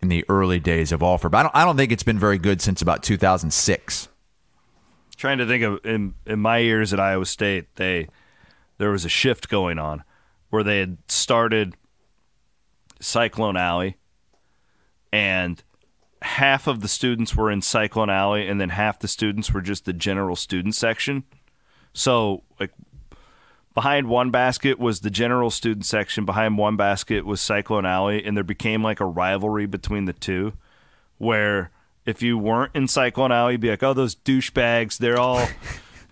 in 0.00 0.08
the 0.08 0.24
early 0.28 0.60
days 0.60 0.92
of 0.92 1.02
Alford. 1.02 1.32
But 1.32 1.38
I 1.38 1.42
don't, 1.42 1.56
I 1.56 1.64
don't 1.64 1.76
think 1.76 1.90
it's 1.90 2.02
been 2.02 2.18
very 2.18 2.38
good 2.38 2.60
since 2.60 2.80
about 2.80 3.02
2006. 3.02 4.08
Trying 5.16 5.38
to 5.38 5.46
think 5.46 5.64
of 5.64 5.84
in 5.84 6.14
in 6.26 6.38
my 6.38 6.58
years 6.58 6.92
at 6.92 7.00
Iowa 7.00 7.26
State, 7.26 7.74
they 7.76 8.08
there 8.78 8.90
was 8.90 9.04
a 9.04 9.08
shift 9.08 9.48
going 9.48 9.78
on 9.78 10.04
where 10.50 10.62
they 10.62 10.78
had 10.78 10.98
started 11.08 11.74
Cyclone 13.00 13.56
Alley, 13.56 13.96
and 15.12 15.62
half 16.24 16.66
of 16.66 16.80
the 16.80 16.88
students 16.88 17.36
were 17.36 17.50
in 17.50 17.60
Cyclone 17.60 18.08
Alley, 18.08 18.48
and 18.48 18.58
then 18.58 18.70
half 18.70 18.98
the 18.98 19.08
students 19.08 19.52
were 19.52 19.60
just 19.60 19.84
the 19.84 19.92
general 19.92 20.36
student 20.36 20.74
section. 20.74 21.24
So, 21.92 22.44
like, 22.58 22.70
behind 23.74 24.08
one 24.08 24.30
basket 24.30 24.78
was 24.78 25.00
the 25.00 25.10
general 25.10 25.50
student 25.50 25.84
section, 25.84 26.24
behind 26.24 26.56
one 26.56 26.76
basket 26.76 27.26
was 27.26 27.42
Cyclone 27.42 27.84
Alley, 27.84 28.24
and 28.24 28.34
there 28.34 28.42
became 28.42 28.82
like 28.82 29.00
a 29.00 29.04
rivalry 29.04 29.66
between 29.66 30.06
the 30.06 30.14
two 30.14 30.54
where 31.18 31.70
if 32.06 32.22
you 32.22 32.38
weren't 32.38 32.74
in 32.74 32.88
Cyclone 32.88 33.30
Alley, 33.30 33.52
you'd 33.52 33.60
be 33.60 33.70
like, 33.70 33.82
oh, 33.82 33.92
those 33.92 34.14
douchebags, 34.14 34.98
they're 34.98 35.18
all. 35.18 35.46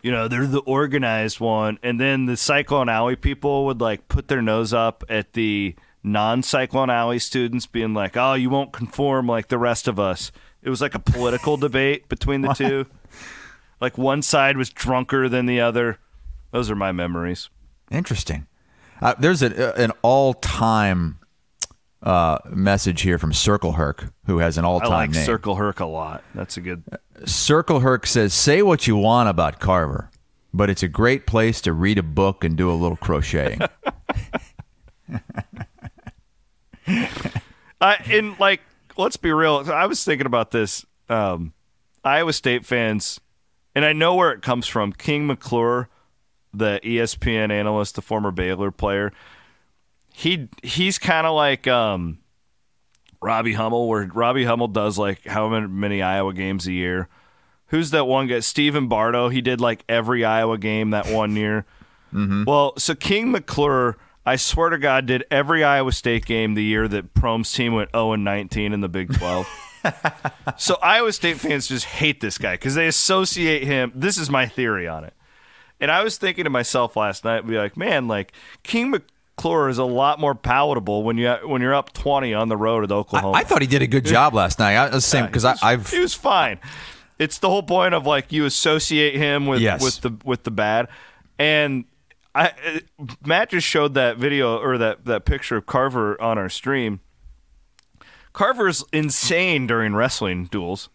You 0.04 0.10
know, 0.10 0.26
they're 0.26 0.48
the 0.48 0.58
organized 0.62 1.38
one. 1.38 1.78
And 1.80 2.00
then 2.00 2.26
the 2.26 2.36
Cyclone 2.36 2.88
Alley 2.88 3.14
people 3.14 3.66
would 3.66 3.80
like 3.80 4.08
put 4.08 4.26
their 4.26 4.42
nose 4.42 4.72
up 4.72 5.04
at 5.08 5.34
the 5.34 5.76
non 6.02 6.42
Cyclone 6.42 6.90
Alley 6.90 7.18
students 7.18 7.66
being 7.66 7.94
like, 7.94 8.16
"Oh, 8.16 8.34
you 8.34 8.50
won't 8.50 8.72
conform 8.72 9.26
like 9.26 9.48
the 9.48 9.58
rest 9.58 9.88
of 9.88 9.98
us." 9.98 10.32
It 10.62 10.70
was 10.70 10.80
like 10.80 10.94
a 10.94 10.98
political 10.98 11.56
debate 11.58 12.08
between 12.08 12.42
the 12.42 12.52
two. 12.54 12.86
Like 13.80 13.98
one 13.98 14.22
side 14.22 14.56
was 14.56 14.70
drunker 14.70 15.28
than 15.28 15.46
the 15.46 15.60
other. 15.60 15.98
Those 16.52 16.70
are 16.70 16.76
my 16.76 16.92
memories. 16.92 17.48
Interesting. 17.90 18.46
Uh, 19.00 19.14
there's 19.18 19.42
a, 19.42 19.76
an 19.80 19.90
all-time 20.02 21.18
uh, 22.02 22.38
message 22.48 23.02
here 23.02 23.18
from 23.18 23.32
Circle 23.32 23.72
Herc, 23.72 24.12
who 24.26 24.38
has 24.38 24.56
an 24.58 24.64
all-time 24.64 24.90
like 24.90 25.10
name. 25.10 25.24
Circle 25.24 25.56
Herc 25.56 25.80
a 25.80 25.86
lot. 25.86 26.22
That's 26.34 26.56
a 26.56 26.60
good. 26.60 26.84
Circle 27.24 27.80
Herc 27.80 28.06
says, 28.06 28.32
"Say 28.32 28.62
what 28.62 28.86
you 28.86 28.96
want 28.96 29.28
about 29.28 29.58
Carver, 29.58 30.10
but 30.54 30.70
it's 30.70 30.82
a 30.82 30.88
great 30.88 31.26
place 31.26 31.60
to 31.62 31.72
read 31.72 31.98
a 31.98 32.02
book 32.02 32.44
and 32.44 32.56
do 32.56 32.70
a 32.70 32.74
little 32.74 32.96
crocheting." 32.96 33.60
I 37.80 37.96
in 38.10 38.36
like 38.38 38.60
let's 38.96 39.16
be 39.16 39.32
real. 39.32 39.70
I 39.70 39.86
was 39.86 40.04
thinking 40.04 40.26
about 40.26 40.50
this. 40.50 40.84
Um, 41.08 41.52
Iowa 42.04 42.32
State 42.32 42.64
fans, 42.64 43.20
and 43.74 43.84
I 43.84 43.92
know 43.92 44.14
where 44.14 44.32
it 44.32 44.42
comes 44.42 44.66
from. 44.66 44.92
King 44.92 45.26
McClure, 45.26 45.88
the 46.52 46.80
ESPN 46.82 47.50
analyst, 47.50 47.94
the 47.94 48.02
former 48.02 48.30
Baylor 48.30 48.70
player. 48.70 49.12
He 50.12 50.48
he's 50.62 50.98
kind 50.98 51.26
of 51.26 51.34
like 51.34 51.66
um, 51.66 52.18
Robbie 53.20 53.54
Hummel, 53.54 53.88
where 53.88 54.06
Robbie 54.12 54.44
Hummel 54.44 54.68
does 54.68 54.98
like 54.98 55.26
how 55.26 55.48
many, 55.48 55.68
many 55.68 56.02
Iowa 56.02 56.34
games 56.34 56.66
a 56.66 56.72
year. 56.72 57.08
Who's 57.68 57.90
that 57.92 58.06
one 58.06 58.26
guy? 58.26 58.40
Stephen 58.40 58.86
Bardo. 58.88 59.30
He 59.30 59.40
did 59.40 59.60
like 59.60 59.82
every 59.88 60.24
Iowa 60.24 60.58
game 60.58 60.90
that 60.90 61.06
one 61.06 61.36
year. 61.36 61.64
Well, 62.44 62.74
so 62.76 62.94
King 62.94 63.30
McClure, 63.30 63.96
I 64.24 64.36
swear 64.36 64.70
to 64.70 64.78
God, 64.78 65.06
did 65.06 65.24
every 65.30 65.64
Iowa 65.64 65.92
State 65.92 66.26
game 66.26 66.54
the 66.54 66.62
year 66.62 66.86
that 66.88 67.14
Prohm's 67.14 67.52
team 67.52 67.74
went 67.74 67.90
0 67.90 68.12
and 68.12 68.24
19 68.24 68.72
in 68.72 68.80
the 68.80 68.88
Big 68.88 69.12
12. 69.12 69.48
so 70.56 70.76
Iowa 70.80 71.12
State 71.12 71.38
fans 71.38 71.66
just 71.66 71.86
hate 71.86 72.20
this 72.20 72.38
guy 72.38 72.54
because 72.54 72.74
they 72.74 72.86
associate 72.86 73.64
him. 73.64 73.92
This 73.94 74.18
is 74.18 74.30
my 74.30 74.46
theory 74.46 74.86
on 74.86 75.04
it. 75.04 75.14
And 75.80 75.90
I 75.90 76.04
was 76.04 76.16
thinking 76.18 76.44
to 76.44 76.50
myself 76.50 76.96
last 76.96 77.24
night, 77.24 77.44
be 77.46 77.58
like, 77.58 77.76
man, 77.76 78.06
like 78.06 78.32
King 78.62 78.90
McClure 78.92 79.68
is 79.68 79.78
a 79.78 79.84
lot 79.84 80.20
more 80.20 80.36
palatable 80.36 81.02
when 81.02 81.18
you 81.18 81.32
when 81.44 81.60
you're 81.60 81.74
up 81.74 81.92
20 81.92 82.32
on 82.32 82.48
the 82.48 82.56
road 82.56 82.84
at 82.84 82.92
Oklahoma. 82.92 83.36
I 83.36 83.42
thought 83.42 83.60
he 83.62 83.66
did 83.66 83.82
a 83.82 83.88
good 83.88 84.04
job 84.04 84.34
last 84.34 84.60
night. 84.60 84.76
I 84.76 84.88
was 84.94 85.04
saying 85.04 85.26
because 85.26 85.42
was- 85.44 85.58
I've 85.60 85.90
he 85.90 85.98
was 85.98 86.14
fine. 86.14 86.60
It's 87.18 87.38
the 87.38 87.48
whole 87.48 87.64
point 87.64 87.94
of 87.94 88.06
like 88.06 88.30
you 88.30 88.44
associate 88.44 89.16
him 89.16 89.46
with 89.46 89.60
Yes. 89.60 89.82
with 89.82 90.00
the 90.02 90.16
with 90.24 90.44
the 90.44 90.52
bad, 90.52 90.86
and 91.40 91.84
I 92.34 92.80
Matt 93.24 93.50
just 93.50 93.66
showed 93.66 93.94
that 93.94 94.16
video 94.16 94.58
or 94.58 94.78
that 94.78 95.04
that 95.04 95.24
picture 95.24 95.56
of 95.56 95.66
Carver 95.66 96.20
on 96.20 96.38
our 96.38 96.48
stream. 96.48 97.00
Carver's 98.32 98.84
insane 98.92 99.66
during 99.66 99.94
wrestling 99.94 100.46
duels. 100.46 100.88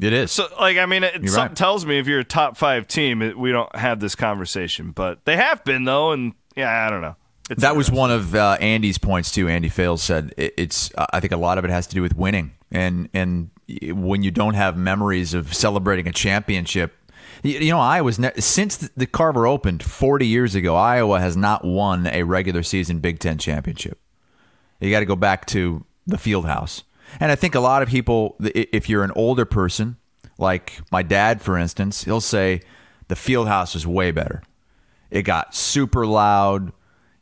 it 0.00 0.12
is. 0.12 0.30
So, 0.30 0.46
like, 0.60 0.76
I 0.76 0.86
mean, 0.86 1.02
it 1.02 1.12
something 1.14 1.34
right. 1.34 1.56
tells 1.56 1.84
me 1.84 1.98
if 1.98 2.06
you're 2.06 2.20
a 2.20 2.24
top 2.24 2.56
five 2.56 2.86
team, 2.86 3.20
it, 3.20 3.36
we 3.36 3.50
don't 3.50 3.74
have 3.74 3.98
this 3.98 4.14
conversation, 4.14 4.92
but 4.92 5.24
they 5.24 5.36
have 5.36 5.64
been 5.64 5.84
though, 5.84 6.12
and 6.12 6.34
yeah, 6.56 6.86
I 6.86 6.90
don't 6.90 7.02
know. 7.02 7.16
It's 7.50 7.62
that 7.62 7.74
was 7.74 7.90
one 7.90 8.10
of 8.10 8.34
uh, 8.34 8.58
Andy's 8.60 8.98
points 8.98 9.32
too. 9.32 9.48
Andy 9.48 9.68
Fales 9.68 10.02
said 10.02 10.34
it, 10.36 10.54
it's. 10.56 10.92
Uh, 10.96 11.06
I 11.12 11.20
think 11.20 11.32
a 11.32 11.36
lot 11.36 11.58
of 11.58 11.64
it 11.64 11.70
has 11.70 11.86
to 11.88 11.94
do 11.94 12.02
with 12.02 12.14
winning, 12.14 12.52
and 12.70 13.08
and 13.12 13.50
when 13.82 14.22
you 14.22 14.30
don't 14.30 14.54
have 14.54 14.76
memories 14.76 15.34
of 15.34 15.52
celebrating 15.52 16.06
a 16.06 16.12
championship, 16.12 16.94
you, 17.42 17.58
you 17.58 17.70
know 17.72 17.80
Iowa's 17.80 18.18
ne- 18.18 18.32
since 18.38 18.76
the 18.76 19.06
Carver 19.06 19.46
opened 19.46 19.82
forty 19.82 20.26
years 20.26 20.54
ago. 20.54 20.76
Iowa 20.76 21.20
has 21.20 21.36
not 21.36 21.64
won 21.64 22.06
a 22.06 22.22
regular 22.22 22.62
season 22.62 23.00
Big 23.00 23.18
Ten 23.18 23.38
championship. 23.38 24.00
You 24.80 24.90
got 24.90 25.00
to 25.00 25.06
go 25.06 25.16
back 25.16 25.46
to 25.46 25.84
the 26.06 26.18
field 26.18 26.46
house, 26.46 26.84
and 27.20 27.32
I 27.32 27.34
think 27.34 27.54
a 27.54 27.60
lot 27.60 27.82
of 27.82 27.88
people, 27.88 28.36
if 28.40 28.88
you're 28.88 29.04
an 29.04 29.12
older 29.14 29.44
person, 29.44 29.96
like 30.38 30.80
my 30.92 31.02
dad, 31.02 31.42
for 31.42 31.58
instance, 31.58 32.04
he'll 32.04 32.20
say 32.20 32.60
the 33.08 33.16
field 33.16 33.48
house 33.48 33.74
was 33.74 33.86
way 33.86 34.10
better. 34.10 34.42
It 35.10 35.22
got 35.22 35.54
super 35.54 36.06
loud. 36.06 36.72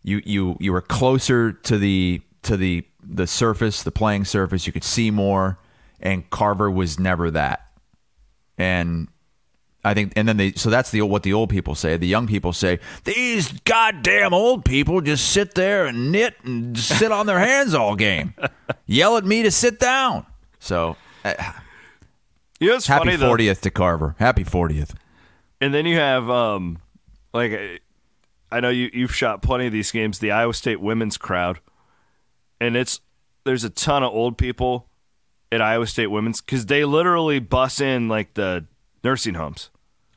You 0.02 0.20
you 0.24 0.56
you 0.60 0.72
were 0.72 0.82
closer 0.82 1.52
to 1.52 1.78
the 1.78 2.20
to 2.42 2.56
the 2.56 2.84
the 3.02 3.26
surface, 3.26 3.82
the 3.82 3.92
playing 3.92 4.24
surface. 4.24 4.66
You 4.66 4.72
could 4.72 4.84
see 4.84 5.10
more, 5.10 5.58
and 6.00 6.28
Carver 6.30 6.70
was 6.70 6.98
never 6.98 7.30
that. 7.30 7.68
And 8.58 9.08
I 9.86 9.94
think, 9.94 10.14
and 10.16 10.26
then 10.26 10.36
they 10.36 10.50
so 10.52 10.68
that's 10.68 10.90
the 10.90 11.00
what 11.02 11.22
the 11.22 11.32
old 11.32 11.48
people 11.48 11.76
say. 11.76 11.96
The 11.96 12.08
young 12.08 12.26
people 12.26 12.52
say 12.52 12.80
these 13.04 13.52
goddamn 13.60 14.34
old 14.34 14.64
people 14.64 15.00
just 15.00 15.30
sit 15.30 15.54
there 15.54 15.86
and 15.86 16.10
knit 16.10 16.34
and 16.42 16.76
sit 16.76 17.12
on 17.12 17.26
their 17.26 17.38
hands 17.38 17.72
all 17.72 17.94
game, 17.94 18.34
yell 18.86 19.16
at 19.16 19.24
me 19.24 19.44
to 19.44 19.50
sit 19.52 19.78
down. 19.78 20.26
So 20.58 20.96
uh, 21.24 21.34
You 22.58 22.68
know 22.68 22.74
what's 22.74 22.88
happy 22.88 23.16
fortieth 23.16 23.60
to 23.60 23.70
Carver. 23.70 24.16
Happy 24.18 24.42
fortieth. 24.42 24.92
And 25.60 25.72
then 25.72 25.86
you 25.86 25.96
have 25.98 26.28
um 26.28 26.78
like 27.32 27.80
I 28.50 28.58
know 28.58 28.70
you 28.70 28.90
you've 28.92 29.14
shot 29.14 29.40
plenty 29.40 29.66
of 29.66 29.72
these 29.72 29.92
games, 29.92 30.18
the 30.18 30.32
Iowa 30.32 30.52
State 30.52 30.80
women's 30.80 31.16
crowd. 31.16 31.60
And 32.60 32.76
it's 32.76 33.00
there's 33.44 33.62
a 33.62 33.70
ton 33.70 34.02
of 34.02 34.12
old 34.12 34.36
people 34.36 34.88
at 35.52 35.62
Iowa 35.62 35.86
State 35.86 36.08
women's 36.08 36.40
cuz 36.40 36.66
they 36.66 36.84
literally 36.84 37.38
bus 37.38 37.80
in 37.80 38.08
like 38.08 38.34
the 38.34 38.66
nursing 39.04 39.34
homes. 39.34 39.70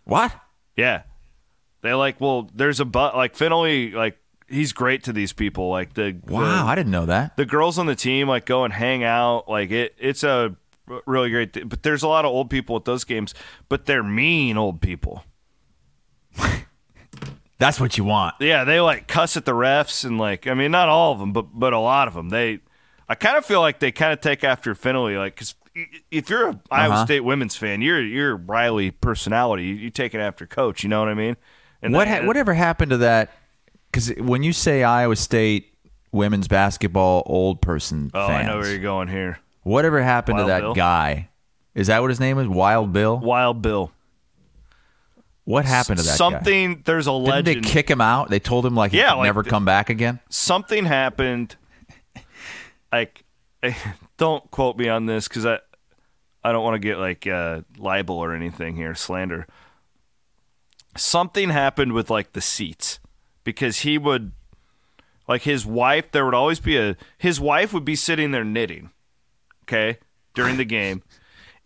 What? 0.09 0.33
Yeah. 0.75 1.03
They 1.81 1.93
like, 1.93 2.19
well, 2.19 2.49
there's 2.53 2.79
a 2.79 2.85
but 2.85 3.15
like 3.15 3.35
Fennelly 3.35 3.93
like 3.93 4.17
he's 4.49 4.73
great 4.73 5.03
to 5.03 5.13
these 5.13 5.31
people 5.31 5.69
like 5.69 5.93
the 5.93 6.17
Wow, 6.27 6.63
the, 6.65 6.69
I 6.71 6.75
didn't 6.75 6.91
know 6.91 7.05
that. 7.05 7.37
the 7.37 7.45
girls 7.45 7.77
on 7.77 7.85
the 7.85 7.95
team 7.95 8.27
like 8.27 8.45
go 8.45 8.63
and 8.65 8.73
hang 8.73 9.03
out 9.03 9.47
like 9.47 9.71
it 9.71 9.95
it's 9.99 10.23
a 10.23 10.55
really 11.05 11.29
great 11.29 11.53
th- 11.53 11.69
but 11.69 11.83
there's 11.83 12.01
a 12.01 12.07
lot 12.07 12.25
of 12.25 12.31
old 12.31 12.49
people 12.49 12.75
at 12.75 12.83
those 12.83 13.03
games 13.03 13.33
but 13.69 13.85
they're 13.85 14.01
mean 14.03 14.57
old 14.57 14.81
people 14.81 15.23
That's 17.59 17.79
what 17.79 17.97
you 17.97 18.03
want. 18.05 18.35
yeah 18.39 18.63
they 18.63 18.79
like 18.79 19.07
cuss 19.07 19.35
at 19.37 19.45
the 19.45 19.51
refs 19.51 20.03
and 20.05 20.17
like 20.17 20.47
i 20.47 20.53
mean 20.53 20.71
not 20.71 20.89
all 20.89 21.11
of 21.11 21.19
them 21.19 21.31
but 21.33 21.47
but 21.53 21.73
a 21.73 21.79
lot 21.79 22.07
of 22.07 22.13
them 22.13 22.29
they 22.29 22.59
i 23.09 23.15
kind 23.15 23.35
of 23.37 23.45
feel 23.45 23.59
like 23.59 23.79
they 23.79 23.91
kind 23.91 24.13
of 24.13 24.21
take 24.21 24.43
after 24.43 24.73
Fennelly 24.75 25.17
like 25.17 25.35
because 25.35 25.55
if 26.11 26.29
you're 26.29 26.49
a 26.49 26.59
iowa 26.71 26.93
Uh-huh. 26.95 27.05
state 27.05 27.21
women's 27.21 27.55
fan 27.55 27.81
you're 27.81 28.01
you're 28.01 28.35
riley 28.35 28.91
personality 28.91 29.63
you, 29.65 29.73
you 29.75 29.89
take 29.89 30.13
it 30.13 30.19
after 30.19 30.45
coach 30.45 30.83
you 30.83 30.89
know 30.89 30.99
what 30.99 31.09
i 31.09 31.13
mean 31.13 31.35
and 31.81 31.93
What 31.93 32.07
that- 32.07 32.21
ha- 32.21 32.27
whatever 32.27 32.53
happened 32.53 32.91
to 32.91 32.97
that? 32.97 33.31
Because 33.91 34.09
when 34.17 34.43
you 34.43 34.51
say 34.53 34.83
Iowa 34.83 35.15
State 35.15 35.73
women's 36.11 36.47
basketball 36.49 37.23
old 37.25 37.61
person 37.61 38.11
oh 38.13 38.27
fans, 38.27 38.45
i 38.47 38.49
know 38.51 38.59
where 38.59 38.69
you're 38.69 38.79
going 38.79 39.07
here 39.07 39.39
whatever 39.63 40.01
happened 40.01 40.37
Wild 40.37 40.47
to 40.47 40.51
that 40.53 40.61
Bill? 40.61 40.73
guy? 40.73 41.29
Is 41.75 41.87
that 41.87 42.01
what 42.01 42.09
his 42.09 42.19
name 42.19 42.37
is? 42.39 42.47
Wild 42.47 42.91
Bill. 42.93 43.17
wild 43.19 43.61
bill 43.61 43.91
What 45.45 45.65
happened 45.65 45.97
to 45.99 46.03
that 46.03 46.11
guy? 46.11 46.15
something 46.17 46.81
there's 46.85 47.07
a 47.07 47.11
Didn't 47.11 47.23
legend 47.25 47.63
they 47.65 47.69
kick 47.69 47.89
him 47.89 48.01
out? 48.01 48.29
They 48.29 48.39
told 48.39 48.65
him 48.65 48.75
like 48.75 48.91
he 48.91 48.97
Yeah, 48.99 49.11
could 49.11 49.17
like 49.17 49.25
never 49.25 49.43
the- 49.43 49.49
come 49.49 49.65
back 49.65 49.89
again. 49.89 50.19
something 50.29 50.85
happened. 50.85 51.55
Like, 52.91 53.23
don't 54.17 54.49
quote 54.51 54.77
me 54.77 54.89
on 54.89 55.05
this 55.05 55.27
because 55.27 55.45
I, 55.45 55.59
I 56.43 56.51
don't 56.51 56.63
want 56.63 56.75
to 56.75 56.87
get 56.87 56.97
like 56.97 57.27
uh, 57.27 57.61
libel 57.77 58.17
or 58.17 58.33
anything 58.33 58.75
here, 58.75 58.95
slander. 58.95 59.47
Something 60.97 61.49
happened 61.49 61.93
with 61.93 62.09
like 62.09 62.33
the 62.33 62.41
seats 62.41 62.99
because 63.43 63.79
he 63.79 63.97
would, 63.97 64.31
like 65.27 65.43
his 65.43 65.65
wife. 65.65 66.11
There 66.11 66.25
would 66.25 66.33
always 66.33 66.59
be 66.59 66.77
a 66.77 66.95
his 67.17 67.39
wife 67.39 67.73
would 67.73 67.85
be 67.85 67.95
sitting 67.95 68.31
there 68.31 68.43
knitting, 68.43 68.89
okay, 69.63 69.99
during 70.33 70.57
the 70.57 70.65
game, 70.65 71.03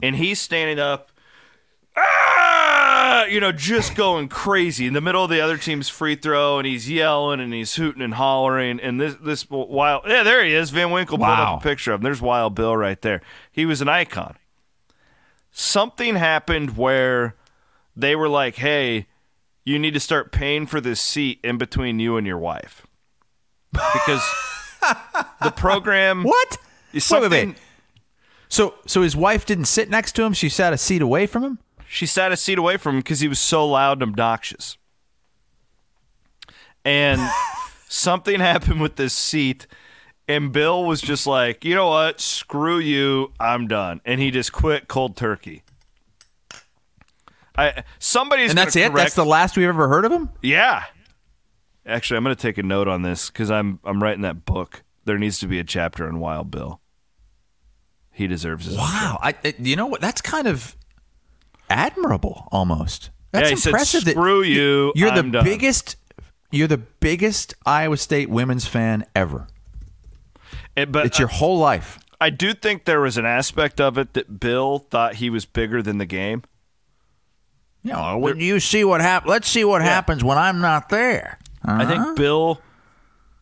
and 0.01 0.15
he's 0.17 0.41
standing 0.41 0.79
up 0.79 1.12
ah, 3.05 3.25
you 3.25 3.39
know, 3.39 3.51
just 3.51 3.95
going 3.95 4.29
crazy 4.29 4.87
in 4.87 4.93
the 4.93 5.01
middle 5.01 5.23
of 5.23 5.29
the 5.29 5.41
other 5.41 5.57
team's 5.57 5.89
free 5.89 6.15
throw, 6.15 6.57
and 6.57 6.65
he's 6.65 6.89
yelling 6.89 7.39
and 7.41 7.53
he's 7.53 7.75
hooting 7.75 8.01
and 8.01 8.13
hollering. 8.13 8.79
And 8.79 8.99
this 9.01 9.15
this 9.21 9.49
wild, 9.49 10.03
yeah, 10.07 10.23
there 10.23 10.43
he 10.43 10.53
is. 10.53 10.69
Van 10.69 10.89
Winkle 10.91 11.17
pulled 11.17 11.29
up 11.29 11.59
a 11.61 11.63
picture 11.63 11.91
of 11.93 11.99
him. 11.99 12.03
There's 12.03 12.21
Wild 12.21 12.55
Bill 12.55 12.75
right 12.77 13.01
there. 13.01 13.21
He 13.51 13.65
was 13.65 13.81
an 13.81 13.89
icon. 13.89 14.35
Something 15.51 16.15
happened 16.15 16.77
where 16.77 17.35
they 17.95 18.15
were 18.15 18.29
like, 18.29 18.55
"Hey, 18.55 19.07
you 19.65 19.77
need 19.77 19.93
to 19.93 19.99
start 19.99 20.31
paying 20.31 20.65
for 20.65 20.81
this 20.81 20.99
seat 20.99 21.39
in 21.43 21.57
between 21.57 21.99
you 21.99 22.17
and 22.17 22.25
your 22.25 22.39
wife," 22.39 22.87
because 23.71 24.23
the 25.41 25.51
program 25.55 26.23
What? 26.23 26.57
is 26.93 27.09
Wait, 27.11 27.21
wait, 27.21 27.23
something. 27.23 27.49
wait. 27.49 27.57
So, 28.49 28.75
so 28.85 29.01
his 29.01 29.15
wife 29.15 29.45
didn't 29.47 29.65
sit 29.65 29.89
next 29.89 30.11
to 30.13 30.23
him. 30.23 30.33
She 30.33 30.47
sat 30.47 30.73
a 30.73 30.77
seat 30.77 31.01
away 31.01 31.25
from 31.27 31.43
him. 31.43 31.59
She 31.93 32.07
sat 32.07 32.31
a 32.31 32.37
seat 32.37 32.57
away 32.57 32.77
from 32.77 32.95
him 32.95 32.99
because 33.01 33.19
he 33.19 33.27
was 33.27 33.37
so 33.37 33.67
loud 33.67 34.01
and 34.01 34.09
obnoxious. 34.09 34.79
And 36.83 37.21
something 37.87 38.39
happened 38.39 38.81
with 38.81 38.95
this 38.95 39.13
seat, 39.13 39.67
and 40.27 40.51
Bill 40.51 40.83
was 40.85 41.01
just 41.01 41.27
like, 41.27 41.63
you 41.63 41.75
know 41.75 41.89
what? 41.89 42.19
Screw 42.19 42.79
you. 42.79 43.31
I'm 43.39 43.67
done. 43.67 44.01
And 44.05 44.19
he 44.19 44.31
just 44.31 44.51
quit 44.51 44.87
cold 44.87 45.15
turkey. 45.15 45.61
I 47.55 47.83
somebody's 47.99 48.49
and 48.49 48.57
that's 48.57 48.75
it. 48.75 48.91
That's 48.91 49.13
the 49.13 49.23
last 49.23 49.55
we've 49.55 49.67
ever 49.67 49.87
heard 49.87 50.05
of 50.05 50.11
him. 50.11 50.29
yeah. 50.41 50.85
Actually, 51.85 52.17
I'm 52.17 52.23
going 52.23 52.35
to 52.35 52.41
take 52.41 52.57
a 52.57 52.63
note 52.63 52.87
on 52.87 53.03
this 53.03 53.29
because 53.29 53.51
I'm 53.51 53.79
I'm 53.83 54.01
writing 54.01 54.21
that 54.23 54.45
book. 54.45 54.81
There 55.05 55.19
needs 55.19 55.37
to 55.39 55.47
be 55.47 55.59
a 55.59 55.63
chapter 55.63 56.07
on 56.07 56.19
Wild 56.19 56.49
Bill. 56.49 56.79
He 58.09 58.25
deserves 58.25 58.67
own 58.69 58.77
Wow. 58.77 59.19
I- 59.21 59.35
you 59.59 59.75
know 59.75 59.85
what? 59.85 60.01
That's 60.01 60.21
kind 60.21 60.47
of 60.47 60.75
admirable, 61.73 62.47
almost. 62.51 63.09
That's 63.31 63.49
Yeah, 63.49 63.55
he 63.55 63.61
said, 63.61 63.69
impressive. 63.69 64.05
that 64.05 64.11
"Screw 64.11 64.43
you, 64.43 64.91
You're 64.95 65.09
I'm 65.09 65.31
the 65.31 65.37
done." 65.39 65.43
biggest. 65.45 65.95
You're 66.51 66.67
the 66.67 66.77
biggest 66.77 67.55
Iowa 67.65 67.97
State 67.97 68.29
women's 68.29 68.65
fan 68.67 69.05
ever. 69.15 69.47
And- 70.77 70.91
but 70.91 71.05
It's 71.07 71.17
your 71.19 71.27
whole 71.27 71.57
life. 71.57 71.99
I 72.21 72.29
do 72.29 72.53
think 72.53 72.85
there 72.85 73.01
was 73.01 73.17
an 73.17 73.25
aspect 73.25 73.81
of 73.81 73.97
it 73.97 74.13
that 74.13 74.39
Bill 74.39 74.79
thought 74.79 75.15
he 75.15 75.29
was 75.29 75.45
bigger 75.45 75.81
than 75.81 75.97
the 75.97 76.05
game. 76.05 76.43
You 77.83 77.91
know, 77.93 78.17
when 78.17 78.39
you 78.39 78.59
see 78.61 78.83
what 78.83 79.01
happens, 79.01 79.29
let's 79.29 79.49
see 79.49 79.63
what 79.65 79.81
happens 79.81 80.23
when 80.23 80.37
I'm 80.37 80.61
not 80.61 80.87
there. 80.89 81.37
I 81.65 81.83
Uh-huh. 81.83 81.85
think 82.05 82.17
Bill. 82.17 82.61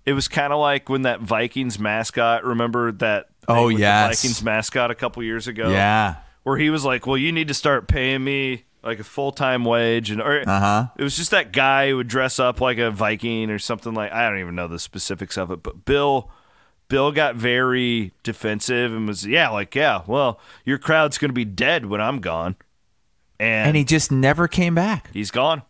It 0.06 0.14
was 0.14 0.28
kind 0.28 0.52
of 0.52 0.60
like 0.60 0.90
when 0.90 1.04
that 1.04 1.20
Vikings 1.22 1.78
mascot. 1.78 2.44
Remember 2.44 2.92
that? 2.94 3.28
Oh, 3.48 3.70
yes. 3.70 4.20
Vikings 4.22 4.42
mascot 4.42 4.90
a 4.90 4.96
couple 4.96 5.22
years 5.22 5.48
ago. 5.48 5.70
Yeah. 5.70 6.16
Where 6.44 6.58
he 6.58 6.70
was 6.70 6.84
like, 6.86 7.06
"Well, 7.08 7.18
you 7.18 7.32
need 7.32 7.48
to 7.50 7.54
start 7.54 7.88
paying 7.88 8.24
me 8.24 8.66
like 8.84 9.00
a 9.00 9.04
full 9.04 9.32
time 9.32 9.64
wage," 9.66 10.10
and 10.12 10.22
or 10.22 10.44
Uh-huh. 10.48 10.88
it 10.98 11.04
was 11.04 11.16
just 11.18 11.32
that 11.32 11.52
guy 11.52 11.90
who 11.90 11.98
would 11.98 12.08
dress 12.08 12.40
up 12.40 12.60
like 12.62 12.78
a 12.78 12.92
Viking 12.92 13.50
or 13.50 13.60
something 13.60 13.94
like. 13.94 14.12
I 14.12 14.28
don't 14.30 14.40
even 14.40 14.56
know 14.56 14.68
the 14.68 14.80
specifics 14.80 15.38
of 15.38 15.52
it, 15.52 15.62
but 15.64 15.86
Bill. 15.86 16.30
Bill 16.88 17.14
got 17.14 17.36
very 17.38 18.12
defensive 18.22 18.92
and 18.92 19.08
was 19.08 19.26
yeah 19.26 19.48
like 19.50 19.74
yeah 19.76 20.02
well 20.08 20.42
your 20.66 20.78
crowd's 20.78 21.18
gonna 21.18 21.32
be 21.32 21.46
dead 21.46 21.86
when 21.86 22.02
I'm 22.02 22.20
gone, 22.20 22.58
and, 23.40 23.70
And 23.70 23.78
he 23.78 23.86
just 23.86 24.12
never 24.12 24.50
came 24.50 24.76
back. 24.76 25.10
he's 25.14 25.32
gone. 25.32 25.62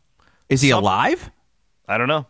Is 0.50 0.62
he 0.64 0.70
Some- 0.70 0.80
alive? 0.84 1.30
I 1.88 2.00
don't 2.00 2.08
know. 2.08 2.26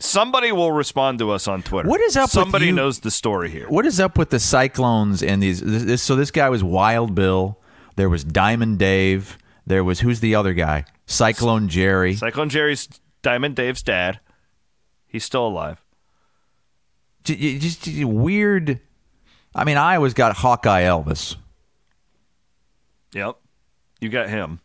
Somebody 0.00 0.50
will 0.50 0.72
respond 0.72 1.18
to 1.18 1.30
us 1.30 1.46
on 1.46 1.62
Twitter. 1.62 1.88
What 1.88 2.00
is 2.00 2.16
up 2.16 2.24
with 2.24 2.30
Somebody 2.32 2.66
you- 2.66 2.72
knows 2.72 3.00
the 3.00 3.10
story 3.10 3.50
here. 3.50 3.68
What 3.68 3.84
is 3.86 4.00
up 4.00 4.16
with 4.18 4.30
the 4.30 4.40
Cyclones 4.40 5.22
and 5.22 5.42
these? 5.42 5.60
This, 5.60 5.84
this, 5.84 6.02
so 6.02 6.16
this 6.16 6.30
guy 6.30 6.48
was 6.48 6.64
Wild 6.64 7.14
Bill. 7.14 7.58
There 7.96 8.08
was 8.08 8.24
Diamond 8.24 8.78
Dave. 8.78 9.36
There 9.66 9.84
was 9.84 10.00
who's 10.00 10.20
the 10.20 10.34
other 10.34 10.54
guy? 10.54 10.84
Cyclone 11.06 11.68
Jerry. 11.68 12.14
Cyclone 12.14 12.48
Jerry's 12.48 12.88
Diamond 13.22 13.56
Dave's 13.56 13.82
dad. 13.82 14.20
He's 15.06 15.24
still 15.24 15.46
alive. 15.46 15.82
J- 17.24 17.36
j- 17.36 17.58
Just, 17.58 17.86
weird. 18.04 18.80
I 19.54 19.64
mean, 19.64 19.76
Iowa's 19.76 20.14
got 20.14 20.36
Hawkeye 20.36 20.82
Elvis. 20.84 21.36
Yep. 23.12 23.36
You 24.00 24.08
got 24.08 24.28
him. 24.30 24.60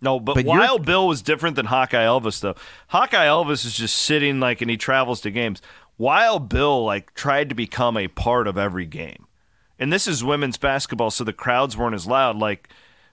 No, 0.00 0.20
but, 0.20 0.34
But 0.34 0.44
Wild 0.44 0.84
Bill 0.84 1.08
was 1.08 1.22
different 1.22 1.56
than 1.56 1.66
Hawkeye 1.66 2.04
Elvis, 2.04 2.40
though. 2.40 2.54
Hawkeye 2.88 3.26
Elvis 3.26 3.64
is 3.64 3.74
just 3.74 3.96
sitting 3.96 4.40
like, 4.40 4.60
and 4.60 4.70
he 4.70 4.76
travels 4.76 5.20
to 5.22 5.30
games. 5.30 5.62
Wild 5.98 6.48
Bill 6.48 6.84
like 6.84 7.14
tried 7.14 7.48
to 7.48 7.54
become 7.54 7.96
a 7.96 8.08
part 8.08 8.46
of 8.46 8.58
every 8.58 8.84
game, 8.84 9.26
and 9.78 9.92
this 9.92 10.06
is 10.06 10.22
women's 10.22 10.58
basketball, 10.58 11.10
so 11.10 11.24
the 11.24 11.32
crowds 11.32 11.76
weren't 11.76 11.94
as 11.94 12.06
loud. 12.06 12.36
Like 12.36 12.68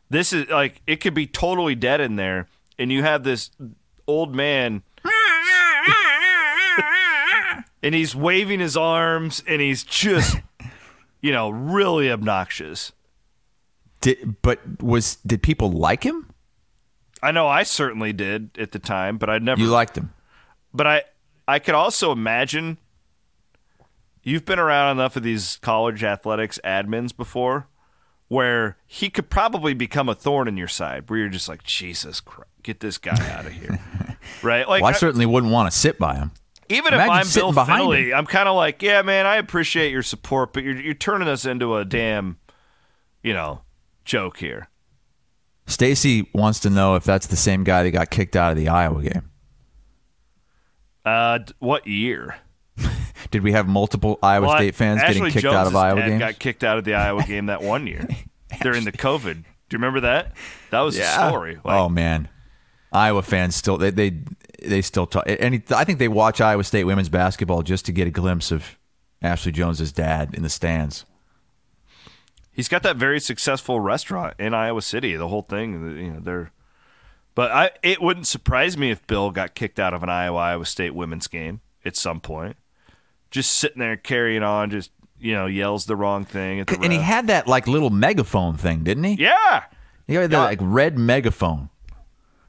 this 0.09 0.33
is 0.33 0.49
like 0.49 0.81
it 0.85 0.97
could 0.97 1.13
be 1.13 1.25
totally 1.25 1.75
dead 1.75 2.01
in 2.01 2.17
there, 2.17 2.47
and 2.77 2.91
you 2.91 3.01
have 3.03 3.23
this 3.23 3.51
old 4.05 4.35
man 4.35 4.83
and 7.83 7.93
he's 7.93 8.15
waving 8.15 8.59
his 8.59 8.77
arms, 8.77 9.43
and 9.45 9.61
he's 9.61 9.83
just, 9.83 10.37
you 11.21 11.31
know, 11.31 11.49
really 11.49 12.11
obnoxious. 12.11 12.93
Did, 14.01 14.41
but 14.41 14.81
was 14.81 15.15
did 15.17 15.41
people 15.41 15.71
like 15.71 16.03
him? 16.03 16.32
I 17.23 17.31
know 17.31 17.47
I 17.47 17.63
certainly 17.63 18.11
did 18.13 18.51
at 18.59 18.71
the 18.71 18.79
time, 18.79 19.17
but 19.17 19.29
I 19.29 19.39
never. 19.39 19.61
You 19.61 19.67
liked 19.69 19.97
him. 19.97 20.13
but 20.73 20.85
I, 20.87 21.03
I 21.47 21.59
could 21.59 21.75
also 21.75 22.11
imagine. 22.11 22.77
You've 24.25 24.45
been 24.45 24.59
around 24.59 24.97
enough 24.97 25.15
of 25.17 25.23
these 25.23 25.57
college 25.61 26.03
athletics 26.03 26.57
admins 26.63 27.15
before, 27.15 27.67
where 28.29 28.77
he 28.87 29.09
could 29.09 29.29
probably 29.29 29.73
become 29.73 30.07
a 30.07 30.15
thorn 30.15 30.47
in 30.47 30.55
your 30.55 30.67
side, 30.69 31.09
where 31.09 31.19
you're 31.19 31.29
just 31.29 31.49
like, 31.49 31.63
Jesus 31.63 32.21
Christ, 32.21 32.49
get 32.63 32.79
this 32.79 32.97
guy 32.97 33.17
out 33.37 33.45
of 33.45 33.51
here, 33.51 33.79
right? 34.41 34.67
Like, 34.67 34.81
Well, 34.81 34.91
I 34.91 34.95
I- 34.95 34.97
certainly 34.97 35.25
wouldn't 35.25 35.51
want 35.51 35.69
to 35.71 35.77
sit 35.77 35.99
by 35.99 36.15
him. 36.15 36.31
even 36.69 36.93
imagine 36.93 37.11
if 37.11 37.17
I'm 37.19 37.25
sitting 37.25 37.47
Bill 37.47 37.53
behind 37.53 37.83
Fennelly, 37.83 38.07
him. 38.11 38.15
I'm 38.17 38.25
kind 38.25 38.47
of 38.47 38.55
like, 38.55 38.81
yeah, 38.81 39.01
man, 39.01 39.25
I 39.25 39.35
appreciate 39.35 39.91
your 39.91 40.03
support, 40.03 40.53
but 40.53 40.63
you're 40.63 40.79
you're 40.79 40.93
turning 40.93 41.27
us 41.27 41.45
into 41.45 41.75
a 41.75 41.83
damn, 41.83 42.37
you 43.23 43.33
know, 43.33 43.61
joke 44.05 44.37
here. 44.37 44.69
Stacy 45.65 46.29
wants 46.33 46.59
to 46.61 46.69
know 46.69 46.95
if 46.95 47.03
that's 47.03 47.27
the 47.27 47.35
same 47.35 47.63
guy 47.63 47.83
that 47.83 47.91
got 47.91 48.09
kicked 48.09 48.35
out 48.35 48.51
of 48.51 48.57
the 48.57 48.67
Iowa 48.67 49.01
game. 49.01 49.29
Uh, 51.05 51.39
what 51.59 51.87
year? 51.87 52.35
Did 53.31 53.43
we 53.43 53.51
have 53.53 53.67
multiple 53.67 54.19
Iowa 54.21 54.47
Well, 54.47 54.57
State 54.57 54.75
fans 54.75 55.01
Ashley 55.01 55.15
getting 55.15 55.31
kicked 55.31 55.43
Joens's 55.43 55.57
out 55.57 55.67
of 55.67 55.75
Iowa 55.75 56.01
games? 56.01 56.19
Got 56.19 56.39
kicked 56.39 56.63
out 56.63 56.77
of 56.77 56.83
the 56.83 56.95
Iowa 56.95 57.23
game 57.23 57.47
that 57.47 57.61
one 57.61 57.87
year 57.87 58.07
during 58.61 58.83
the 58.83 58.91
COVID. 58.91 59.33
Do 59.33 59.39
you 59.71 59.77
remember 59.77 60.01
that? 60.01 60.33
That 60.71 60.81
was 60.81 60.97
a 60.97 61.03
story. 61.03 61.55
Like, 61.63 61.79
oh 61.79 61.89
man, 61.89 62.29
Iowa 62.91 63.21
fans 63.21 63.55
still 63.55 63.77
they 63.77 63.89
they 63.89 64.19
they 64.61 64.81
still 64.81 65.07
talk. 65.07 65.23
And 65.27 65.63
I 65.71 65.83
think 65.83 65.99
they 65.99 66.07
watch 66.07 66.41
Iowa 66.41 66.63
State 66.63 66.83
women's 66.83 67.09
basketball 67.09 67.63
just 67.63 67.85
to 67.87 67.91
get 67.91 68.07
a 68.07 68.11
glimpse 68.11 68.51
of 68.51 68.77
Ashley 69.21 69.51
Joens's 69.51 69.91
dad 69.91 70.33
in 70.33 70.43
the 70.43 70.49
stands. 70.49 71.05
He's 72.53 72.67
got 72.67 72.83
that 72.83 72.95
very 72.97 73.19
successful 73.19 73.79
restaurant 73.79 74.35
in 74.39 74.53
Iowa 74.53 74.81
City. 74.81 75.15
The 75.15 75.27
whole 75.27 75.41
thing, 75.41 75.97
you 75.97 76.11
know, 76.11 76.19
they're. 76.19 76.51
But 77.35 77.51
I, 77.51 77.71
it 77.81 77.99
wouldn't 77.99 78.27
surprise 78.27 78.77
me 78.77 78.91
if 78.91 79.05
Bill 79.07 79.31
got 79.31 79.55
kicked 79.55 79.79
out 79.79 79.93
of 79.93 80.03
an 80.03 80.09
Iowa 80.09 80.37
Iowa 80.37 80.65
State 80.67 80.93
women's 80.93 81.27
game 81.27 81.61
at 81.83 81.95
some 81.95 82.19
point. 82.19 82.57
Just 83.31 83.55
sitting 83.55 83.79
there 83.79 83.97
carrying 83.97 84.43
on, 84.43 84.69
just 84.69 84.91
you 85.19 85.33
know, 85.33 85.47
yells 85.47 85.85
the 85.85 85.95
wrong 85.95 86.25
thing 86.25 86.59
at 86.59 86.67
the 86.67 86.79
And 86.79 86.93
he 86.93 86.99
had 86.99 87.27
that 87.27 87.47
like 87.47 87.65
little 87.67 87.89
megaphone 87.89 88.55
thing, 88.57 88.83
didn't 88.83 89.05
he? 89.05 89.13
yeah. 89.15 89.63
He 90.05 90.13
had 90.15 90.29
that 90.29 90.37
Yeah. 90.37 90.43
like 90.43 90.59
red 90.61 90.97
megaphone. 90.99 91.69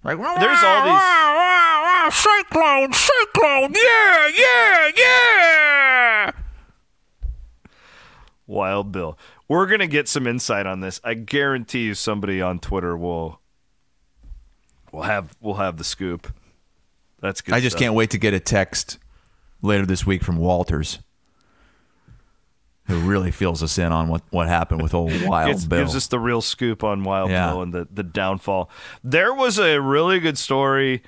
Like 0.02 0.18
There's 0.18 0.62
all 0.62 0.84
these. 0.84 2.14
cyclone, 2.14 2.92
cyclone, 2.92 3.72
yeah, 3.74 4.26
yeah, 4.36 4.90
yeah. 4.96 6.30
Wild 8.46 8.92
Bill. 8.92 9.16
We're 9.48 9.66
gonna 9.66 9.86
get 9.86 10.08
some 10.08 10.26
insight 10.26 10.66
on 10.66 10.80
this. 10.80 11.00
I 11.04 11.14
guarantee 11.14 11.84
you, 11.84 11.94
somebody 11.94 12.40
on 12.40 12.58
Twitter 12.58 12.96
will 12.96 13.40
will 14.92 15.02
have 15.02 15.36
will 15.40 15.54
have 15.54 15.76
the 15.76 15.84
scoop. 15.84 16.32
That's 17.20 17.40
good. 17.40 17.54
I 17.54 17.60
just 17.60 17.72
stuff. 17.74 17.80
can't 17.80 17.94
wait 17.94 18.10
to 18.10 18.18
get 18.18 18.34
a 18.34 18.40
text 18.40 18.98
later 19.62 19.86
this 19.86 20.06
week 20.06 20.22
from 20.22 20.36
Walters, 20.36 20.98
who 22.86 22.98
really 23.00 23.30
fills 23.30 23.62
us 23.62 23.78
in 23.78 23.92
on 23.92 24.08
what, 24.08 24.22
what 24.30 24.46
happened 24.46 24.82
with 24.82 24.92
old 24.94 25.12
Wild 25.26 25.48
Gives, 25.52 25.66
Bill. 25.66 25.78
gives 25.80 25.96
us 25.96 26.06
the 26.06 26.18
real 26.18 26.40
scoop 26.42 26.84
on 26.84 27.02
Wild 27.02 27.30
Yeah. 27.30 27.48
Bill 27.50 27.62
and 27.62 27.72
the, 27.72 27.88
the 27.92 28.02
downfall. 28.02 28.70
There 29.02 29.32
was 29.32 29.58
a 29.58 29.78
really 29.80 30.20
good 30.20 30.36
story. 30.38 31.02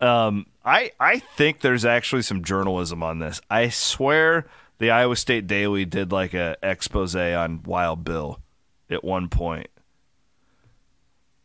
Um, 0.00 0.46
I 0.64 0.92
I 1.00 1.18
think 1.18 1.60
there's 1.60 1.84
actually 1.84 2.22
some 2.22 2.42
journalism 2.44 3.02
on 3.02 3.18
this. 3.18 3.40
I 3.50 3.68
swear 3.68 4.46
the 4.82 4.90
Iowa 4.90 5.14
State 5.14 5.46
Daily 5.46 5.84
did 5.84 6.10
like 6.10 6.34
a 6.34 6.56
expose 6.60 7.14
on 7.14 7.62
Wild 7.62 8.02
Bill 8.02 8.40
at 8.90 9.04
one 9.04 9.28
point. 9.28 9.68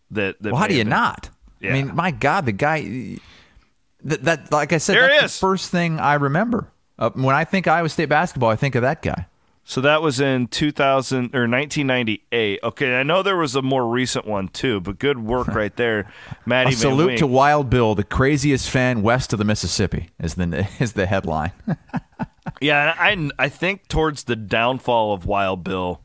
That, 0.09 0.41
that 0.41 0.53
well, 0.53 0.59
how 0.61 0.67
do 0.67 0.73
you 0.73 0.81
been- 0.81 0.89
not? 0.89 1.29
Yeah. 1.59 1.69
I 1.69 1.73
mean, 1.73 1.95
my 1.95 2.09
God, 2.11 2.47
the 2.47 2.51
guy. 2.51 3.17
That, 4.03 4.23
that 4.23 4.51
like 4.51 4.73
I 4.73 4.77
said, 4.77 4.95
There 4.95 5.07
that's 5.07 5.35
the 5.35 5.39
first 5.39 5.69
thing 5.69 5.99
I 5.99 6.15
remember. 6.15 6.71
Uh, 6.97 7.11
when 7.11 7.35
I 7.35 7.43
think 7.45 7.67
Iowa 7.67 7.89
State 7.89 8.09
basketball, 8.09 8.49
I 8.49 8.55
think 8.55 8.73
of 8.73 8.81
that 8.81 9.03
guy. 9.03 9.27
So 9.63 9.81
that 9.81 10.01
was 10.01 10.19
in 10.19 10.47
2000 10.47 11.35
or 11.35 11.47
1998. 11.47 12.59
Okay, 12.63 12.95
I 12.99 13.03
know 13.03 13.21
there 13.21 13.38
was 13.38 13.55
a 13.55 13.61
more 13.61 13.88
recent 13.88 14.25
one 14.25 14.47
too, 14.47 14.79
but 14.79 14.97
good 14.97 15.19
work 15.19 15.49
right 15.49 15.75
there, 15.75 16.11
Maddie. 16.45 16.73
A 16.73 16.77
salute 16.77 17.07
Wink. 17.07 17.19
to 17.19 17.27
Wild 17.27 17.69
Bill, 17.69 17.93
the 17.93 18.03
craziest 18.03 18.69
fan 18.69 19.03
west 19.03 19.33
of 19.33 19.39
the 19.39 19.45
Mississippi, 19.45 20.09
is 20.19 20.35
the 20.35 20.67
is 20.79 20.93
the 20.93 21.05
headline. 21.05 21.51
Yeah, 22.62 22.95
I 22.97 23.30
I 23.38 23.49
think 23.49 23.88
towards 23.88 24.24
the 24.24 24.36
downfall 24.36 25.14
of 25.14 25.26
Wild 25.26 25.64
Bill, 25.64 26.01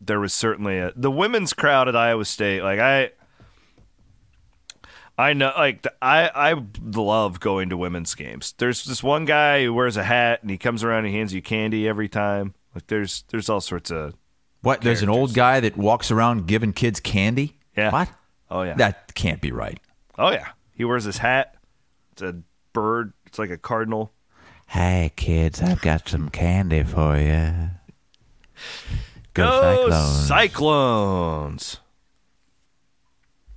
there 0.00 0.20
was 0.20 0.32
certainly 0.32 0.78
a 0.78 0.92
the 0.94 1.10
women's 1.10 1.52
crowd 1.52 1.88
at 1.88 1.96
Iowa 1.96 2.24
State. 2.24 2.62
Like 2.62 2.78
I, 2.78 3.10
I 5.18 5.32
know, 5.32 5.52
like 5.56 5.82
the, 5.82 5.92
I 6.00 6.28
I 6.52 6.62
love 6.82 7.40
going 7.40 7.68
to 7.70 7.76
women's 7.76 8.14
games. 8.14 8.54
There's 8.58 8.84
this 8.84 9.02
one 9.02 9.24
guy 9.24 9.64
who 9.64 9.74
wears 9.74 9.96
a 9.96 10.04
hat 10.04 10.40
and 10.42 10.50
he 10.50 10.58
comes 10.58 10.82
around 10.82 11.04
and 11.04 11.14
hands 11.14 11.34
you 11.34 11.42
candy 11.42 11.86
every 11.86 12.08
time. 12.08 12.54
Like 12.74 12.86
there's 12.86 13.24
there's 13.28 13.48
all 13.48 13.60
sorts 13.60 13.90
of 13.90 14.14
what? 14.62 14.80
There's 14.80 15.02
an 15.02 15.08
old 15.10 15.34
guy 15.34 15.60
that 15.60 15.76
walks 15.76 16.10
around 16.10 16.46
giving 16.46 16.72
kids 16.72 17.00
candy. 17.00 17.58
Yeah. 17.76 17.90
What? 17.90 18.08
oh 18.50 18.62
yeah 18.62 18.74
That 18.74 19.14
can't 19.14 19.40
be 19.40 19.50
right. 19.50 19.80
oh 20.18 20.30
yeah 20.30 20.48
he 20.74 20.84
wears 20.84 21.04
his 21.04 21.18
hat. 21.18 21.54
It's 22.12 22.22
a 22.22 22.38
bird. 22.72 23.12
It's 23.26 23.38
like 23.38 23.50
a 23.50 23.58
cardinal. 23.58 24.12
Hey 24.72 25.12
kids, 25.16 25.60
I've 25.60 25.82
got 25.82 26.08
some 26.08 26.30
candy 26.30 26.82
for 26.82 27.18
you. 27.18 27.52
Go 29.34 29.90
Cyclones. 30.26 31.78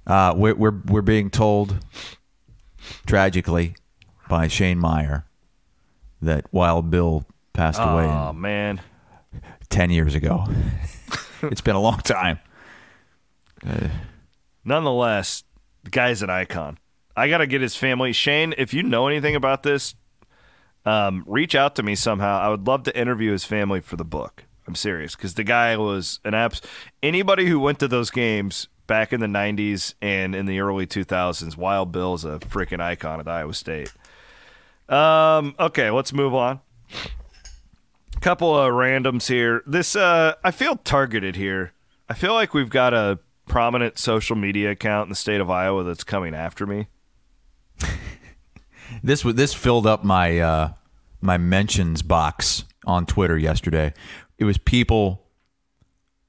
Uh, 0.06 0.34
we're, 0.36 0.56
we're 0.56 0.82
we're 0.88 1.02
being 1.02 1.30
told, 1.30 1.78
tragically, 3.06 3.76
by 4.28 4.50
Shane 4.50 4.78
Meyer, 4.78 5.26
that 6.22 6.52
Wild 6.52 6.92
Bill 6.92 7.26
passed 7.54 7.80
away 7.80 8.04
Oh 8.04 8.34
man. 8.34 8.82
ten 9.70 9.92
years 9.92 10.16
ago. 10.16 10.44
it's 11.44 11.62
been 11.62 11.78
a 11.78 11.82
long 11.82 12.00
time. 12.00 12.40
nonetheless, 14.66 15.46
the 15.86 15.92
guy's 15.92 16.22
an 16.22 16.30
icon. 16.30 16.78
I 17.16 17.30
got 17.30 17.38
to 17.38 17.48
get 17.48 17.62
his 17.62 17.78
family. 17.78 18.12
Shane, 18.12 18.54
if 18.58 18.74
you 18.74 18.84
know 18.84 19.08
anything 19.08 19.38
about 19.38 19.64
this, 19.64 19.96
um, 20.86 21.24
reach 21.28 21.56
out 21.56 21.76
to 21.76 21.84
me 21.84 21.96
somehow. 21.96 22.40
I 22.40 22.50
would 22.50 22.68
love 22.68 22.84
to 22.84 22.98
interview 22.98 23.32
his 23.32 23.44
family 23.44 23.82
for 23.82 23.96
the 23.96 24.06
book. 24.06 24.46
I'm 24.68 24.76
serious 24.76 25.16
because 25.16 25.36
the 25.36 25.44
guy 25.44 25.78
was 25.78 26.20
an 26.24 26.34
abs. 26.34 26.62
Anybody 27.04 27.48
who 27.48 27.60
went 27.60 27.80
to 27.80 27.88
those 27.88 28.10
games 28.10 28.68
back 28.88 29.14
in 29.14 29.20
the 29.20 29.28
90s 29.28 29.94
and 30.02 30.36
in 30.36 30.46
the 30.46 30.60
early 30.60 30.88
2000s, 30.88 31.58
Wild 31.58 31.92
Bill's 31.92 32.26
a 32.26 32.40
freaking 32.40 32.80
icon 32.80 33.20
at 33.20 33.28
Iowa 33.28 33.54
State. 33.54 33.92
Um, 34.90 35.56
okay, 35.60 35.90
let's 35.92 36.14
move 36.14 36.34
on. 36.34 36.62
Couple 38.22 38.58
of 38.58 38.72
randoms 38.74 39.28
here. 39.28 39.62
This 39.68 39.96
uh, 39.96 40.34
I 40.44 40.52
feel 40.52 40.78
targeted 40.78 41.36
here. 41.36 41.74
I 42.10 42.14
feel 42.14 42.34
like 42.34 42.54
we've 42.54 42.70
got 42.70 42.94
a 42.94 43.20
prominent 43.48 44.00
social 44.00 44.36
media 44.36 44.72
account 44.72 45.08
in 45.08 45.10
the 45.10 45.16
state 45.16 45.42
of 45.42 45.50
Iowa 45.50 45.84
that's 45.84 46.04
coming 46.04 46.34
after 46.34 46.66
me. 46.66 46.88
This 49.06 49.22
this 49.22 49.54
filled 49.54 49.86
up 49.86 50.04
my 50.04 50.40
uh, 50.40 50.74
my 51.22 51.38
mentions 51.38 52.02
box 52.02 52.66
on 52.88 53.06
Twitter 53.06 53.38
yesterday. 53.38 53.94
It 54.40 54.46
was 54.46 54.58
people 54.58 55.28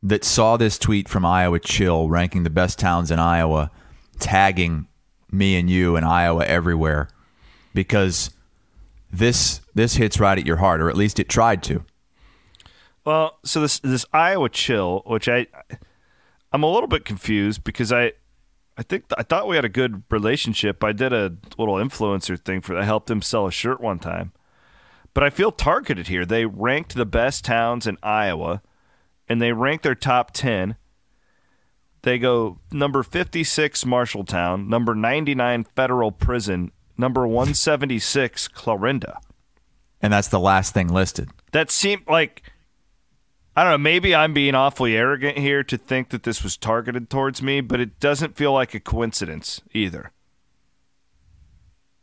that 0.03 0.25
saw 0.25 0.59
this 0.59 0.79
tweet 0.79 1.09
from 1.09 1.25
Iowa 1.25 1.59
Chill 1.59 2.11
ranking 2.11 2.43
the 2.43 2.51
best 2.51 2.79
towns 2.79 3.11
in 3.11 3.19
Iowa, 3.19 3.71
tagging 4.19 4.89
me 5.33 5.57
and 5.59 5.71
you 5.71 5.97
and 5.97 6.05
Iowa 6.05 6.45
everywhere 6.45 7.09
because 7.73 8.37
this 9.11 9.63
this 9.75 9.95
hits 9.95 10.21
right 10.21 10.39
at 10.39 10.45
your 10.45 10.59
heart, 10.59 10.83
or 10.83 10.91
at 10.91 10.99
least 10.99 11.19
it 11.19 11.31
tried 11.31 11.63
to. 11.63 11.83
Well, 13.07 13.39
so 13.43 13.63
this 13.63 13.79
this 13.79 14.05
Iowa 14.13 14.51
chill, 14.51 15.03
which 15.07 15.31
I 15.31 15.47
I'm 16.53 16.63
a 16.63 16.71
little 16.71 16.89
bit 16.89 17.07
confused 17.07 17.65
because 17.65 17.91
I 17.91 18.13
I 18.79 18.83
think 18.83 19.05
I 19.17 19.23
thought 19.23 19.49
we 19.49 19.57
had 19.57 19.65
a 19.65 19.71
good 19.71 20.03
relationship. 20.11 20.85
I 20.85 20.93
did 20.93 21.13
a 21.13 21.37
little 21.57 21.77
influencer 21.77 22.39
thing 22.39 22.61
for 22.61 22.77
I 22.77 22.85
helped 22.85 23.11
him 23.11 23.23
sell 23.23 23.47
a 23.47 23.53
shirt 23.53 23.81
one 23.81 23.99
time. 23.99 24.33
But 25.15 25.25
I 25.25 25.31
feel 25.31 25.51
targeted 25.51 26.09
here. 26.09 26.27
They 26.27 26.45
ranked 26.45 26.95
the 26.95 27.07
best 27.07 27.45
towns 27.45 27.87
in 27.87 27.97
Iowa 28.03 28.61
and 29.29 29.41
they 29.41 29.53
ranked 29.53 29.83
their 29.83 29.95
top 29.95 30.31
10. 30.33 30.77
They 32.03 32.19
go 32.19 32.59
number 32.71 33.03
56 33.03 33.85
Marshalltown, 33.85 34.69
number 34.69 34.95
99 34.95 35.65
Federal 35.65 36.13
Prison, 36.13 36.71
number 36.99 37.27
176 37.27 38.49
Clarinda. 38.49 39.19
And 40.03 40.13
that's 40.13 40.29
the 40.29 40.39
last 40.39 40.75
thing 40.75 40.89
listed. 40.89 41.31
That 41.53 41.71
seemed 41.71 42.07
like 42.07 42.43
I 43.57 43.63
don't 43.63 43.73
know, 43.73 43.79
maybe 43.79 44.15
I'm 44.15 44.35
being 44.35 44.55
awfully 44.55 44.97
arrogant 44.97 45.39
here 45.39 45.65
to 45.65 45.79
think 45.79 46.11
that 46.11 46.25
this 46.25 46.43
was 46.43 46.59
targeted 46.59 47.09
towards 47.09 47.41
me, 47.41 47.63
but 47.63 47.81
it 47.81 47.99
doesn't 47.99 48.37
feel 48.37 48.53
like 48.53 48.75
a 48.75 48.81
coincidence 48.81 49.63
either. 49.73 50.13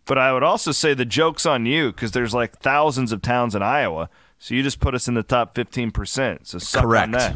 But 0.05 0.17
I 0.17 0.33
would 0.33 0.43
also 0.43 0.71
say 0.71 0.95
the 0.95 1.05
joke's 1.05 1.45
on 1.45 1.67
you 1.67 1.91
because 1.91 2.11
there's 2.11 2.33
like 2.33 2.57
thousands 2.57 3.11
of 3.11 3.21
towns 3.21 3.53
in 3.53 3.61
Iowa. 3.61 4.09
So 4.39 4.55
you 4.55 4.63
just 4.63 4.79
put 4.79 4.95
us 4.95 5.07
in 5.07 5.13
the 5.13 5.23
top 5.23 5.53
15%. 5.55 6.39
So 6.47 6.57
suck 6.57 6.83
Correct. 6.83 7.03
on 7.05 7.11
that. 7.11 7.35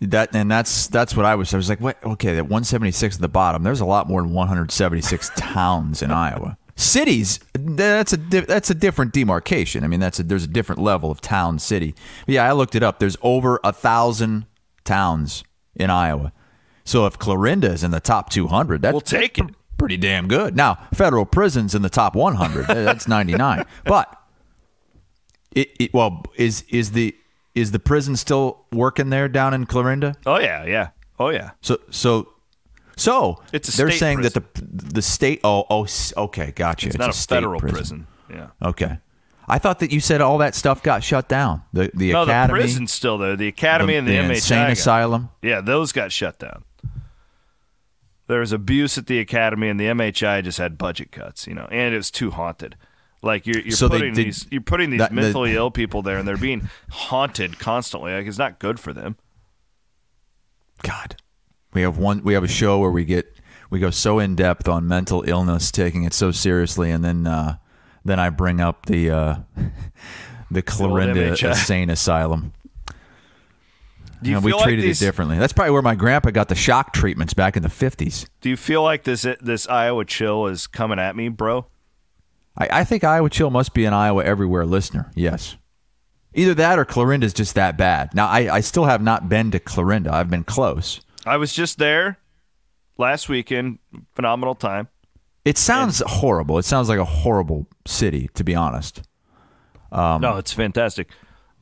That 0.00 0.36
and 0.36 0.50
that's 0.50 0.88
that's 0.88 1.16
what 1.16 1.24
I 1.24 1.34
was. 1.34 1.52
I 1.54 1.56
was 1.56 1.70
like, 1.70 1.80
what? 1.80 2.02
Okay, 2.04 2.34
that 2.34 2.44
176 2.44 3.14
at 3.16 3.20
the 3.20 3.28
bottom. 3.28 3.62
There's 3.62 3.80
a 3.80 3.86
lot 3.86 4.06
more 4.06 4.20
than 4.20 4.32
176 4.34 5.30
towns 5.36 6.02
in 6.02 6.10
Iowa. 6.10 6.58
Cities, 6.78 7.40
that's 7.54 8.12
a 8.12 8.18
that's 8.18 8.68
a 8.68 8.74
different 8.74 9.12
demarcation. 9.14 9.82
I 9.82 9.86
mean, 9.88 9.98
that's 10.00 10.20
a 10.20 10.22
there's 10.22 10.44
a 10.44 10.48
different 10.48 10.82
level 10.82 11.10
of 11.10 11.22
town 11.22 11.58
city. 11.58 11.94
But 12.26 12.34
yeah, 12.34 12.46
I 12.46 12.52
looked 12.52 12.74
it 12.74 12.82
up. 12.82 12.98
There's 12.98 13.16
over 13.22 13.58
a 13.64 13.72
thousand 13.72 14.44
towns 14.84 15.42
in 15.74 15.88
Iowa. 15.88 16.32
So 16.84 17.06
if 17.06 17.18
Clarinda 17.18 17.72
is 17.72 17.82
in 17.82 17.90
the 17.92 17.98
top 18.00 18.28
200, 18.30 18.82
that's 18.82 18.92
We'll 18.92 19.00
take 19.00 19.38
it. 19.38 19.46
pretty 19.78 19.96
damn 19.96 20.28
good. 20.28 20.54
Now, 20.54 20.78
federal 20.94 21.24
prisons 21.24 21.74
in 21.74 21.80
the 21.82 21.88
top 21.88 22.14
100. 22.14 22.66
that's 22.66 23.08
99. 23.08 23.64
But 23.84 24.14
it, 25.52 25.70
it 25.80 25.94
well 25.94 26.24
is 26.36 26.62
is 26.68 26.92
the 26.92 27.16
is 27.54 27.72
the 27.72 27.78
prison 27.78 28.16
still 28.16 28.66
working 28.70 29.08
there 29.08 29.28
down 29.28 29.54
in 29.54 29.64
Clarinda? 29.64 30.14
Oh, 30.26 30.38
yeah, 30.38 30.64
yeah. 30.66 30.88
Oh, 31.18 31.30
yeah. 31.30 31.52
So 31.62 31.78
so 31.90 32.28
so 32.96 33.42
It's 33.52 33.76
they're 33.76 33.90
saying 33.90 34.22
that 34.22 34.34
the 34.34 34.42
the 34.62 35.02
state 35.02 35.40
oh 35.44 35.66
oh 35.70 35.86
okay 36.16 36.52
gotcha 36.52 36.88
It's, 36.88 36.98
not 36.98 37.10
a, 37.10 37.12
federal 37.12 37.60
prison. 37.60 38.06
Yeah. 38.30 38.48
okay 38.62 38.98
I 39.48 39.58
thought 39.58 39.78
that 39.78 39.92
you 39.92 40.00
said 40.00 40.20
all 40.20 40.38
that 40.38 40.54
stuff 40.56 40.82
got 40.82 41.04
shut 41.04 41.28
down 41.28 41.62
the 41.72 41.90
the 41.94 42.12
No, 42.12 42.22
academy 42.22 42.58
the 42.58 42.62
prison's 42.64 42.92
still 42.92 43.16
there. 43.18 43.36
The 43.36 43.46
academy 43.48 43.94
and 43.96 44.08
the, 44.08 44.14
MHI. 44.16 44.34
insane 44.34 44.58
got- 44.64 44.72
asylum 44.72 45.28
Yeah, 45.42 45.60
those 45.60 45.92
got 45.92 46.10
shut 46.10 46.38
down. 46.38 46.64
There 48.28 48.40
was 48.40 48.50
abuse 48.50 48.98
at 48.98 49.06
the 49.06 49.20
academy, 49.20 49.68
and 49.68 49.78
the 49.78 49.84
MHI 49.84 50.42
just 50.42 50.58
had 50.58 50.76
budget 50.76 51.12
cuts. 51.12 51.46
You 51.46 51.54
know, 51.54 51.68
and 51.70 51.94
it 51.94 51.96
was 51.96 52.10
too 52.10 52.32
haunted. 52.32 52.76
Like 53.22 53.46
you're, 53.46 53.60
you're 53.60 53.70
So 53.70 53.86
they 53.86 53.98
putting 53.98 54.14
these 54.14 54.46
you're 54.50 54.60
putting 54.62 54.90
these 54.90 54.98
that- 54.98 55.10
the- 55.10 55.14
mentally 55.14 55.54
ill 55.54 55.70
people 55.70 56.02
there, 56.02 56.18
and 56.18 56.26
they're 56.26 56.36
being 56.36 56.68
haunted 56.90 57.60
constantly. 57.60 58.12
Like 58.14 58.26
it's 58.26 58.38
not 58.38 58.58
good 58.58 58.80
for 58.80 58.92
them. 58.92 59.14
God 60.82 61.14
we 61.76 61.82
have 61.82 61.98
one 61.98 62.22
we 62.24 62.34
have 62.34 62.42
a 62.42 62.48
show 62.48 62.78
where 62.78 62.90
we 62.90 63.04
get 63.04 63.32
we 63.70 63.78
go 63.78 63.90
so 63.90 64.18
in 64.18 64.34
depth 64.34 64.68
on 64.68 64.88
mental 64.88 65.22
illness 65.26 65.70
taking 65.70 66.04
it 66.04 66.12
so 66.12 66.32
seriously 66.32 66.90
and 66.90 67.04
then 67.04 67.26
uh 67.26 67.56
then 68.04 68.18
I 68.18 68.30
bring 68.30 68.60
up 68.60 68.86
the 68.86 69.10
uh 69.10 69.36
the 70.50 70.62
Clarinda 70.62 71.36
insane 71.46 71.90
asylum 71.90 72.52
Do 74.22 74.30
you 74.30 74.36
And 74.36 74.44
we 74.44 74.50
feel 74.50 74.58
like 74.58 74.66
treated 74.66 74.84
these, 74.84 75.02
it 75.02 75.04
differently. 75.04 75.38
That's 75.38 75.52
probably 75.52 75.72
where 75.72 75.82
my 75.82 75.94
grandpa 75.94 76.30
got 76.30 76.48
the 76.48 76.54
shock 76.54 76.92
treatments 76.92 77.34
back 77.34 77.56
in 77.56 77.62
the 77.62 77.68
50s. 77.68 78.26
Do 78.40 78.48
you 78.48 78.56
feel 78.56 78.82
like 78.82 79.04
this 79.04 79.26
this 79.40 79.68
Iowa 79.68 80.04
chill 80.04 80.46
is 80.46 80.66
coming 80.66 80.98
at 80.98 81.14
me, 81.14 81.28
bro? 81.28 81.66
I, 82.58 82.68
I 82.80 82.84
think 82.84 83.04
Iowa 83.04 83.30
Chill 83.30 83.50
must 83.50 83.74
be 83.74 83.84
an 83.84 83.92
Iowa 83.92 84.24
Everywhere 84.24 84.64
listener. 84.64 85.10
Yes. 85.14 85.56
Either 86.34 86.54
that 86.54 86.78
or 86.78 86.84
Clarinda's 86.84 87.32
just 87.32 87.54
that 87.54 87.78
bad. 87.78 88.14
Now, 88.14 88.26
I, 88.26 88.56
I 88.56 88.60
still 88.60 88.84
have 88.84 89.02
not 89.02 89.28
been 89.28 89.50
to 89.52 89.58
Clarinda. 89.58 90.12
I've 90.12 90.30
been 90.30 90.44
close. 90.44 91.00
I 91.26 91.36
was 91.36 91.52
just 91.52 91.78
there 91.78 92.18
last 92.98 93.28
weekend. 93.28 93.78
Phenomenal 94.14 94.54
time. 94.54 94.88
It 95.44 95.58
sounds 95.58 96.02
horrible. 96.06 96.58
It 96.58 96.64
sounds 96.64 96.88
like 96.88 96.98
a 96.98 97.04
horrible 97.04 97.66
city, 97.86 98.28
to 98.34 98.42
be 98.44 98.54
honest. 98.54 99.02
no, 99.92 100.36
it's 100.38 100.52
fantastic. 100.52 101.08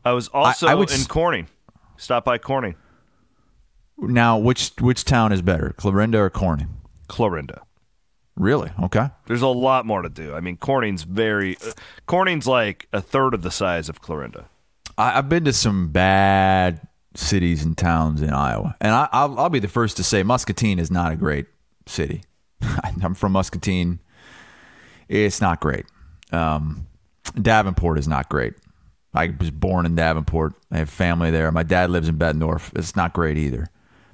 I 0.04 0.12
was 0.12 0.28
also 0.28 0.66
Um, 0.66 0.72
I 0.72 0.74
would 0.74 0.90
in 0.90 1.04
Corning. 1.04 1.48
Stop 1.96 2.24
by 2.24 2.38
Corning, 2.38 2.74
Now, 3.98 4.36
which 4.38 4.72
which 4.80 5.04
town 5.04 5.32
is 5.32 5.42
better, 5.42 5.72
Clarinda 5.76 6.18
or 6.18 6.30
Corning? 6.30 6.68
Clarinda. 7.08 7.62
Really? 8.36 8.70
Okay. 8.82 9.10
There's 9.26 9.42
a 9.42 9.46
lot 9.48 9.86
more 9.86 10.02
to 10.02 10.08
do. 10.08 10.34
I 10.34 10.40
mean, 10.40 10.56
Corning's 10.56 11.04
very. 11.04 11.56
Uh, 11.56 11.70
Corning's 12.06 12.46
like 12.48 12.88
a 12.92 13.00
third 13.00 13.32
of 13.32 13.42
the 13.42 13.50
size 13.50 13.88
of 13.88 14.00
Clarinda. 14.02 14.46
I, 14.98 15.18
I've 15.18 15.28
been 15.28 15.44
to 15.44 15.52
some 15.52 15.88
bad 15.88 16.80
cities 17.14 17.64
and 17.64 17.76
towns 17.76 18.22
in 18.22 18.30
Iowa, 18.30 18.76
and 18.80 18.92
I, 18.92 19.08
I'll, 19.12 19.38
I'll 19.38 19.50
be 19.50 19.58
the 19.58 19.68
first 19.68 19.96
to 19.98 20.04
say 20.04 20.22
Muscatine 20.22 20.78
is 20.78 20.90
not 20.90 21.12
a 21.12 21.16
great 21.16 21.46
city. 21.86 22.22
I'm 22.60 23.14
from 23.14 23.32
Muscatine. 23.32 24.00
It's 25.08 25.40
not 25.40 25.60
great. 25.60 25.86
Um, 26.32 26.86
Davenport 27.40 27.98
is 27.98 28.08
not 28.08 28.28
great. 28.28 28.54
I 29.14 29.32
was 29.38 29.50
born 29.50 29.86
in 29.86 29.94
Davenport. 29.94 30.54
I 30.70 30.78
have 30.78 30.90
family 30.90 31.30
there. 31.30 31.50
My 31.52 31.62
dad 31.62 31.90
lives 31.90 32.08
in 32.08 32.18
Bettendorf. 32.18 32.76
It's 32.76 32.96
not 32.96 33.12
great 33.12 33.38
either. 33.38 33.68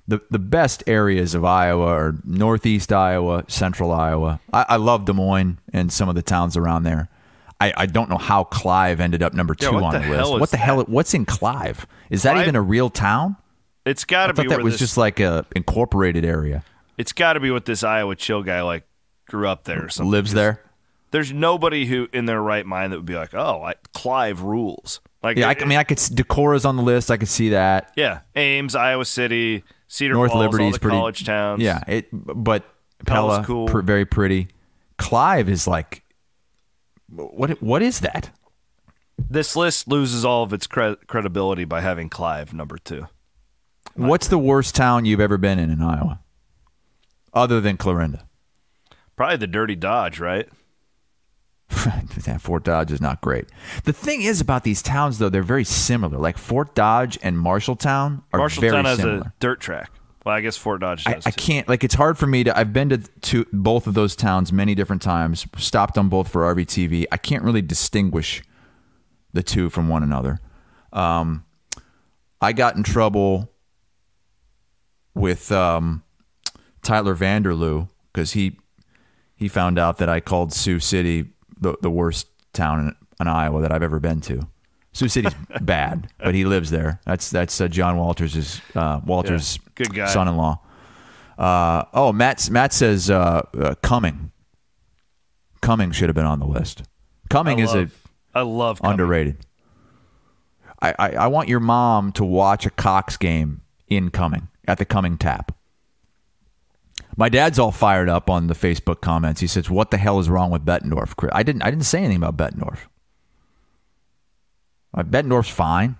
The 0.06 0.20
the 0.30 0.38
best 0.38 0.82
areas 0.86 1.34
of 1.34 1.44
Iowa 1.44 1.86
are 1.86 2.14
northeast 2.24 2.92
Iowa, 2.92 3.44
central 3.48 3.92
Iowa. 3.92 4.40
I, 4.52 4.66
I 4.70 4.76
love 4.76 5.04
Des 5.04 5.12
Moines 5.12 5.58
and 5.72 5.92
some 5.92 6.08
of 6.08 6.16
the 6.16 6.22
towns 6.22 6.56
around 6.56 6.82
there. 6.82 7.08
I, 7.60 7.72
I 7.76 7.86
don't 7.86 8.08
know 8.08 8.16
how 8.18 8.44
Clive 8.44 9.00
ended 9.00 9.22
up 9.22 9.34
number 9.34 9.54
two 9.54 9.66
Yeah, 9.66 9.82
on 9.82 9.92
the 9.92 9.98
the, 10.00 10.08
list. 10.08 10.22
is 10.34 10.40
What 10.40 10.50
the 10.50 10.56
that? 10.56 10.62
hell? 10.62 10.84
What's 10.84 11.12
in 11.14 11.24
Clive? 11.26 11.86
Is 12.08 12.22
that 12.22 12.32
Clive- 12.32 12.42
even 12.44 12.56
a 12.56 12.62
real 12.62 12.88
town? 12.90 13.36
It's 13.84 14.04
got 14.04 14.28
to 14.28 14.34
be 14.34 14.42
thought 14.48 14.56
that 14.56 14.62
was 14.62 14.74
this, 14.74 14.80
just 14.80 14.96
like 14.96 15.20
a 15.20 15.44
incorporated 15.56 16.24
area. 16.24 16.64
It's 16.98 17.12
got 17.12 17.34
to 17.34 17.40
be 17.40 17.50
what 17.50 17.64
this 17.64 17.82
Iowa 17.82 18.14
chill 18.16 18.42
guy 18.42 18.62
like 18.62 18.84
grew 19.28 19.48
up 19.48 19.64
there 19.64 19.84
or 19.84 19.88
something. 19.88 20.10
Lives 20.10 20.32
there. 20.34 20.62
There's 21.12 21.32
nobody 21.32 21.86
who 21.86 22.08
in 22.12 22.26
their 22.26 22.40
right 22.40 22.64
mind 22.64 22.92
that 22.92 22.96
would 22.98 23.06
be 23.06 23.16
like, 23.16 23.34
"Oh, 23.34 23.62
I, 23.64 23.74
Clive 23.94 24.42
rules." 24.42 25.00
Like, 25.22 25.36
Yeah, 25.38 25.48
I, 25.48 25.52
it- 25.52 25.62
I 25.62 25.66
mean, 25.66 25.78
I 25.78 25.84
could 25.84 25.98
Decorah's 25.98 26.64
on 26.64 26.76
the 26.76 26.82
list. 26.82 27.10
I 27.10 27.16
could 27.16 27.28
see 27.28 27.48
that. 27.50 27.90
yeah, 27.96 28.20
Ames, 28.36 28.74
Iowa 28.76 29.04
City, 29.04 29.64
Cedar 29.88 30.14
North 30.14 30.30
Falls, 30.30 30.44
all 30.44 30.70
the 30.70 30.78
pretty 30.78 30.96
college 30.96 31.24
towns. 31.24 31.62
Yeah, 31.62 31.82
it. 31.88 32.08
But 32.12 32.64
Pella, 33.06 33.42
cool. 33.44 33.66
pr- 33.66 33.80
very 33.80 34.04
pretty. 34.06 34.48
Clive 34.98 35.48
is 35.48 35.66
like, 35.66 36.02
what? 37.10 37.62
What 37.62 37.82
is 37.82 38.00
that? 38.00 38.30
This 39.18 39.54
list 39.54 39.88
loses 39.88 40.24
all 40.24 40.42
of 40.42 40.52
its 40.52 40.66
cre- 40.66 40.94
credibility 41.06 41.64
by 41.64 41.80
having 41.80 42.08
Clive 42.08 42.54
number 42.54 42.78
two. 42.78 43.06
What's 43.94 44.28
the 44.28 44.38
worst 44.38 44.74
town 44.74 45.04
you've 45.04 45.20
ever 45.20 45.36
been 45.36 45.58
in 45.58 45.70
in 45.70 45.82
Iowa, 45.82 46.20
other 47.34 47.60
than 47.60 47.76
Clarinda? 47.76 48.26
Probably 49.16 49.36
the 49.36 49.46
Dirty 49.46 49.76
Dodge, 49.76 50.20
right? 50.20 50.48
Fort 52.40 52.64
Dodge 52.64 52.90
is 52.90 53.00
not 53.00 53.20
great. 53.20 53.46
The 53.84 53.92
thing 53.92 54.22
is 54.22 54.40
about 54.40 54.64
these 54.64 54.82
towns, 54.82 55.18
though, 55.18 55.28
they're 55.28 55.42
very 55.42 55.64
similar. 55.64 56.18
Like 56.18 56.38
Fort 56.38 56.74
Dodge 56.74 57.18
and 57.22 57.36
Marshalltown 57.36 58.22
are 58.32 58.48
very 58.48 58.50
similar. 58.50 58.82
Marshalltown 58.82 58.84
has 58.86 58.98
similar. 58.98 59.20
a 59.20 59.32
dirt 59.40 59.60
track. 59.60 59.90
Well, 60.24 60.34
I 60.34 60.40
guess 60.40 60.56
Fort 60.56 60.80
Dodge 60.80 61.04
I. 61.06 61.18
I 61.24 61.30
can't 61.30 61.68
like 61.68 61.82
it's 61.82 61.94
hard 61.94 62.18
for 62.18 62.26
me 62.26 62.44
to 62.44 62.56
I've 62.56 62.72
been 62.72 62.90
to, 62.90 62.98
to 62.98 63.46
both 63.52 63.86
of 63.86 63.94
those 63.94 64.14
towns 64.14 64.52
many 64.52 64.74
different 64.74 65.00
times 65.00 65.46
stopped 65.56 65.96
on 65.96 66.08
both 66.08 66.28
for 66.28 66.42
RVTV 66.54 67.06
I 67.10 67.16
can't 67.16 67.42
really 67.42 67.62
distinguish 67.62 68.42
the 69.32 69.42
two 69.42 69.70
from 69.70 69.88
one 69.88 70.02
another. 70.02 70.40
Um, 70.92 71.44
I 72.40 72.52
got 72.52 72.76
in 72.76 72.82
trouble 72.82 73.50
with 75.14 75.52
um, 75.52 76.02
Tyler 76.82 77.14
Vanderloo 77.14 77.88
because 78.12 78.32
he 78.32 78.58
he 79.36 79.48
found 79.48 79.78
out 79.78 79.98
that 79.98 80.08
I 80.08 80.20
called 80.20 80.52
Sioux 80.52 80.80
City 80.80 81.30
the, 81.58 81.76
the 81.80 81.90
worst 81.90 82.26
town 82.52 82.80
in, 82.80 82.96
in 83.20 83.28
Iowa 83.28 83.62
that 83.62 83.72
I've 83.72 83.82
ever 83.82 84.00
been 84.00 84.20
to 84.22 84.48
Sioux 85.00 85.08
City's 85.08 85.34
bad 85.60 86.08
but 86.18 86.34
he 86.34 86.44
lives 86.44 86.70
there 86.70 87.00
that's 87.06 87.30
that's 87.30 87.60
uh, 87.60 87.68
John 87.68 87.96
Walters' 87.96 88.60
uh, 88.74 89.00
Walters' 89.04 89.58
Yeah, 89.62 89.70
good 89.74 89.94
guy. 89.94 90.06
son-in-law 90.06 90.60
uh, 91.40 91.86
oh, 91.94 92.12
Matt. 92.12 92.50
Matt 92.50 92.74
says 92.74 93.08
uh, 93.08 93.40
uh, 93.58 93.74
Cumming. 93.82 94.30
Cumming 95.62 95.90
should 95.90 96.10
have 96.10 96.14
been 96.14 96.26
on 96.26 96.38
the 96.38 96.46
list. 96.46 96.82
Cumming 97.30 97.60
I 97.60 97.64
is 97.64 97.74
love, 97.74 98.08
I 98.34 98.42
love 98.42 98.78
a 98.78 98.82
Cumming. 98.82 98.92
underrated. 98.92 99.36
I, 100.82 100.94
I 100.98 101.08
I 101.12 101.26
want 101.28 101.48
your 101.48 101.60
mom 101.60 102.12
to 102.12 102.24
watch 102.24 102.66
a 102.66 102.70
Cox 102.70 103.16
game 103.16 103.62
in 103.88 104.10
Cumming 104.10 104.48
at 104.68 104.76
the 104.76 104.84
Cumming 104.84 105.16
Tap. 105.16 105.56
My 107.16 107.30
dad's 107.30 107.58
all 107.58 107.72
fired 107.72 108.08
up 108.10 108.28
on 108.28 108.46
the 108.46 108.54
Facebook 108.54 109.00
comments. 109.00 109.40
He 109.40 109.46
says, 109.46 109.70
"What 109.70 109.90
the 109.90 109.96
hell 109.96 110.18
is 110.18 110.28
wrong 110.28 110.50
with 110.50 110.64
Bettendorf?" 110.66 111.14
I 111.32 111.42
didn't. 111.42 111.62
I 111.62 111.70
didn't 111.70 111.84
say 111.86 112.00
anything 112.00 112.22
about 112.22 112.36
Bettendorf. 112.36 112.80
Uh, 114.92 115.02
Bettendorf's 115.02 115.48
fine, 115.50 115.96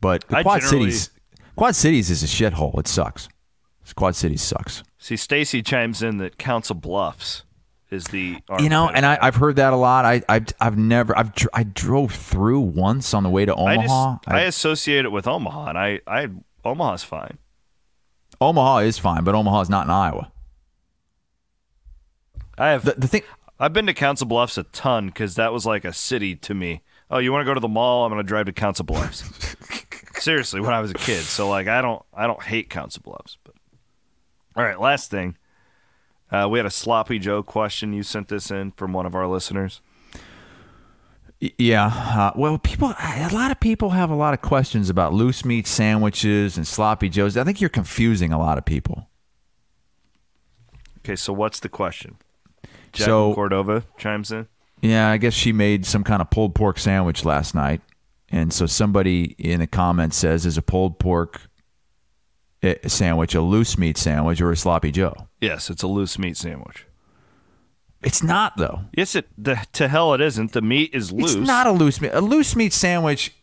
but 0.00 0.26
the 0.28 0.36
I 0.38 0.42
Quad 0.42 0.62
Cities, 0.62 1.10
Quad 1.56 1.74
Cities 1.74 2.10
is 2.10 2.22
a 2.22 2.26
shithole. 2.26 2.78
It 2.78 2.86
sucks. 2.86 3.28
Quad 3.96 4.14
Cities 4.14 4.40
sucks. 4.42 4.84
See, 4.98 5.16
Stacy 5.16 5.62
chimes 5.62 6.00
in 6.02 6.18
that 6.18 6.38
Council 6.38 6.76
Bluffs 6.76 7.42
is 7.90 8.04
the 8.04 8.36
you 8.60 8.68
know, 8.68 8.88
and 8.88 9.04
I, 9.04 9.18
I've 9.20 9.34
heard 9.34 9.56
that 9.56 9.72
a 9.72 9.76
lot. 9.76 10.04
I, 10.04 10.22
I've, 10.28 10.46
I've 10.60 10.78
never, 10.78 11.16
I've, 11.18 11.34
dr- 11.34 11.50
I 11.52 11.64
drove 11.64 12.12
through 12.12 12.60
once 12.60 13.12
on 13.14 13.24
the 13.24 13.30
way 13.30 13.44
to 13.44 13.52
I 13.52 13.74
Omaha. 13.74 14.18
just 14.18 14.28
I 14.28 14.42
associate 14.42 15.04
it 15.04 15.10
with 15.10 15.26
Omaha, 15.26 15.70
and 15.70 15.78
I, 15.78 16.00
I 16.06 16.28
Omaha's 16.64 17.02
fine. 17.02 17.38
Omaha 18.40 18.78
is 18.78 18.96
fine, 18.98 19.24
but 19.24 19.34
Omaha 19.34 19.62
is 19.62 19.68
not 19.68 19.86
in 19.86 19.90
Iowa. 19.90 20.30
I 22.56 22.68
have 22.70 22.84
The, 22.84 22.92
the 22.96 23.08
thing, 23.08 23.22
I've 23.58 23.72
been 23.72 23.86
to 23.86 23.94
Council 23.94 24.26
Bluffs 24.26 24.56
a 24.56 24.62
ton 24.62 25.06
because 25.06 25.34
that 25.34 25.52
was 25.52 25.66
like 25.66 25.84
a 25.84 25.92
city 25.92 26.36
to 26.36 26.54
me. 26.54 26.82
Oh, 27.10 27.18
you 27.18 27.32
want 27.32 27.42
to 27.42 27.44
go 27.44 27.54
to 27.54 27.60
the 27.60 27.68
mall? 27.68 28.04
I'm 28.04 28.12
going 28.12 28.22
to 28.22 28.26
drive 28.28 28.46
to 28.46 28.52
Council 28.52 28.84
Bluffs. 28.84 29.24
Seriously, 30.22 30.60
when 30.60 30.72
I 30.72 30.80
was 30.80 30.90
a 30.90 30.94
kid. 30.94 31.22
So 31.22 31.48
like, 31.48 31.66
I 31.66 31.80
don't 31.82 32.02
I 32.14 32.26
don't 32.26 32.42
hate 32.42 32.70
Council 32.70 33.02
Bluffs, 33.04 33.36
but 33.42 33.54
all 34.56 34.62
right. 34.64 34.78
Last 34.80 35.10
thing, 35.10 35.36
Uh, 36.30 36.46
we 36.50 36.58
had 36.58 36.66
a 36.66 36.70
sloppy 36.70 37.18
Joe 37.18 37.42
question. 37.42 37.92
You 37.92 38.02
sent 38.02 38.28
this 38.28 38.50
in 38.50 38.70
from 38.72 38.92
one 38.92 39.06
of 39.06 39.14
our 39.14 39.26
listeners. 39.26 39.80
Yeah. 41.40 41.86
Uh, 41.86 42.32
well, 42.36 42.58
people, 42.58 42.92
a 43.00 43.30
lot 43.32 43.50
of 43.50 43.58
people 43.60 43.90
have 43.90 44.10
a 44.10 44.14
lot 44.14 44.34
of 44.34 44.42
questions 44.42 44.90
about 44.90 45.14
loose 45.14 45.42
meat 45.44 45.66
sandwiches 45.66 46.56
and 46.58 46.66
sloppy 46.66 47.08
joes. 47.08 47.36
I 47.38 47.44
think 47.44 47.60
you're 47.62 47.70
confusing 47.70 48.30
a 48.30 48.38
lot 48.38 48.58
of 48.58 48.66
people. 48.66 49.08
Okay, 50.98 51.16
so 51.16 51.32
what's 51.32 51.60
the 51.60 51.70
question? 51.70 52.16
Jack 52.92 53.06
So- 53.06 53.34
Cordova 53.34 53.84
chimes 53.96 54.30
in. 54.30 54.48
Yeah, 54.82 55.10
I 55.10 55.16
guess 55.18 55.34
she 55.34 55.52
made 55.52 55.84
some 55.86 56.04
kind 56.04 56.22
of 56.22 56.30
pulled 56.30 56.54
pork 56.54 56.78
sandwich 56.78 57.24
last 57.24 57.54
night. 57.54 57.80
And 58.30 58.52
so 58.52 58.66
somebody 58.66 59.34
in 59.38 59.60
the 59.60 59.66
comments 59.66 60.16
says, 60.16 60.46
is 60.46 60.56
a 60.56 60.62
pulled 60.62 60.98
pork 60.98 61.40
eh, 62.62 62.76
sandwich 62.86 63.34
a 63.34 63.40
loose 63.40 63.76
meat 63.76 63.98
sandwich 63.98 64.40
or 64.40 64.52
a 64.52 64.56
sloppy 64.56 64.90
joe? 64.92 65.14
Yes, 65.40 65.68
it's 65.68 65.82
a 65.82 65.88
loose 65.88 66.18
meat 66.18 66.36
sandwich. 66.36 66.86
It's 68.02 68.22
not, 68.22 68.56
though. 68.56 68.82
Yes, 68.96 69.14
it 69.14 69.28
the, 69.36 69.66
to 69.72 69.88
hell 69.88 70.14
it 70.14 70.22
isn't. 70.22 70.52
The 70.52 70.62
meat 70.62 70.94
is 70.94 71.12
loose. 71.12 71.34
It's 71.34 71.46
not 71.46 71.66
a 71.66 71.72
loose 71.72 72.00
meat. 72.00 72.12
A 72.14 72.20
loose 72.22 72.56
meat 72.56 72.72
sandwich 72.72 73.34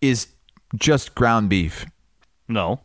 is 0.00 0.28
just 0.74 1.14
ground 1.14 1.48
beef. 1.48 1.86
no. 2.48 2.80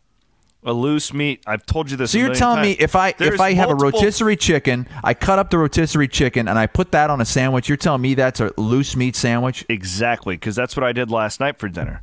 A 0.66 0.72
loose 0.72 1.12
meat. 1.12 1.42
I've 1.46 1.66
told 1.66 1.90
you 1.90 1.96
this. 1.96 2.12
So 2.12 2.18
you're 2.18 2.34
telling 2.34 2.62
me 2.62 2.72
if 2.72 2.96
I 2.96 3.12
There's 3.12 3.34
if 3.34 3.40
I 3.40 3.52
have 3.52 3.70
a 3.70 3.74
rotisserie 3.74 4.36
chicken, 4.36 4.88
I 5.02 5.12
cut 5.12 5.38
up 5.38 5.50
the 5.50 5.58
rotisserie 5.58 6.08
chicken 6.08 6.48
and 6.48 6.58
I 6.58 6.66
put 6.66 6.90
that 6.92 7.10
on 7.10 7.20
a 7.20 7.24
sandwich, 7.26 7.68
you're 7.68 7.76
telling 7.76 8.00
me 8.00 8.14
that's 8.14 8.40
a 8.40 8.52
loose 8.56 8.96
meat 8.96 9.14
sandwich? 9.14 9.66
Exactly, 9.68 10.36
because 10.36 10.56
that's 10.56 10.74
what 10.74 10.84
I 10.84 10.92
did 10.92 11.10
last 11.10 11.38
night 11.38 11.58
for 11.58 11.68
dinner. 11.68 12.02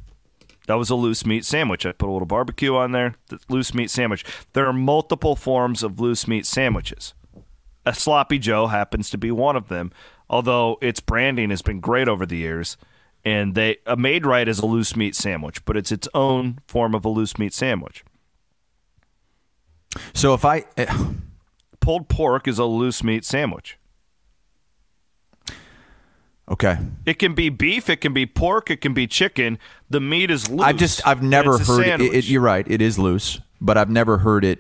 That 0.68 0.76
was 0.76 0.92
a 0.92 0.96
loose 0.96 1.26
meat 1.26 1.44
sandwich. 1.44 1.86
I 1.88 1.92
put 1.92 2.08
a 2.08 2.12
little 2.12 2.28
barbecue 2.28 2.76
on 2.76 2.92
there. 2.92 3.16
The 3.30 3.40
loose 3.50 3.74
meat 3.74 3.90
sandwich. 3.90 4.24
There 4.54 4.68
are 4.68 4.74
multiple 4.74 5.36
forms 5.36 5.82
of 5.82 6.00
loose 6.00 6.28
meat 6.28 6.46
sandwiches. 6.46 7.16
A 7.84 7.96
sloppy 7.96 8.38
Joe 8.38 8.68
happens 8.68 9.10
to 9.10 9.18
be 9.18 9.32
one 9.32 9.56
of 9.56 9.70
them. 9.70 9.92
Although 10.30 10.78
its 10.82 11.00
branding 11.00 11.50
has 11.50 11.62
been 11.62 11.80
great 11.80 12.08
over 12.08 12.26
the 12.26 12.38
years, 12.38 12.78
and 13.26 13.56
they 13.56 13.78
a 13.86 13.98
Maid-Rite 13.98 14.48
is 14.48 14.60
a 14.60 14.66
loose 14.66 14.96
meat 14.96 15.16
sandwich, 15.16 15.66
but 15.66 15.76
it's 15.76 15.92
its 15.92 16.08
own 16.14 16.60
form 16.68 16.96
of 16.96 17.04
a 17.04 17.10
loose 17.10 17.38
meat 17.38 17.54
sandwich. 17.54 18.06
So 20.14 20.34
if 20.34 20.46
I 20.46 20.66
eh, 20.78 20.86
Pulled 21.82 22.08
pork 22.08 22.48
is 22.48 22.60
a 22.60 22.66
loose 22.66 23.04
meat 23.04 23.26
sandwich. 23.26 23.78
okay, 26.48 26.78
It 27.06 27.16
can 27.16 27.34
be 27.34 27.50
beef, 27.50 27.90
it 27.90 28.02
can 28.02 28.14
be 28.14 28.28
pork, 28.28 28.70
it 28.70 28.82
can 28.82 28.94
be 28.94 29.08
chicken. 29.08 29.58
The 29.90 30.00
meat 30.00 30.30
is 30.30 30.48
loose. 30.50 30.62
I've 30.62 30.78
just 30.78 31.06
I've 31.08 31.24
never 31.24 31.58
heard 31.58 32.02
it, 32.02 32.02
it. 32.02 32.26
You're 32.26 32.42
right, 32.42 32.66
it 32.70 32.82
is 32.82 33.00
loose, 33.00 33.42
but 33.60 33.78
I've 33.78 33.90
never 33.90 34.20
heard 34.20 34.46
it. 34.46 34.60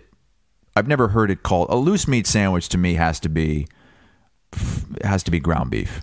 I've 0.75 0.87
never 0.87 1.09
heard 1.09 1.29
it 1.29 1.43
called 1.43 1.69
a 1.69 1.75
loose 1.75 2.07
meat 2.07 2.25
sandwich. 2.25 2.67
To 2.69 2.79
me, 2.79 2.95
has 2.95 3.19
to 3.19 3.29
be 3.29 3.67
has 5.03 5.21
to 5.23 5.31
be 5.31 5.39
ground 5.39 5.69
beef. 5.69 6.01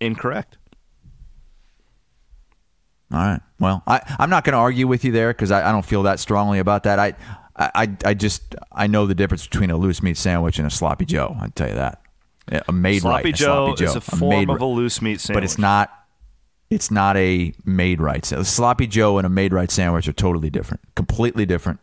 Incorrect. 0.00 0.58
All 3.12 3.18
right. 3.18 3.40
Well, 3.60 3.82
I, 3.86 4.00
I'm 4.18 4.28
not 4.28 4.44
going 4.44 4.52
to 4.52 4.58
argue 4.58 4.86
with 4.86 5.04
you 5.04 5.12
there 5.12 5.32
because 5.32 5.50
I, 5.50 5.68
I 5.68 5.72
don't 5.72 5.84
feel 5.84 6.02
that 6.02 6.20
strongly 6.20 6.58
about 6.58 6.82
that. 6.82 6.98
I, 6.98 7.14
I, 7.58 7.96
I 8.04 8.14
just 8.14 8.54
I 8.70 8.86
know 8.86 9.06
the 9.06 9.14
difference 9.14 9.46
between 9.46 9.70
a 9.70 9.76
loose 9.76 10.02
meat 10.02 10.16
sandwich 10.16 10.58
and 10.58 10.66
a 10.66 10.70
sloppy 10.70 11.04
Joe. 11.04 11.36
I 11.40 11.48
tell 11.48 11.68
you 11.68 11.74
that. 11.74 12.02
A 12.66 12.72
made 12.72 13.02
Sloppy 13.02 13.24
right. 13.24 13.34
a 13.34 13.36
Joe 13.36 13.66
sloppy 13.66 13.84
Joe. 13.84 13.90
is 13.90 13.96
a 13.96 14.00
form 14.00 14.30
made 14.30 14.48
of 14.50 14.60
a 14.60 14.64
loose 14.64 15.02
meat 15.02 15.20
sandwich. 15.20 15.36
but 15.36 15.44
it's 15.44 15.58
not. 15.58 15.92
It's 16.70 16.90
not 16.90 17.16
a 17.16 17.54
Maid-Rite. 17.64 18.30
A 18.32 18.44
sloppy 18.44 18.86
Joe 18.86 19.16
and 19.18 19.26
a 19.26 19.30
Maid-Rite 19.30 19.70
sandwich 19.70 20.06
are 20.06 20.12
totally 20.12 20.50
different. 20.50 20.82
Completely 20.94 21.46
different. 21.46 21.80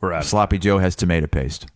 We're 0.00 0.12
out. 0.12 0.24
Sloppy 0.26 0.58
Joe 0.58 0.78
has 0.78 0.94
tomato 0.94 1.26
paste. 1.26 1.66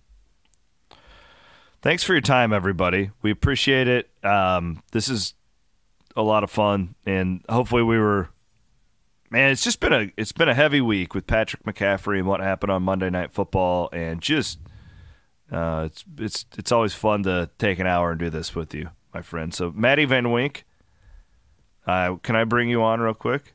Thanks 1.80 2.02
for 2.02 2.12
your 2.12 2.20
time, 2.20 2.52
everybody. 2.52 3.12
We 3.22 3.30
appreciate 3.30 3.88
it. 3.88 4.10
Um, 4.22 4.82
this 4.92 5.08
is 5.08 5.34
a 6.16 6.22
lot 6.22 6.44
of 6.44 6.50
fun, 6.50 6.94
and 7.06 7.42
hopefully, 7.48 7.82
we 7.82 7.98
were. 7.98 8.28
Man, 9.30 9.50
it's 9.50 9.62
just 9.62 9.80
been 9.80 9.92
a 9.92 10.10
it's 10.16 10.32
been 10.32 10.48
a 10.48 10.54
heavy 10.54 10.80
week 10.80 11.14
with 11.14 11.26
Patrick 11.26 11.62
McCaffrey 11.64 12.18
and 12.18 12.26
what 12.26 12.40
happened 12.40 12.72
on 12.72 12.82
Monday 12.82 13.10
Night 13.10 13.30
Football, 13.32 13.90
and 13.92 14.22
just 14.22 14.58
uh, 15.52 15.82
it's 15.90 16.04
it's 16.18 16.46
it's 16.56 16.72
always 16.72 16.94
fun 16.94 17.22
to 17.24 17.50
take 17.58 17.78
an 17.78 17.86
hour 17.86 18.10
and 18.12 18.18
do 18.18 18.30
this 18.30 18.54
with 18.54 18.74
you, 18.74 18.88
my 19.12 19.20
friend. 19.20 19.52
So, 19.52 19.70
Maddie 19.74 20.06
Van 20.06 20.30
Wink, 20.32 20.64
uh, 21.86 22.16
can 22.22 22.36
I 22.36 22.44
bring 22.44 22.70
you 22.70 22.82
on 22.82 23.00
real 23.00 23.12
quick? 23.12 23.54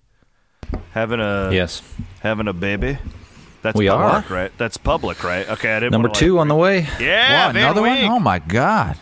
Having 0.91 1.21
a 1.21 1.49
Yes. 1.51 1.81
having 2.21 2.47
a 2.47 2.53
baby. 2.53 2.99
That's 3.63 3.77
We 3.77 3.87
are. 3.87 4.11
public, 4.11 4.29
right? 4.29 4.51
That's 4.57 4.77
public, 4.77 5.23
right? 5.23 5.47
Okay, 5.49 5.73
I 5.75 5.79
didn't. 5.79 5.93
Number 5.93 6.09
wanna, 6.09 6.19
two 6.19 6.35
like, 6.35 6.41
on 6.41 6.47
the 6.49 6.55
way. 6.55 6.87
Yeah, 6.99 7.45
Wow, 7.45 7.49
another 7.51 7.81
Wink. 7.81 8.03
one. 8.03 8.11
Oh 8.11 8.19
my 8.19 8.37
God! 8.39 8.97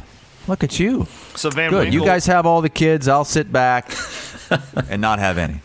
Look 0.47 0.63
at 0.63 0.80
you. 0.80 1.07
So 1.36 1.49
Van 1.49 1.69
Good. 1.69 1.93
You 1.93 2.05
guys 2.05 2.28
have 2.28 2.45
all 2.45 2.61
the 2.61 2.69
kids. 2.69 3.07
I'll 3.09 3.26
sit 3.26 3.51
back 3.51 3.91
and 4.89 5.01
not 5.01 5.19
have 5.19 5.38
any. 5.38 5.59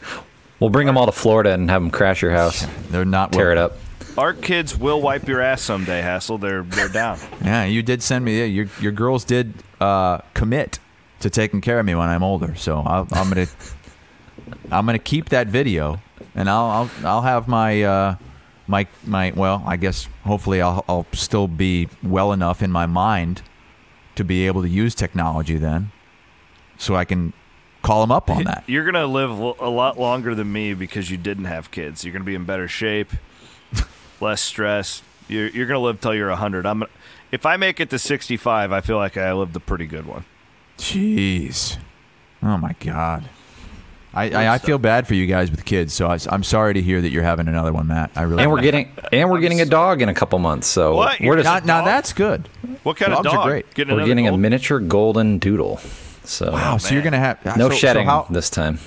We'll 0.61 0.71
bring 0.71 0.87
them 0.87 0.97
all 0.97 1.07
to 1.07 1.13
Florida 1.13 1.53
and 1.53 1.69
have 1.71 1.83
them 1.83 1.91
crash 1.91 2.23
your 2.23 2.31
house, 2.31 2.67
They're 2.91 3.05
not 3.05 3.33
tear 3.33 3.53
it 3.53 3.59
up. 3.59 3.77
Our 4.17 4.33
kids 4.33 4.77
will 4.77 5.03
wipe 5.03 5.29
your 5.29 5.43
ass 5.43 5.61
someday, 5.61 6.01
Hassel. 6.01 6.39
They're 6.39 6.63
they're 6.63 6.89
down. 6.89 7.19
Yeah, 7.45 7.65
you 7.65 7.83
did 7.83 8.03
send 8.03 8.25
me. 8.25 8.39
Yeah, 8.39 8.45
your 8.47 8.67
your 8.81 8.93
girls 8.93 9.25
did 9.25 9.53
uh, 9.81 10.19
commit 10.33 10.79
to 11.21 11.29
taking 11.29 11.61
care 11.61 11.79
of 11.79 11.85
me 11.85 11.95
when 11.95 12.09
I'm 12.09 12.23
older. 12.23 12.55
So 12.55 12.81
I'll, 12.81 13.07
I'm 13.13 13.29
gonna 13.29 13.47
I'm 14.71 14.87
gonna 14.87 14.99
keep 14.99 15.29
that 15.29 15.49
video, 15.49 16.01
and 16.35 16.49
I'll 16.49 16.65
I'll, 16.67 16.91
I'll 17.07 17.23
have 17.23 17.47
my 17.47 17.83
uh, 17.83 18.17
my 18.67 18.87
my. 19.05 19.33
Well, 19.37 19.63
I 19.67 19.77
guess 19.77 20.09
hopefully 20.25 20.63
I'll 20.63 20.83
I'll 20.89 21.07
still 21.13 21.47
be 21.47 21.89
well 22.03 22.33
enough 22.33 22.63
in 22.63 22.73
my 22.73 22.87
mind 22.87 23.43
to 24.15 24.25
be 24.25 24.47
able 24.47 24.63
to 24.63 24.69
use 24.69 24.95
technology 24.95 25.59
then, 25.59 25.93
so 26.79 26.97
I 26.97 27.05
can 27.05 27.35
call 27.87 28.01
them 28.03 28.13
up 28.13 28.29
on 28.31 28.45
that. 28.51 28.65
You're 28.67 28.85
gonna 28.85 29.07
live 29.07 29.31
a 29.31 29.69
lot 29.69 29.99
longer 29.99 30.35
than 30.35 30.53
me 30.53 30.75
because 30.75 31.11
you 31.11 31.17
didn't 31.17 31.45
have 31.47 31.71
kids. 31.71 32.05
You're 32.05 32.13
gonna 32.13 32.25
be 32.25 32.35
in 32.35 32.45
better 32.45 32.69
shape, 32.69 33.13
less 34.21 34.41
stress. 34.41 35.03
You're 35.29 35.49
you're 35.49 35.67
gonna 35.67 35.81
live 35.81 36.01
till 36.01 36.15
you're 36.15 36.31
hundred. 36.31 36.67
I'm. 36.67 36.85
If 37.33 37.45
I 37.45 37.57
make 37.57 37.81
it 37.81 37.91
to 37.91 37.99
65, 37.99 38.71
I 38.73 38.81
feel 38.81 38.97
like 38.99 39.17
I 39.17 39.33
lived 39.33 39.57
a 39.57 39.61
pretty 39.61 39.87
good 39.87 40.07
one. 40.07 40.25
Jeez. 40.79 41.77
Oh 42.43 42.57
my 42.57 42.75
God. 42.79 43.29
I, 44.15 44.31
I, 44.31 44.55
I 44.55 44.59
feel 44.59 44.79
bad 44.79 45.07
for 45.07 45.15
you 45.15 45.27
guys 45.27 45.51
with 45.51 45.67
kids, 45.67 45.93
so 45.93 46.07
I, 46.07 46.17
am 46.31 46.43
sorry 46.43 46.73
to 46.73 46.81
hear 46.81 47.03
that 47.03 47.11
you're 47.11 47.23
having 47.25 47.49
another 47.49 47.73
one, 47.73 47.89
Matt. 47.89 48.13
I 48.17 48.23
really 48.23 48.45
And 48.45 48.51
we're 48.53 48.63
getting 48.63 48.91
and 49.13 49.29
we're 49.31 49.41
getting 49.41 49.61
a 49.61 49.67
dog 49.67 50.01
in 50.01 50.09
a 50.09 50.15
couple 50.15 50.39
months. 50.39 50.67
So 50.69 50.95
What? 50.95 51.21
we're 51.21 51.37
just 51.43 51.67
now, 51.67 51.81
now 51.81 51.85
that's 51.85 52.15
good. 52.15 52.49
What 52.83 52.97
kind 52.97 53.13
Dogs 53.13 53.27
of 53.27 53.33
are 53.33 53.37
dog? 53.37 53.47
great. 53.47 53.75
Getting 53.75 53.93
we're 53.93 53.99
another 54.01 54.09
getting 54.09 54.29
a 54.29 54.39
miniature 54.39 54.79
golden 54.81 55.39
doodle. 55.39 55.81
So 56.29 56.53
Wow, 56.53 56.77
so 56.79 56.93
you're 56.95 57.03
gonna 57.03 57.19
have 57.19 57.45
no 57.57 57.69
so, 57.69 57.71
so 57.71 57.77
shedding 57.77 58.07
how, 58.07 58.27
this 58.31 58.51
time. 58.51 58.79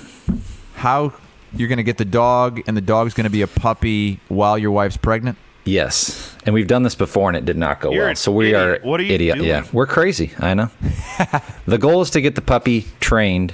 how 0.74 1.12
you're 1.54 1.68
gonna 1.68 1.82
get 1.82 1.96
the 1.98 2.04
dog, 2.04 2.60
and 2.66 2.76
the 2.76 2.80
dog's 2.82 3.14
gonna 3.14 3.30
be 3.30 3.42
a 3.42 3.46
puppy 3.46 4.20
while 4.28 4.56
your 4.58 4.70
wife's 4.70 4.96
pregnant? 4.96 5.36
Yes, 5.64 6.34
and 6.46 6.54
we've 6.54 6.66
done 6.66 6.82
this 6.84 6.94
before, 6.94 7.28
and 7.28 7.36
it 7.36 7.44
did 7.44 7.56
not 7.56 7.80
go 7.80 7.90
You're 7.92 8.02
well. 8.04 8.10
an 8.10 8.16
So 8.16 8.32
we 8.32 8.54
idiot. 8.54 8.82
are 8.82 8.86
What 8.88 8.98
are 9.00 9.02
you 9.02 9.12
idiot. 9.14 9.36
doing? 9.36 9.48
Yeah, 9.48 9.64
we're 9.72 9.86
crazy. 9.86 10.32
I 10.38 10.54
know. 10.54 10.70
the 11.66 11.76
goal 11.78 12.00
is 12.02 12.10
to 12.10 12.20
get 12.20 12.34
the 12.34 12.40
puppy 12.40 12.86
trained, 13.00 13.52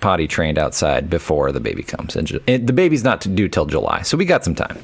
potty 0.00 0.26
trained 0.26 0.58
outside 0.58 1.10
before 1.10 1.52
the 1.52 1.60
baby 1.60 1.82
comes, 1.82 2.16
and, 2.16 2.26
ju- 2.26 2.40
and 2.48 2.66
the 2.66 2.72
baby's 2.72 3.04
not 3.04 3.20
due 3.34 3.48
till 3.48 3.66
July, 3.66 4.02
so 4.02 4.16
we 4.16 4.24
got 4.24 4.44
some 4.44 4.54
time. 4.54 4.78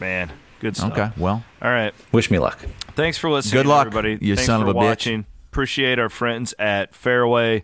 Man, 0.00 0.32
good 0.60 0.76
stuff. 0.76 0.92
Okay, 0.92 1.10
well, 1.16 1.44
All 1.60 1.70
right. 1.70 1.92
Wish 2.12 2.30
me 2.30 2.38
luck. 2.38 2.58
Thanks 2.96 3.16
for 3.18 3.30
listening, 3.30 3.62
Good 3.62 3.66
luck, 3.68 3.86
everybody. 3.86 4.18
you 4.20 4.34
Thanks 4.36 4.46
son 4.46 4.62
for 4.62 4.68
of 4.70 4.76
a 4.76 4.78
bitch. 4.78 5.24
Appreciate 5.52 5.98
our 5.98 6.08
friends 6.08 6.54
at 6.58 6.92
Fareway 6.94 7.62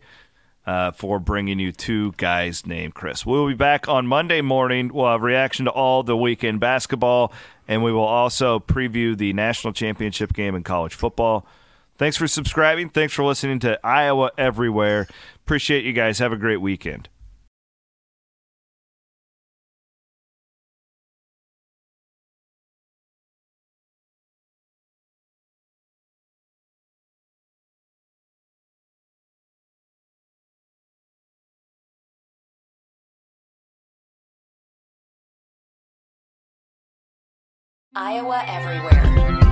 uh, 0.67 0.91
for 0.91 1.19
bringing 1.19 1.59
you 1.59 1.73
two 1.73 2.13
guys 2.19 2.67
named 2.67 2.93
Chris. 2.95 3.25
We'll 3.25 3.49
be 3.49 3.55
back 3.55 3.89
on 3.89 4.07
Monday 4.07 4.43
morning. 4.43 4.93
We'll 4.93 5.11
have 5.11 5.23
reaction 5.23 5.65
to 5.65 5.71
all 5.71 6.03
the 6.03 6.15
weekend 6.15 6.61
basketball, 6.61 7.33
and 7.67 7.83
we 7.83 7.91
will 7.91 8.05
also 8.05 8.59
preview 8.59 9.17
the 9.17 9.33
national 9.33 9.73
championship 9.73 10.35
game 10.35 10.55
in 10.55 10.65
college 10.65 10.95
football. 10.95 11.47
Thanks 11.97 12.19
for 12.19 12.29
subscribing. 12.29 12.91
Thanks 12.91 13.15
for 13.15 13.25
listening 13.25 13.59
to 13.61 13.81
Iowa 13.83 14.33
Everywhere. 14.37 15.09
Appreciate 15.37 15.87
you 15.87 15.95
guys. 15.95 16.19
Have 16.19 16.33
a 16.33 16.37
great 16.37 16.61
weekend. 16.61 17.09
Iowa 38.01 38.45
Everywhere. 38.47 39.48